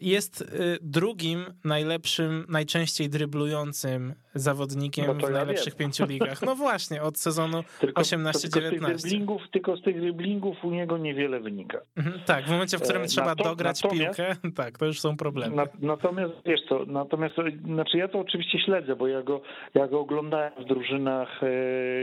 jest 0.00 0.54
drugim 0.80 1.44
najlepszym, 1.64 2.46
najczęściej 2.48 3.08
dryblującym 3.08 4.14
zawodnikiem 4.34 5.06
no 5.06 5.26
w 5.26 5.30
najlepszych 5.30 5.76
pięciu 5.76 6.06
ligach. 6.06 6.42
No 6.42 6.56
właśnie, 6.56 7.02
od 7.02 7.18
sezonu 7.18 7.58
18-19. 7.82 9.46
Tylko, 9.52 9.76
z 9.76 9.82
tych 9.82 10.00
dryblingów 10.00 10.64
u 10.64 10.70
niego 10.70 10.98
niewiele 10.98 11.40
wynika. 11.40 11.80
Mhm, 11.96 12.20
tak, 12.26 12.44
w 12.44 12.50
momencie, 12.50 12.78
w 12.78 12.82
którym 12.82 13.06
trzeba 13.06 13.34
dograć 13.34 13.82
piłkę, 13.82 14.36
tak, 14.56 14.78
to 14.78 14.86
już 14.86 15.00
są 15.00 15.16
problemy. 15.16 15.56
natomiast 15.80 16.34
wiesz 16.46 16.60
co, 16.68 16.84
natomiast, 16.86 17.34
znaczy 17.64 17.98
ja 17.98 18.08
to 18.08 18.18
oczywiście 18.18 18.58
śledzę, 18.58 18.96
bo 18.96 19.08
ja 19.08 19.22
go 19.22 19.40
ja 19.74 19.88
go 19.88 20.00
oglądałem 20.00 20.52
w 20.58 20.64
drużynach 20.64 21.40
e, 21.42 21.48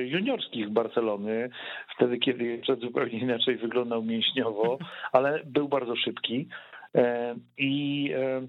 juniorskich 0.05 0.69
Barcelony, 0.69 1.49
wtedy 1.95 2.17
kiedy 2.17 2.43
jeszcze 2.43 2.75
zupełnie 2.75 3.19
inaczej 3.19 3.57
wyglądał 3.57 4.03
mięśniowo, 4.03 4.77
ale 5.11 5.39
był 5.45 5.67
bardzo 5.67 5.95
szybki. 5.95 6.47
E, 6.95 7.35
I, 7.57 8.11
e, 8.15 8.47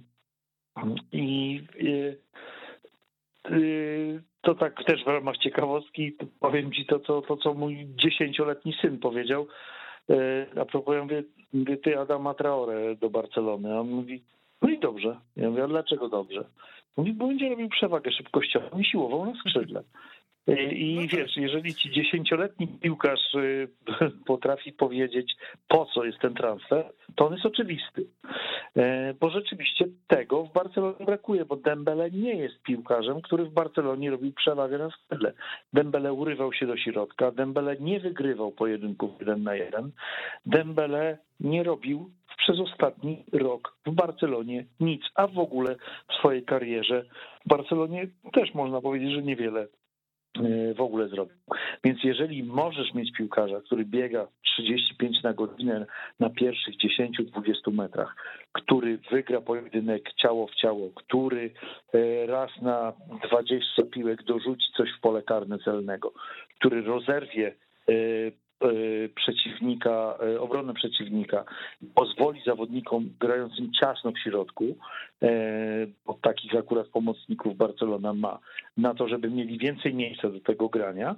i 1.13 1.61
to 4.41 4.55
tak 4.55 4.85
też 4.85 5.05
w 5.05 5.07
ramach 5.07 5.37
ciekawostki 5.37 6.17
powiem 6.41 6.73
ci 6.73 6.87
to, 6.87 7.01
co, 7.01 7.23
to, 7.23 7.37
co 7.37 7.55
mój 7.55 7.87
dziesięcioletni 7.97 8.73
syn 8.81 8.99
powiedział. 8.99 9.47
a 10.61 10.65
propos, 10.65 10.95
ja 10.95 11.03
mówię, 11.03 11.23
mówię 11.53 11.77
ty 11.77 11.99
Adama 11.99 12.35
Traore 12.35 12.97
do 12.97 13.11
Barcelony, 13.11 13.75
a 13.75 13.81
on 13.81 13.91
mówi, 13.91 14.23
no 14.63 14.69
i 14.69 14.79
dobrze. 14.79 15.21
Ja 15.37 15.51
mówię, 15.51 15.65
a 15.65 15.69
dlaczego 15.69 16.09
dobrze? 16.09 16.45
Mówi, 16.97 17.13
bo 17.13 17.27
będzie 17.27 17.49
robił 17.49 17.69
przewagę 17.69 18.13
szybkościową 18.13 18.79
i 18.79 18.85
siłował 18.85 19.27
na 19.27 19.41
skrzydle. 19.41 19.83
I 20.47 20.95
no 20.95 21.01
tak. 21.01 21.11
wiesz, 21.11 21.37
jeżeli 21.37 21.75
ci 21.75 21.91
dziesięcioletni 21.91 22.69
piłkarz 22.69 23.35
y, 23.35 23.69
potrafi 24.27 24.73
powiedzieć, 24.73 25.35
po 25.69 25.87
co 25.87 26.05
jest 26.05 26.19
ten 26.19 26.35
transfer, 26.35 26.93
to 27.15 27.27
on 27.27 27.33
jest 27.33 27.47
oczywisty. 27.47 28.07
E, 28.77 29.15
bo 29.21 29.31
rzeczywiście 29.31 29.85
tego 30.07 30.45
w 30.45 30.53
Barcelonie 30.53 31.07
brakuje, 31.07 31.45
bo 31.45 31.57
Dembele 31.57 32.11
nie 32.11 32.35
jest 32.35 32.63
piłkarzem, 32.63 33.21
który 33.21 33.45
w 33.45 33.53
Barcelonie 33.53 34.11
robił 34.11 34.33
przewagę 34.33 34.79
na 34.79 34.91
skrzydle. 34.91 35.33
Dembele 35.73 36.13
urywał 36.13 36.53
się 36.53 36.67
do 36.67 36.77
środka, 36.77 37.31
Dembele 37.31 37.77
nie 37.81 38.01
wygrywał 38.01 38.53
pojedynków 38.53 39.11
jeden 39.21 39.43
na 39.43 39.55
jeden. 39.55 39.91
Dembele 40.47 41.19
nie 41.41 41.63
robił 41.63 42.11
przez 42.39 42.61
ostatni 42.61 43.25
rok 43.33 43.77
w 43.87 43.91
Barcelonie 43.91 44.65
nic, 44.81 45.03
a 45.15 45.27
w 45.27 45.39
ogóle 45.39 45.77
w 46.09 46.15
swojej 46.15 46.45
karierze 46.45 47.05
w 47.47 47.49
Barcelonie 47.49 48.07
też 48.33 48.55
można 48.55 48.81
powiedzieć, 48.81 49.13
że 49.13 49.23
niewiele 49.23 49.67
w 50.77 50.81
ogóle 50.81 51.09
zrobił. 51.09 51.37
Więc 51.85 52.05
jeżeli 52.05 52.43
możesz 52.45 52.95
mieć 52.95 53.13
piłkarza, 53.13 53.61
który 53.61 53.85
biega 53.85 54.27
35 54.43 55.23
na 55.23 55.33
godzinę 55.33 55.87
na 56.21 56.31
pierwszych 56.31 56.75
10-20 56.77 57.73
metrach, 57.73 58.17
który 58.53 58.99
wygra 59.11 59.41
pojedynek 59.41 60.15
ciało 60.15 60.47
w 60.47 60.55
ciało, 60.55 60.91
który 60.95 61.51
e, 61.95 62.27
raz 62.27 62.51
na 62.63 62.93
20 63.29 63.83
piłek 63.83 64.23
dorzuci 64.23 64.67
coś 64.77 64.89
w 64.99 65.01
pole 65.01 65.23
karne 65.23 65.59
celnego, 65.59 66.13
który 66.59 66.83
rozerwie 66.83 67.55
E, 67.89 67.95
przeciwnika, 69.15 70.19
e, 70.23 70.41
obronę 70.41 70.75
przeciwnika, 70.75 71.45
pozwoli 71.95 72.41
zawodnikom 72.47 73.11
grającym 73.21 73.73
ciasno 73.81 74.13
w 74.13 74.19
środku, 74.19 74.77
e, 75.23 75.29
bo 76.07 76.19
takich 76.23 76.55
akurat 76.55 76.89
pomocników 76.89 77.57
Barcelona 77.57 78.15
ma, 78.15 78.39
na 78.77 78.95
to, 78.95 79.09
żeby 79.09 79.31
mieli 79.31 79.59
więcej 79.59 79.95
miejsca 79.95 80.29
do 80.29 80.41
tego 80.41 80.69
grania, 80.69 81.17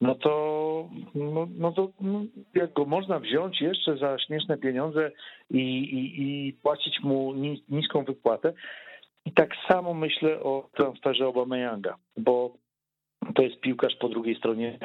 no 0.00 0.14
to, 0.14 0.88
no, 1.14 1.48
no 1.58 1.72
to 1.72 1.88
no, 2.00 2.24
jak 2.54 2.72
go 2.72 2.84
można 2.84 3.18
wziąć 3.18 3.60
jeszcze 3.60 3.96
za 3.96 4.18
śmieszne 4.18 4.58
pieniądze 4.58 5.10
i, 5.50 5.58
i, 5.58 6.22
i 6.22 6.52
płacić 6.52 7.00
mu 7.02 7.32
niską 7.68 8.04
wypłatę. 8.04 8.52
I 9.24 9.32
tak 9.32 9.50
samo 9.68 9.94
myślę 9.94 10.40
o 10.40 10.68
transferze 10.76 11.28
Obameyanga, 11.28 11.96
bo 12.16 12.54
to 13.34 13.42
jest 13.42 13.60
piłkarz 13.60 13.96
po 13.96 14.08
drugiej 14.08 14.36
stronie 14.36 14.78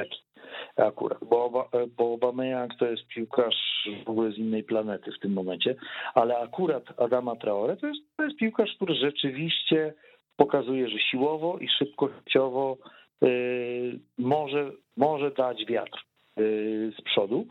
akurat, 0.76 1.24
bo, 1.24 1.70
bo 1.98 2.04
Aubameyang 2.04 2.76
to 2.80 2.86
jest 2.86 3.08
piłkarz 3.08 3.90
w 4.06 4.10
ogóle 4.10 4.32
z 4.32 4.38
innej 4.38 4.64
planety 4.64 5.12
w 5.12 5.20
tym 5.20 5.34
momencie, 5.34 5.76
ale 6.14 6.38
akurat 6.38 7.02
Adama 7.02 7.36
Traore 7.36 7.78
to 7.78 7.88
jest, 7.88 8.00
to 8.18 8.24
jest 8.24 8.38
piłkarz, 8.38 8.76
który 8.76 8.96
rzeczywiście 8.96 9.94
pokazuje, 10.36 10.90
że 10.90 11.00
siłowo 11.00 11.58
i 11.62 11.68
szybkościowo 11.68 12.78
yy, 13.22 14.00
może, 14.18 14.72
może 14.98 15.32
dać 15.32 15.66
wiatr 15.66 16.06
yy, 16.38 16.92
z 17.00 17.02
przodu, 17.02 17.48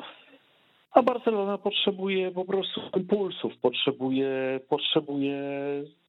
a 0.93 1.03
Barcelona 1.03 1.59
potrzebuje 1.59 2.30
po 2.30 2.45
prostu 2.45 2.80
impulsów, 2.97 3.53
potrzebuje, 3.62 4.61
potrzebuje, 4.68 5.41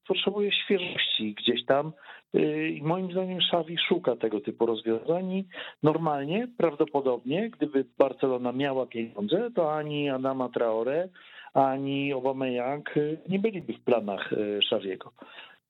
potrzebuje 0.08 0.52
świeżości 0.52 1.34
gdzieś 1.34 1.64
tam 1.64 1.92
Y, 2.34 2.68
I 2.68 2.82
moim 2.82 3.12
zdaniem 3.12 3.38
Xavi 3.38 3.76
szuka 3.88 4.16
tego 4.16 4.40
typu 4.40 4.66
rozwiązań 4.66 5.44
normalnie, 5.82 6.48
prawdopodobnie, 6.56 7.50
gdyby 7.50 7.84
Barcelona 7.98 8.52
miała 8.52 8.86
pieniądze, 8.86 9.50
to 9.54 9.74
ani 9.74 10.10
Adama 10.10 10.48
Traore, 10.48 11.08
ani 11.54 12.12
Aubameyang 12.12 12.96
y, 12.96 13.18
nie 13.28 13.38
byliby 13.38 13.72
w 13.72 13.80
planach 13.80 14.32
y, 14.32 14.60
Xaviego. 14.66 15.12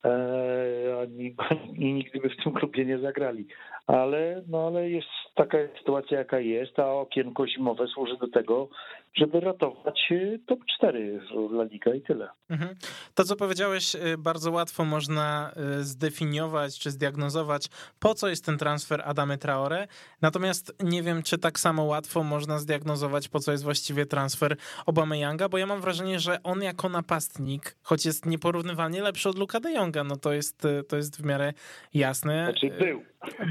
E, 0.05 1.01
ani, 1.01 1.35
ani 1.49 1.93
nigdy 1.93 2.19
by 2.19 2.29
w 2.29 2.43
tym 2.43 2.53
klubie 2.53 2.85
nie 2.85 2.99
zagrali. 2.99 3.47
Ale, 3.87 4.41
no, 4.47 4.67
ale 4.67 4.89
jest 4.89 5.07
taka 5.35 5.57
sytuacja, 5.79 6.17
jaka 6.17 6.39
jest, 6.39 6.79
a 6.79 6.93
okienko 6.93 7.47
zimowe 7.47 7.87
służy 7.87 8.17
do 8.17 8.27
tego, 8.27 8.69
żeby 9.15 9.39
ratować 9.39 10.13
top 10.47 10.59
4 10.77 11.21
La 11.51 11.63
Liga 11.63 11.93
i 11.93 12.01
tyle. 12.01 12.29
Mhm. 12.49 12.75
To, 13.13 13.23
co 13.23 13.35
powiedziałeś, 13.35 13.95
bardzo 14.17 14.51
łatwo 14.51 14.85
można 14.85 15.51
zdefiniować 15.81 16.79
czy 16.79 16.91
zdiagnozować, 16.91 17.67
po 17.99 18.15
co 18.15 18.27
jest 18.27 18.45
ten 18.45 18.57
transfer 18.57 19.01
Adamy 19.05 19.37
Traore. 19.37 19.87
Natomiast 20.21 20.75
nie 20.83 21.03
wiem, 21.03 21.23
czy 21.23 21.37
tak 21.37 21.59
samo 21.59 21.83
łatwo 21.83 22.23
można 22.23 22.59
zdiagnozować, 22.59 23.27
po 23.27 23.39
co 23.39 23.51
jest 23.51 23.63
właściwie 23.63 24.05
transfer 24.05 24.55
Obama-Yanga, 24.85 25.49
bo 25.49 25.57
ja 25.57 25.65
mam 25.65 25.81
wrażenie, 25.81 26.19
że 26.19 26.43
on 26.43 26.61
jako 26.61 26.89
napastnik, 26.89 27.75
choć 27.83 28.05
jest 28.05 28.25
nieporównywalnie 28.25 29.01
lepszy 29.01 29.29
od 29.29 29.39
Luka 29.39 29.59
de 29.59 29.71
Jonga, 29.71 30.03
no 30.03 30.15
to 30.15 30.33
jest, 30.33 30.67
to 30.87 30.95
jest 30.95 31.21
w 31.21 31.25
miarę 31.25 31.53
jasne. 31.93 32.45
Znaczy 32.45 32.69
był. 32.79 33.03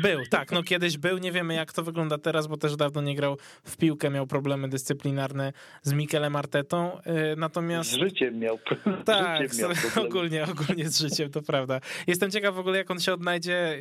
Był, 0.02 0.20
tak, 0.30 0.52
no 0.52 0.62
kiedyś 0.62 0.98
był, 0.98 1.18
nie 1.18 1.32
wiemy 1.32 1.54
jak 1.54 1.72
to 1.72 1.82
wygląda 1.82 2.18
teraz, 2.18 2.46
bo 2.46 2.56
też 2.56 2.76
dawno 2.76 3.00
nie 3.00 3.14
grał 3.14 3.36
w 3.64 3.76
piłkę, 3.76 4.10
miał 4.10 4.26
problemy 4.26 4.68
dyscyplinarne 4.68 5.47
z 5.82 5.92
Mikelem 5.92 6.36
Artetą, 6.36 6.98
y, 7.32 7.36
natomiast... 7.36 7.90
Z 7.90 7.94
życiem 7.94 8.38
miał 8.38 8.58
Tak, 9.04 9.42
życiem 9.50 9.68
miał 9.68 10.06
ogólnie, 10.06 10.44
ogólnie 10.44 10.88
z 10.88 11.00
życiem, 11.00 11.30
to 11.30 11.42
prawda. 11.42 11.80
Jestem 12.06 12.30
ciekaw 12.30 12.54
w 12.54 12.58
ogóle 12.58 12.78
jak 12.78 12.90
on 12.90 13.00
się 13.00 13.12
odnajdzie, 13.12 13.74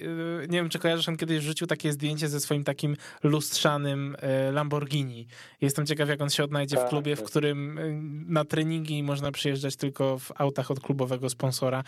y, 0.44 0.48
nie 0.50 0.58
wiem 0.58 0.70
czy 0.70 0.80
kojarzysz, 0.80 1.10
on 1.10 1.18
kiedyś 1.18 1.40
wrzucił 1.40 1.68
takie 1.68 1.92
zdjęcie 1.92 2.28
ze 2.28 2.40
swoim 2.40 2.64
takim 2.64 2.96
lustrzanym 3.24 4.16
y, 4.50 4.52
Lamborghini. 4.52 5.28
Jestem 5.62 5.86
ciekaw 5.86 6.10
jak 6.10 6.22
on 6.22 6.30
się 6.30 6.44
odnajdzie 6.44 6.76
tak, 6.76 6.86
w 6.86 6.90
klubie, 6.90 7.16
w 7.16 7.20
tak. 7.20 7.28
którym 7.28 7.80
na 8.28 8.46
treningi 8.46 9.04
można 9.04 9.32
przyjeżdżać 9.32 9.76
tylko 9.76 10.20
w 10.20 10.32
autach 10.36 10.72
od 10.72 10.80
klubowego 10.80 11.30
sponsora, 11.30 11.84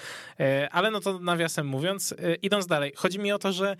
ale 0.71 0.91
no 0.91 0.99
to 0.99 1.19
nawiasem 1.19 1.67
mówiąc, 1.67 2.15
idąc 2.41 2.67
dalej, 2.67 2.93
chodzi 2.95 3.19
mi 3.19 3.31
o 3.31 3.39
to, 3.39 3.51
że 3.51 3.75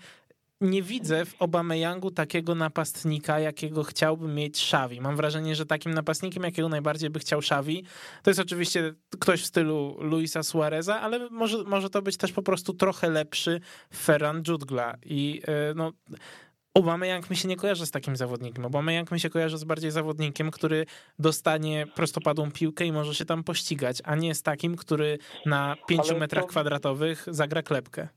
nie 0.60 0.82
widzę 0.82 1.24
w 1.24 1.42
Obameyangu 1.42 2.10
takiego 2.10 2.54
napastnika, 2.54 3.40
jakiego 3.40 3.84
chciałby 3.84 4.28
mieć 4.28 4.64
Xavi. 4.64 5.00
Mam 5.00 5.16
wrażenie, 5.16 5.56
że 5.56 5.66
takim 5.66 5.94
napastnikiem, 5.94 6.42
jakiego 6.42 6.68
najbardziej 6.68 7.10
by 7.10 7.18
chciał 7.18 7.38
Xavi, 7.38 7.84
to 8.22 8.30
jest 8.30 8.40
oczywiście 8.40 8.94
ktoś 9.20 9.42
w 9.42 9.46
stylu 9.46 9.96
Luisa 10.00 10.42
Suareza, 10.42 11.00
ale 11.00 11.30
może, 11.30 11.64
może 11.64 11.90
to 11.90 12.02
być 12.02 12.16
też 12.16 12.32
po 12.32 12.42
prostu 12.42 12.74
trochę 12.74 13.10
lepszy 13.10 13.60
Ferran 13.94 14.42
Jutgla. 14.48 14.96
I 15.04 15.42
e, 15.46 15.74
no... 15.74 15.92
Aubameyang 16.74 17.30
mi 17.30 17.36
się 17.36 17.48
nie 17.48 17.56
kojarzy 17.56 17.86
z 17.86 17.90
takim 17.90 18.16
zawodnikiem. 18.16 18.64
Aubameyang 18.64 19.12
mi 19.12 19.20
się 19.20 19.30
kojarzy 19.30 19.58
z 19.58 19.64
bardziej 19.64 19.90
zawodnikiem, 19.90 20.50
który 20.50 20.86
dostanie 21.18 21.86
prostopadłą 21.94 22.50
piłkę 22.50 22.84
i 22.84 22.92
może 22.92 23.14
się 23.14 23.24
tam 23.24 23.44
pościgać, 23.44 23.98
a 24.04 24.14
nie 24.14 24.34
z 24.34 24.42
takim, 24.42 24.76
który 24.76 25.18
na 25.46 25.76
pięciu 25.88 26.18
metrach 26.18 26.46
kwadratowych 26.46 27.26
zagra 27.30 27.62
klepkę. 27.62 28.08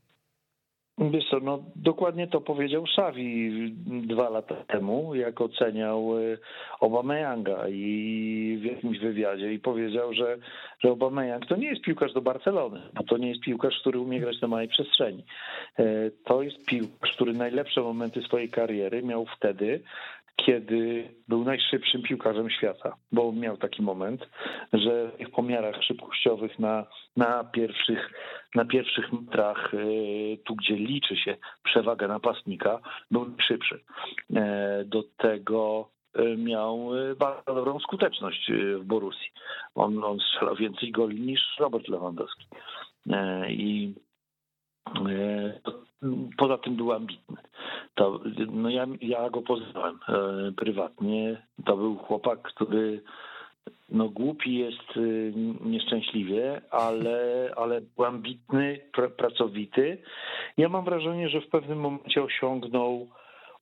Wiesz 0.98 1.24
co, 1.30 1.40
no 1.40 1.58
dokładnie 1.76 2.26
to 2.28 2.40
powiedział 2.40 2.84
Xavi 2.84 3.50
dwa 3.86 4.28
lata 4.28 4.54
temu, 4.54 5.14
jak 5.14 5.40
oceniał 5.40 6.18
y, 6.18 6.38
Obameyanga 6.80 7.68
i 7.68 8.58
w 8.60 8.64
jakimś 8.64 8.98
wywiadzie 8.98 9.52
i 9.52 9.58
powiedział, 9.58 10.14
że, 10.14 10.38
że 10.78 10.90
Obameyang 10.90 11.46
to 11.46 11.56
nie 11.56 11.68
jest 11.68 11.82
piłkarz 11.82 12.12
do 12.12 12.20
Barcelony, 12.20 12.82
to 13.08 13.16
nie 13.16 13.28
jest 13.28 13.40
piłkarz, 13.40 13.80
który 13.80 13.98
umie 13.98 14.20
grać 14.20 14.40
na 14.40 14.48
małej 14.48 14.68
przestrzeni. 14.68 15.24
E, 15.78 15.84
to 16.24 16.42
jest 16.42 16.64
piłkarz, 16.64 17.12
który 17.12 17.32
najlepsze 17.32 17.80
momenty 17.80 18.22
swojej 18.22 18.48
kariery 18.48 19.02
miał 19.02 19.26
wtedy, 19.36 19.80
kiedy 20.36 21.08
był 21.28 21.44
najszybszym 21.44 22.02
piłkarzem 22.02 22.50
świata, 22.50 22.96
bo 23.12 23.32
miał 23.32 23.56
taki 23.56 23.82
moment, 23.82 24.28
że 24.72 25.10
w 25.10 25.16
tych 25.18 25.30
pomiarach 25.30 25.82
szybkościowych 25.82 26.58
na, 26.58 26.86
na, 27.16 27.44
pierwszych, 27.44 28.10
na 28.54 28.64
pierwszych 28.64 29.12
metrach, 29.12 29.74
e, 29.74 29.78
tu 30.44 30.54
gdzie 30.54 30.76
liczy 30.76 31.16
się 31.16 31.36
przewaga 31.62 32.08
napastnika, 32.08 32.80
był 33.10 33.26
szybszy. 33.48 33.80
E, 34.36 34.84
do 34.84 35.02
tego 35.16 35.88
e, 36.14 36.36
miał 36.36 36.90
bardzo 37.18 37.54
dobrą 37.54 37.78
skuteczność 37.80 38.50
w 38.80 38.84
Borussii. 38.84 39.30
On, 39.74 40.04
on 40.04 40.18
strzelał 40.20 40.56
więcej 40.56 40.92
goli 40.92 41.20
niż 41.20 41.40
Robert 41.58 41.88
Lewandowski. 41.88 42.46
I 43.48 43.94
poza 46.36 46.58
tym 46.58 46.76
był 46.76 46.92
ambitny. 46.92 47.36
To, 47.94 48.20
no 48.52 48.70
ja, 48.70 48.86
ja 49.00 49.30
go 49.30 49.42
poznałem 49.42 49.98
e, 50.08 50.52
prywatnie. 50.52 51.42
To 51.64 51.76
był 51.76 51.96
chłopak, 51.96 52.42
który 52.42 53.02
no 53.88 54.08
głupi 54.08 54.54
jest 54.54 54.96
e, 54.96 55.00
nieszczęśliwie, 55.68 56.60
ale, 56.70 57.50
ale 57.56 57.80
był 57.80 58.04
ambitny, 58.04 58.80
pr 58.92 59.16
pracowity. 59.16 59.98
Ja 60.56 60.68
mam 60.68 60.84
wrażenie, 60.84 61.28
że 61.28 61.40
w 61.40 61.48
pewnym 61.48 61.80
momencie 61.80 62.22
osiągnął, 62.22 63.08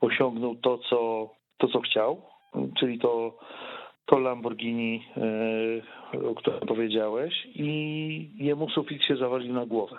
osiągnął 0.01 0.55
to, 0.55 0.79
co, 0.79 1.31
to, 1.59 1.69
co 1.69 1.81
chciał, 1.81 2.23
czyli 2.79 2.99
to, 2.99 3.39
to 4.07 4.19
Lamborghini, 4.19 5.05
e, 6.13 6.29
o 6.29 6.35
którym 6.35 6.61
powiedziałeś 6.61 7.47
i 7.55 8.31
jemu 8.37 8.71
sufit 8.71 9.03
się 9.05 9.17
zawalił 9.17 9.53
na 9.53 9.67
głowę. 9.67 9.99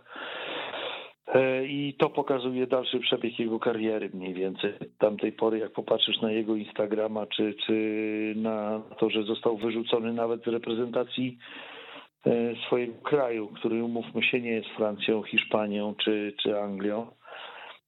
E, 1.34 1.66
I 1.66 1.94
to 1.94 2.10
pokazuje 2.10 2.68
dalszy 2.68 3.00
przebieg 3.00 3.40
jego 3.40 3.60
kariery 3.60 4.10
mniej 4.14 4.34
więcej. 4.34 4.74
Tamtej 5.00 5.32
pory, 5.32 5.60
jak 5.60 5.72
popatrzysz 5.72 6.22
na 6.22 6.32
jego 6.32 6.56
Instagrama, 6.56 7.28
czy, 7.28 7.54
czy 7.66 7.74
na 8.36 8.82
to, 9.00 9.10
że 9.10 9.24
został 9.24 9.58
wyrzucony 9.58 10.14
nawet 10.14 10.44
z 10.44 10.48
reprezentacji 10.48 11.38
e, 12.26 12.56
swojego 12.68 12.94
kraju, 12.94 13.48
który 13.48 13.84
umówmy 13.84 14.24
się 14.24 14.42
nie 14.42 14.52
jest 14.52 14.70
Francją, 14.70 15.24
Hiszpanią 15.24 15.96
czy, 16.04 16.34
czy 16.44 16.60
Anglią. 16.60 17.08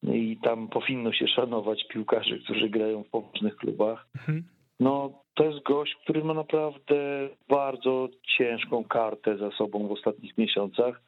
I 0.04 0.38
tam 0.44 0.68
powinno 0.68 1.14
się 1.14 1.28
szanować 1.28 1.88
piłkarzy, 1.88 2.40
którzy 2.40 2.70
grają 2.70 3.04
w 3.04 3.10
poważnych 3.10 3.56
klubach. 3.56 4.08
Mhm. 4.16 4.44
No, 4.80 5.24
to 5.34 5.44
jest 5.44 5.64
gość, 5.64 5.96
który 6.04 6.24
ma 6.24 6.34
naprawdę 6.34 7.30
bardzo 7.50 8.08
ciężką 8.38 8.84
kartę 8.84 9.38
za 9.38 9.52
sobą 9.52 9.88
w 9.88 9.92
ostatnich 9.92 10.38
miesiącach. 10.38 11.02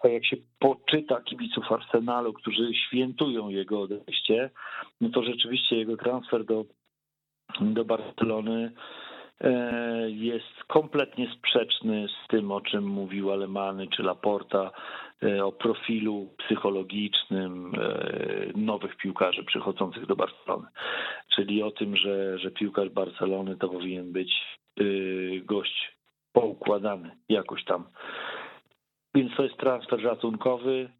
A 0.00 0.08
jak 0.08 0.26
się 0.26 0.36
poczyta 0.58 1.20
kibiców 1.20 1.72
Arsenalu, 1.72 2.32
którzy 2.32 2.74
świętują 2.74 3.48
jego 3.48 3.80
odejście, 3.80 4.50
no 5.00 5.08
to 5.08 5.22
rzeczywiście 5.22 5.76
jego 5.76 5.96
transfer 5.96 6.44
do, 6.44 6.64
do 7.60 7.84
Barcelony 7.84 8.72
jest 10.08 10.64
kompletnie 10.66 11.34
sprzeczny 11.38 12.06
z 12.08 12.28
tym, 12.28 12.52
o 12.52 12.60
czym 12.60 12.84
mówił 12.84 13.32
Alemany 13.32 13.88
czy 13.88 14.02
Laporta, 14.02 14.70
e, 15.22 15.44
o 15.44 15.52
profilu 15.52 16.34
psychologicznym 16.38 17.72
e, 17.74 18.58
nowych 18.58 18.96
piłkarzy 18.96 19.44
przychodzących 19.44 20.06
do 20.06 20.16
Barcelony. 20.16 20.66
Czyli 21.34 21.62
o 21.62 21.70
tym, 21.70 21.96
że, 21.96 22.38
że 22.38 22.50
piłkarz 22.50 22.88
Barcelony 22.88 23.56
to 23.56 23.68
powinien 23.68 24.12
być 24.12 24.32
gość 25.44 25.96
poukładany 26.32 27.10
jakoś 27.28 27.64
tam. 27.64 27.84
Więc 29.14 29.36
to 29.36 29.42
jest 29.42 29.56
transfer 29.56 30.02
ratunkowy, 30.02 30.90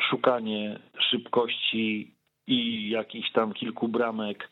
szukanie 0.00 0.78
szybkości 1.10 2.14
i 2.46 2.90
jakichś 2.90 3.32
tam 3.32 3.52
kilku 3.52 3.88
bramek 3.88 4.50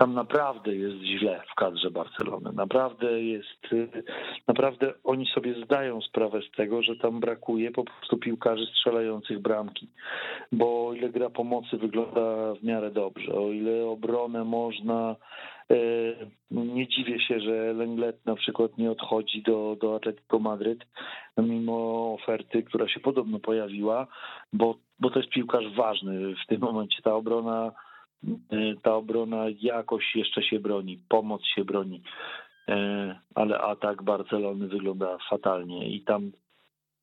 tam 0.00 0.14
naprawdę 0.14 0.74
jest 0.74 0.96
źle 0.96 1.42
w 1.52 1.54
kadrze 1.54 1.90
Barcelony. 1.90 2.52
Naprawdę 2.52 3.22
jest, 3.22 3.66
naprawdę 4.48 4.94
oni 5.04 5.26
sobie 5.26 5.64
zdają 5.64 6.00
sprawę 6.00 6.40
z 6.42 6.56
tego, 6.56 6.82
że 6.82 6.96
tam 6.96 7.20
brakuje 7.20 7.70
po 7.70 7.84
prostu 7.84 8.18
piłkarzy 8.18 8.66
strzelających 8.66 9.38
bramki. 9.38 9.88
Bo 10.52 10.86
o 10.86 10.94
ile 10.94 11.08
gra 11.08 11.30
pomocy 11.30 11.76
wygląda 11.76 12.54
w 12.54 12.62
miarę 12.62 12.90
dobrze, 12.90 13.34
o 13.34 13.50
ile 13.50 13.86
obronę 13.86 14.44
można 14.44 15.16
e, 15.70 15.76
nie 16.50 16.88
dziwię 16.88 17.20
się, 17.20 17.40
że 17.40 17.72
Lenglet 17.72 18.26
na 18.26 18.34
przykład 18.34 18.78
nie 18.78 18.90
odchodzi 18.90 19.42
do, 19.42 19.76
do 19.80 19.96
Atletico 19.96 20.38
Madryt, 20.38 20.86
mimo 21.38 22.12
oferty, 22.14 22.62
która 22.62 22.88
się 22.88 23.00
podobno 23.00 23.38
pojawiła, 23.38 24.06
bo, 24.52 24.74
bo 25.00 25.10
to 25.10 25.18
jest 25.18 25.32
piłkarz 25.32 25.74
ważny 25.76 26.34
w 26.44 26.46
tym 26.48 26.60
momencie. 26.60 27.02
Ta 27.02 27.14
obrona 27.14 27.72
ta 28.82 28.94
obrona 28.94 29.44
jakoś 29.60 30.14
jeszcze 30.14 30.42
się 30.42 30.60
broni, 30.60 30.98
pomoc 31.08 31.42
się 31.46 31.64
broni, 31.64 32.02
e, 32.68 33.20
ale 33.34 33.58
atak 33.58 34.02
Barcelony 34.02 34.68
wygląda 34.68 35.18
fatalnie 35.30 35.88
i 35.88 36.00
tam 36.00 36.32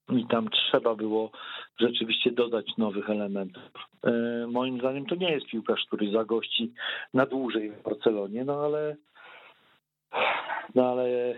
i 0.09 0.26
tam 0.26 0.49
trzeba 0.49 0.95
było 0.95 1.32
rzeczywiście 1.80 2.32
dodać 2.32 2.78
nowych 2.78 3.09
elementów. 3.09 3.63
E, 4.03 4.11
moim 4.47 4.80
zdaniem 4.80 5.05
to 5.05 5.15
nie 5.15 5.32
jest 5.32 5.47
piłkarz, 5.47 5.86
który 5.88 6.11
zagości 6.11 6.74
na 7.13 7.26
dłużej 7.26 7.72
w 7.72 7.84
Barcelonie, 7.84 8.45
no 8.45 8.65
ale 8.65 8.95
no 10.76 10.91
ale 10.91 11.34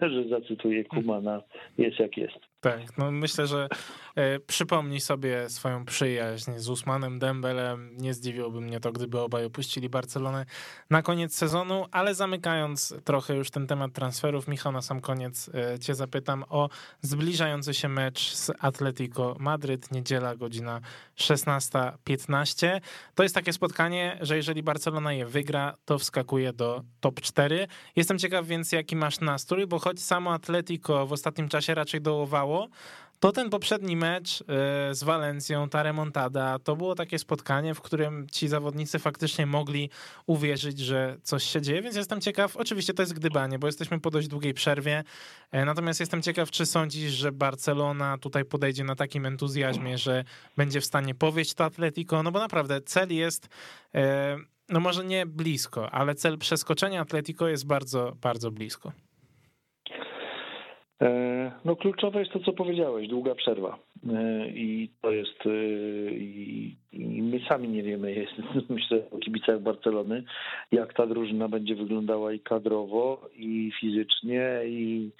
że 0.12 0.28
zacytuję 0.28 0.84
Kumana, 0.84 1.42
jest 1.78 1.98
jak 1.98 2.16
jest. 2.16 2.52
Tak, 2.62 2.98
no 2.98 3.10
myślę, 3.10 3.46
że 3.46 3.68
e, 4.16 4.38
przypomnij 4.38 5.00
sobie 5.00 5.50
swoją 5.50 5.84
przyjaźń 5.84 6.52
z 6.56 6.68
Usmanem 6.68 7.18
Dembelem. 7.18 7.96
Nie 7.96 8.14
zdziwiłoby 8.14 8.60
mnie 8.60 8.80
to, 8.80 8.92
gdyby 8.92 9.20
obaj 9.20 9.44
opuścili 9.44 9.88
Barcelonę 9.88 10.46
na 10.90 11.02
koniec 11.02 11.34
sezonu, 11.34 11.86
ale 11.92 12.14
zamykając 12.14 12.94
trochę 13.04 13.34
już 13.34 13.50
ten 13.50 13.66
temat 13.66 13.92
transferów, 13.92 14.48
Michał, 14.48 14.72
na 14.72 14.82
sam 14.82 15.00
koniec 15.00 15.50
e, 15.54 15.78
cię 15.78 15.94
zapytam 15.94 16.44
o 16.48 16.68
zbliżający 17.00 17.74
się 17.74 17.88
mecz 17.88 18.32
z 18.32 18.50
Atletico 18.60 19.36
Madryt, 19.38 19.92
niedziela, 19.92 20.36
godzina 20.36 20.80
16.15. 21.16 22.80
To 23.14 23.22
jest 23.22 23.34
takie 23.34 23.52
spotkanie, 23.52 24.18
że 24.20 24.36
jeżeli 24.36 24.62
Barcelona 24.62 25.12
je 25.12 25.26
wygra, 25.26 25.74
to 25.84 25.98
wskakuje 25.98 26.52
do 26.52 26.82
top 27.00 27.20
4. 27.20 27.51
Jestem 27.96 28.18
ciekaw 28.18 28.46
więc, 28.46 28.72
jaki 28.72 28.96
masz 28.96 29.20
nastrój, 29.20 29.66
bo 29.66 29.78
choć 29.78 30.00
samo 30.00 30.32
Atletico 30.32 31.06
w 31.06 31.12
ostatnim 31.12 31.48
czasie 31.48 31.74
raczej 31.74 32.00
dołowało 32.00 32.68
to 33.22 33.32
ten 33.32 33.50
poprzedni 33.50 33.96
mecz 33.96 34.40
e, 34.40 34.44
z 34.94 35.04
Walencją, 35.04 35.68
ta 35.68 35.82
remontada, 35.82 36.58
to 36.58 36.76
było 36.76 36.94
takie 36.94 37.18
spotkanie, 37.18 37.74
w 37.74 37.80
którym 37.80 38.26
ci 38.32 38.48
zawodnicy 38.48 38.98
faktycznie 38.98 39.46
mogli 39.46 39.90
uwierzyć, 40.26 40.78
że 40.78 41.16
coś 41.22 41.44
się 41.44 41.60
dzieje, 41.60 41.82
więc 41.82 41.96
jestem 41.96 42.20
ciekaw, 42.20 42.56
oczywiście 42.56 42.94
to 42.94 43.02
jest 43.02 43.12
gdybanie, 43.12 43.58
bo 43.58 43.66
jesteśmy 43.66 44.00
po 44.00 44.10
dość 44.10 44.28
długiej 44.28 44.54
przerwie, 44.54 45.04
e, 45.50 45.64
natomiast 45.64 46.00
jestem 46.00 46.22
ciekaw, 46.22 46.50
czy 46.50 46.66
sądzisz, 46.66 47.12
że 47.12 47.32
Barcelona 47.32 48.18
tutaj 48.18 48.44
podejdzie 48.44 48.84
na 48.84 48.96
takim 48.96 49.26
entuzjazmie, 49.26 49.98
że 49.98 50.24
będzie 50.56 50.80
w 50.80 50.84
stanie 50.84 51.14
powieść 51.14 51.54
to 51.54 51.64
Atletico, 51.64 52.22
no 52.22 52.32
bo 52.32 52.38
naprawdę 52.38 52.80
cel 52.80 53.12
jest 53.14 53.48
e, 53.94 54.36
no 54.72 54.80
może 54.80 55.04
nie 55.04 55.26
blisko, 55.26 55.90
ale 55.90 56.14
cel 56.14 56.38
przeskoczenia 56.38 57.00
Atletico 57.00 57.48
jest 57.48 57.66
bardzo, 57.66 58.12
bardzo 58.22 58.50
blisko. 58.50 58.92
E, 61.02 61.52
no 61.64 61.76
kluczowe 61.76 62.20
jest 62.20 62.32
to, 62.32 62.40
co 62.40 62.52
powiedziałeś, 62.52 63.08
długa 63.08 63.34
przerwa. 63.34 63.78
E, 64.12 64.48
I 64.48 64.90
to 65.02 65.10
jest, 65.10 65.46
e, 65.46 65.50
i, 66.14 66.76
my 67.22 67.40
sami 67.48 67.68
nie 67.68 67.82
wiemy, 67.82 68.12
jest, 68.20 68.32
myślę 68.68 69.02
o 69.10 69.18
kibicach 69.18 69.60
Barcelony, 69.60 70.24
jak 70.72 70.94
ta 70.94 71.06
drużyna 71.06 71.48
będzie 71.48 71.74
wyglądała 71.74 72.32
i 72.32 72.40
kadrowo, 72.40 73.28
i 73.36 73.72
fizycznie, 73.80 74.60
i, 74.66 75.10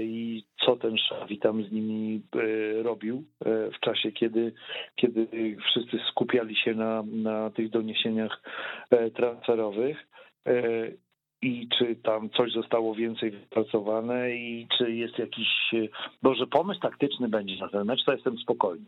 i 0.00 0.44
co 0.64 0.76
ten 0.76 0.98
Szawi 0.98 1.38
tam 1.38 1.64
z 1.64 1.72
nimi 1.72 2.20
robił 2.82 3.24
w 3.44 3.80
czasie, 3.80 4.12
kiedy, 4.12 4.52
kiedy 4.96 5.26
wszyscy 5.66 5.98
skupiali 6.10 6.56
się 6.56 6.74
na, 6.74 7.02
na 7.02 7.50
tych 7.50 7.70
doniesieniach 7.70 8.42
transferowych 9.14 10.06
i 11.42 11.68
czy 11.78 11.96
tam 11.96 12.30
coś 12.30 12.52
zostało 12.52 12.94
więcej 12.94 13.30
wypracowane 13.30 14.36
i 14.36 14.68
czy 14.78 14.92
jest 14.92 15.18
jakiś, 15.18 15.48
bo 16.22 16.34
że 16.34 16.46
pomysł 16.46 16.80
taktyczny 16.80 17.28
będzie 17.28 17.56
na 17.56 17.68
ten 17.68 17.84
mecz, 17.84 18.04
to 18.04 18.12
jestem 18.12 18.38
spokojny. 18.38 18.86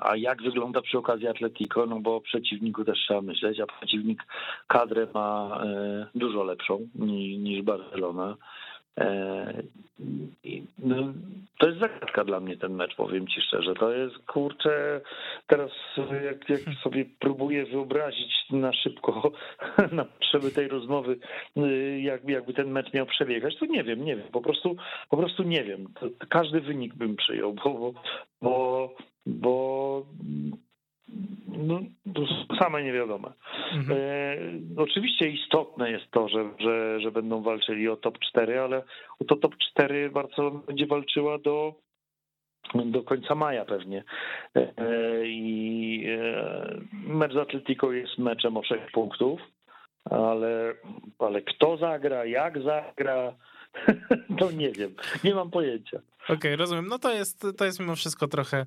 A 0.00 0.16
jak 0.16 0.42
wygląda 0.42 0.82
przy 0.82 0.98
okazji 0.98 1.28
Atletico? 1.28 1.86
No 1.86 2.00
bo 2.00 2.16
o 2.16 2.20
przeciwniku 2.20 2.84
też 2.84 2.98
trzeba 2.98 3.22
myśleć, 3.22 3.60
a 3.60 3.66
przeciwnik 3.66 4.22
kadrę 4.66 5.06
ma 5.14 5.60
e, 5.64 6.06
dużo 6.14 6.44
lepszą 6.44 6.88
niż 7.38 7.62
Barcelona. 7.62 8.36
E, 8.98 9.62
no, 10.78 11.12
to 11.58 11.66
jest 11.66 11.80
zagadka 11.80 12.24
dla 12.24 12.40
mnie 12.40 12.56
ten 12.56 12.74
mecz, 12.74 12.94
powiem 12.96 13.26
ci 13.26 13.40
szczerze. 13.40 13.74
To 13.74 13.92
jest 13.92 14.18
kurczę, 14.18 15.00
teraz 15.46 15.70
jak, 16.24 16.48
jak 16.48 16.60
sobie 16.82 17.04
próbuję 17.18 17.66
wyobrazić 17.66 18.32
na 18.50 18.72
szybko, 18.72 19.32
na 19.92 20.04
potrzeby 20.04 20.50
tej 20.50 20.68
rozmowy, 20.68 21.18
y, 21.56 22.00
jak, 22.00 22.28
jakby 22.28 22.54
ten 22.54 22.70
mecz 22.70 22.92
miał 22.92 23.06
przebiegać, 23.06 23.56
to 23.58 23.66
nie 23.66 23.84
wiem, 23.84 24.04
nie 24.04 24.16
wiem, 24.16 24.28
po 24.32 24.40
prostu, 24.40 24.76
po 25.10 25.16
prostu 25.16 25.42
nie 25.42 25.64
wiem. 25.64 25.86
Każdy 26.28 26.60
wynik 26.60 26.94
bym 26.94 27.16
przyjął, 27.16 27.54
bo, 27.64 27.92
bo, 28.42 28.94
bo 29.26 30.02
no, 31.58 31.80
same 32.58 32.82
niewiadome. 32.82 33.32
Mhm. 33.72 33.98
E, 34.00 34.36
oczywiście 34.82 35.28
istotne 35.28 35.90
jest 35.90 36.10
to, 36.10 36.28
że, 36.28 36.50
że, 36.58 37.00
że 37.00 37.10
będą 37.10 37.42
walczyli 37.42 37.88
o 37.88 37.96
top 37.96 38.18
4, 38.18 38.60
ale 38.60 38.82
o 39.20 39.24
to 39.24 39.36
top 39.36 39.56
4 39.72 40.10
Barcelona 40.10 40.60
będzie 40.66 40.86
walczyła 40.86 41.38
do, 41.38 41.74
do 42.74 43.02
końca 43.02 43.34
maja 43.34 43.64
pewnie. 43.64 44.04
E, 44.54 44.72
I 45.26 46.06
e, 46.08 46.80
mecz 46.92 47.32
z 47.32 47.36
Atletico 47.36 47.92
jest 47.92 48.18
meczem 48.18 48.56
o 48.56 48.62
6 48.62 48.82
punktów, 48.92 49.40
ale, 50.10 50.74
ale 51.18 51.42
kto 51.42 51.76
zagra, 51.76 52.24
jak 52.24 52.62
zagra, 52.62 53.32
no 54.40 54.50
nie 54.50 54.70
wiem, 54.70 54.94
nie 55.24 55.34
mam 55.34 55.50
pojęcia. 55.50 56.00
Okej, 56.26 56.36
okay, 56.36 56.56
rozumiem. 56.56 56.86
No 56.86 56.98
to 56.98 57.12
jest, 57.12 57.46
to 57.56 57.64
jest 57.64 57.80
mimo 57.80 57.96
wszystko 57.96 58.28
trochę, 58.28 58.66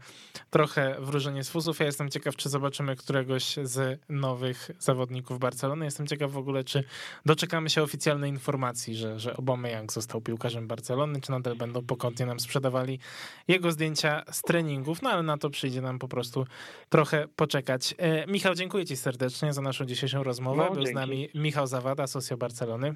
trochę 0.49 0.95
wróżenie 0.99 1.43
z 1.43 1.49
fusów. 1.49 1.79
Ja 1.79 1.85
jestem 1.85 2.09
ciekaw, 2.09 2.35
czy 2.35 2.49
zobaczymy 2.49 2.95
któregoś 2.95 3.55
z 3.63 4.01
nowych 4.09 4.71
zawodników 4.79 5.39
Barcelony. 5.39 5.85
Jestem 5.85 6.07
ciekaw 6.07 6.31
w 6.31 6.37
ogóle, 6.37 6.63
czy 6.63 6.83
doczekamy 7.25 7.69
się 7.69 7.83
oficjalnej 7.83 8.29
informacji, 8.29 8.95
że, 8.95 9.19
że 9.19 9.33
Aubameyang 9.33 9.93
został 9.93 10.21
piłkarzem 10.21 10.67
Barcelony, 10.67 11.21
czy 11.21 11.31
nadal 11.31 11.55
będą 11.55 11.85
pokątnie 11.85 12.25
nam 12.25 12.39
sprzedawali 12.39 12.99
jego 13.47 13.71
zdjęcia 13.71 14.23
z 14.31 14.41
treningów. 14.41 15.01
No 15.01 15.09
ale 15.09 15.23
na 15.23 15.37
to 15.37 15.49
przyjdzie 15.49 15.81
nam 15.81 15.99
po 15.99 16.07
prostu 16.07 16.45
trochę 16.89 17.27
poczekać. 17.35 17.95
E, 17.97 18.27
Michał, 18.27 18.55
dziękuję 18.55 18.85
ci 18.85 18.97
serdecznie 18.97 19.53
za 19.53 19.61
naszą 19.61 19.85
dzisiejszą 19.85 20.23
rozmowę. 20.23 20.65
No, 20.69 20.75
Był 20.75 20.85
z 20.85 20.91
nami 20.91 21.29
Michał 21.35 21.67
Zawada, 21.67 22.07
Socja 22.07 22.37
Barcelony. 22.37 22.95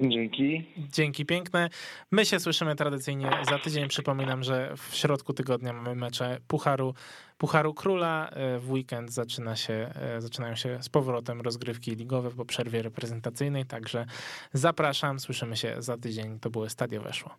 Dzięki. 0.00 0.64
Dzięki 0.92 1.26
piękne. 1.26 1.70
My 2.10 2.26
się 2.26 2.40
słyszymy 2.40 2.76
tradycyjnie 2.76 3.30
za 3.50 3.58
tydzień. 3.58 3.88
Przypominam, 3.88 4.42
że 4.42 4.74
w 4.76 4.96
środku 4.96 5.32
tygodnia 5.32 5.72
mamy 5.72 5.94
mecze 5.94 6.38
Pucharu, 6.46 6.94
Pucharu 7.38 7.74
Króla. 7.74 8.30
E, 8.30 8.58
w 8.58 8.70
weekend 8.70 9.12
zaczyna 9.12 9.56
się, 9.56 9.92
e, 9.94 10.20
zaczynają 10.20 10.54
się 10.54 10.82
z 10.82 10.88
powrotem 10.88 11.40
rozgrywki 11.40 11.96
ligowe 11.96 12.30
po 12.30 12.44
przerwie 12.44 12.82
reprezentacyjnej, 12.82 13.66
także 13.66 14.06
zapraszam. 14.52 15.20
Słyszymy 15.20 15.56
się 15.56 15.74
za 15.78 15.96
tydzień. 15.96 16.40
To 16.40 16.50
były 16.50 16.70
Stadio 16.70 17.02
Weszło. 17.02 17.34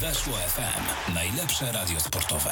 Weszło 0.00 0.32
FM. 0.32 1.14
Najlepsze 1.14 1.72
radio 1.72 2.00
sportowe. 2.00 2.50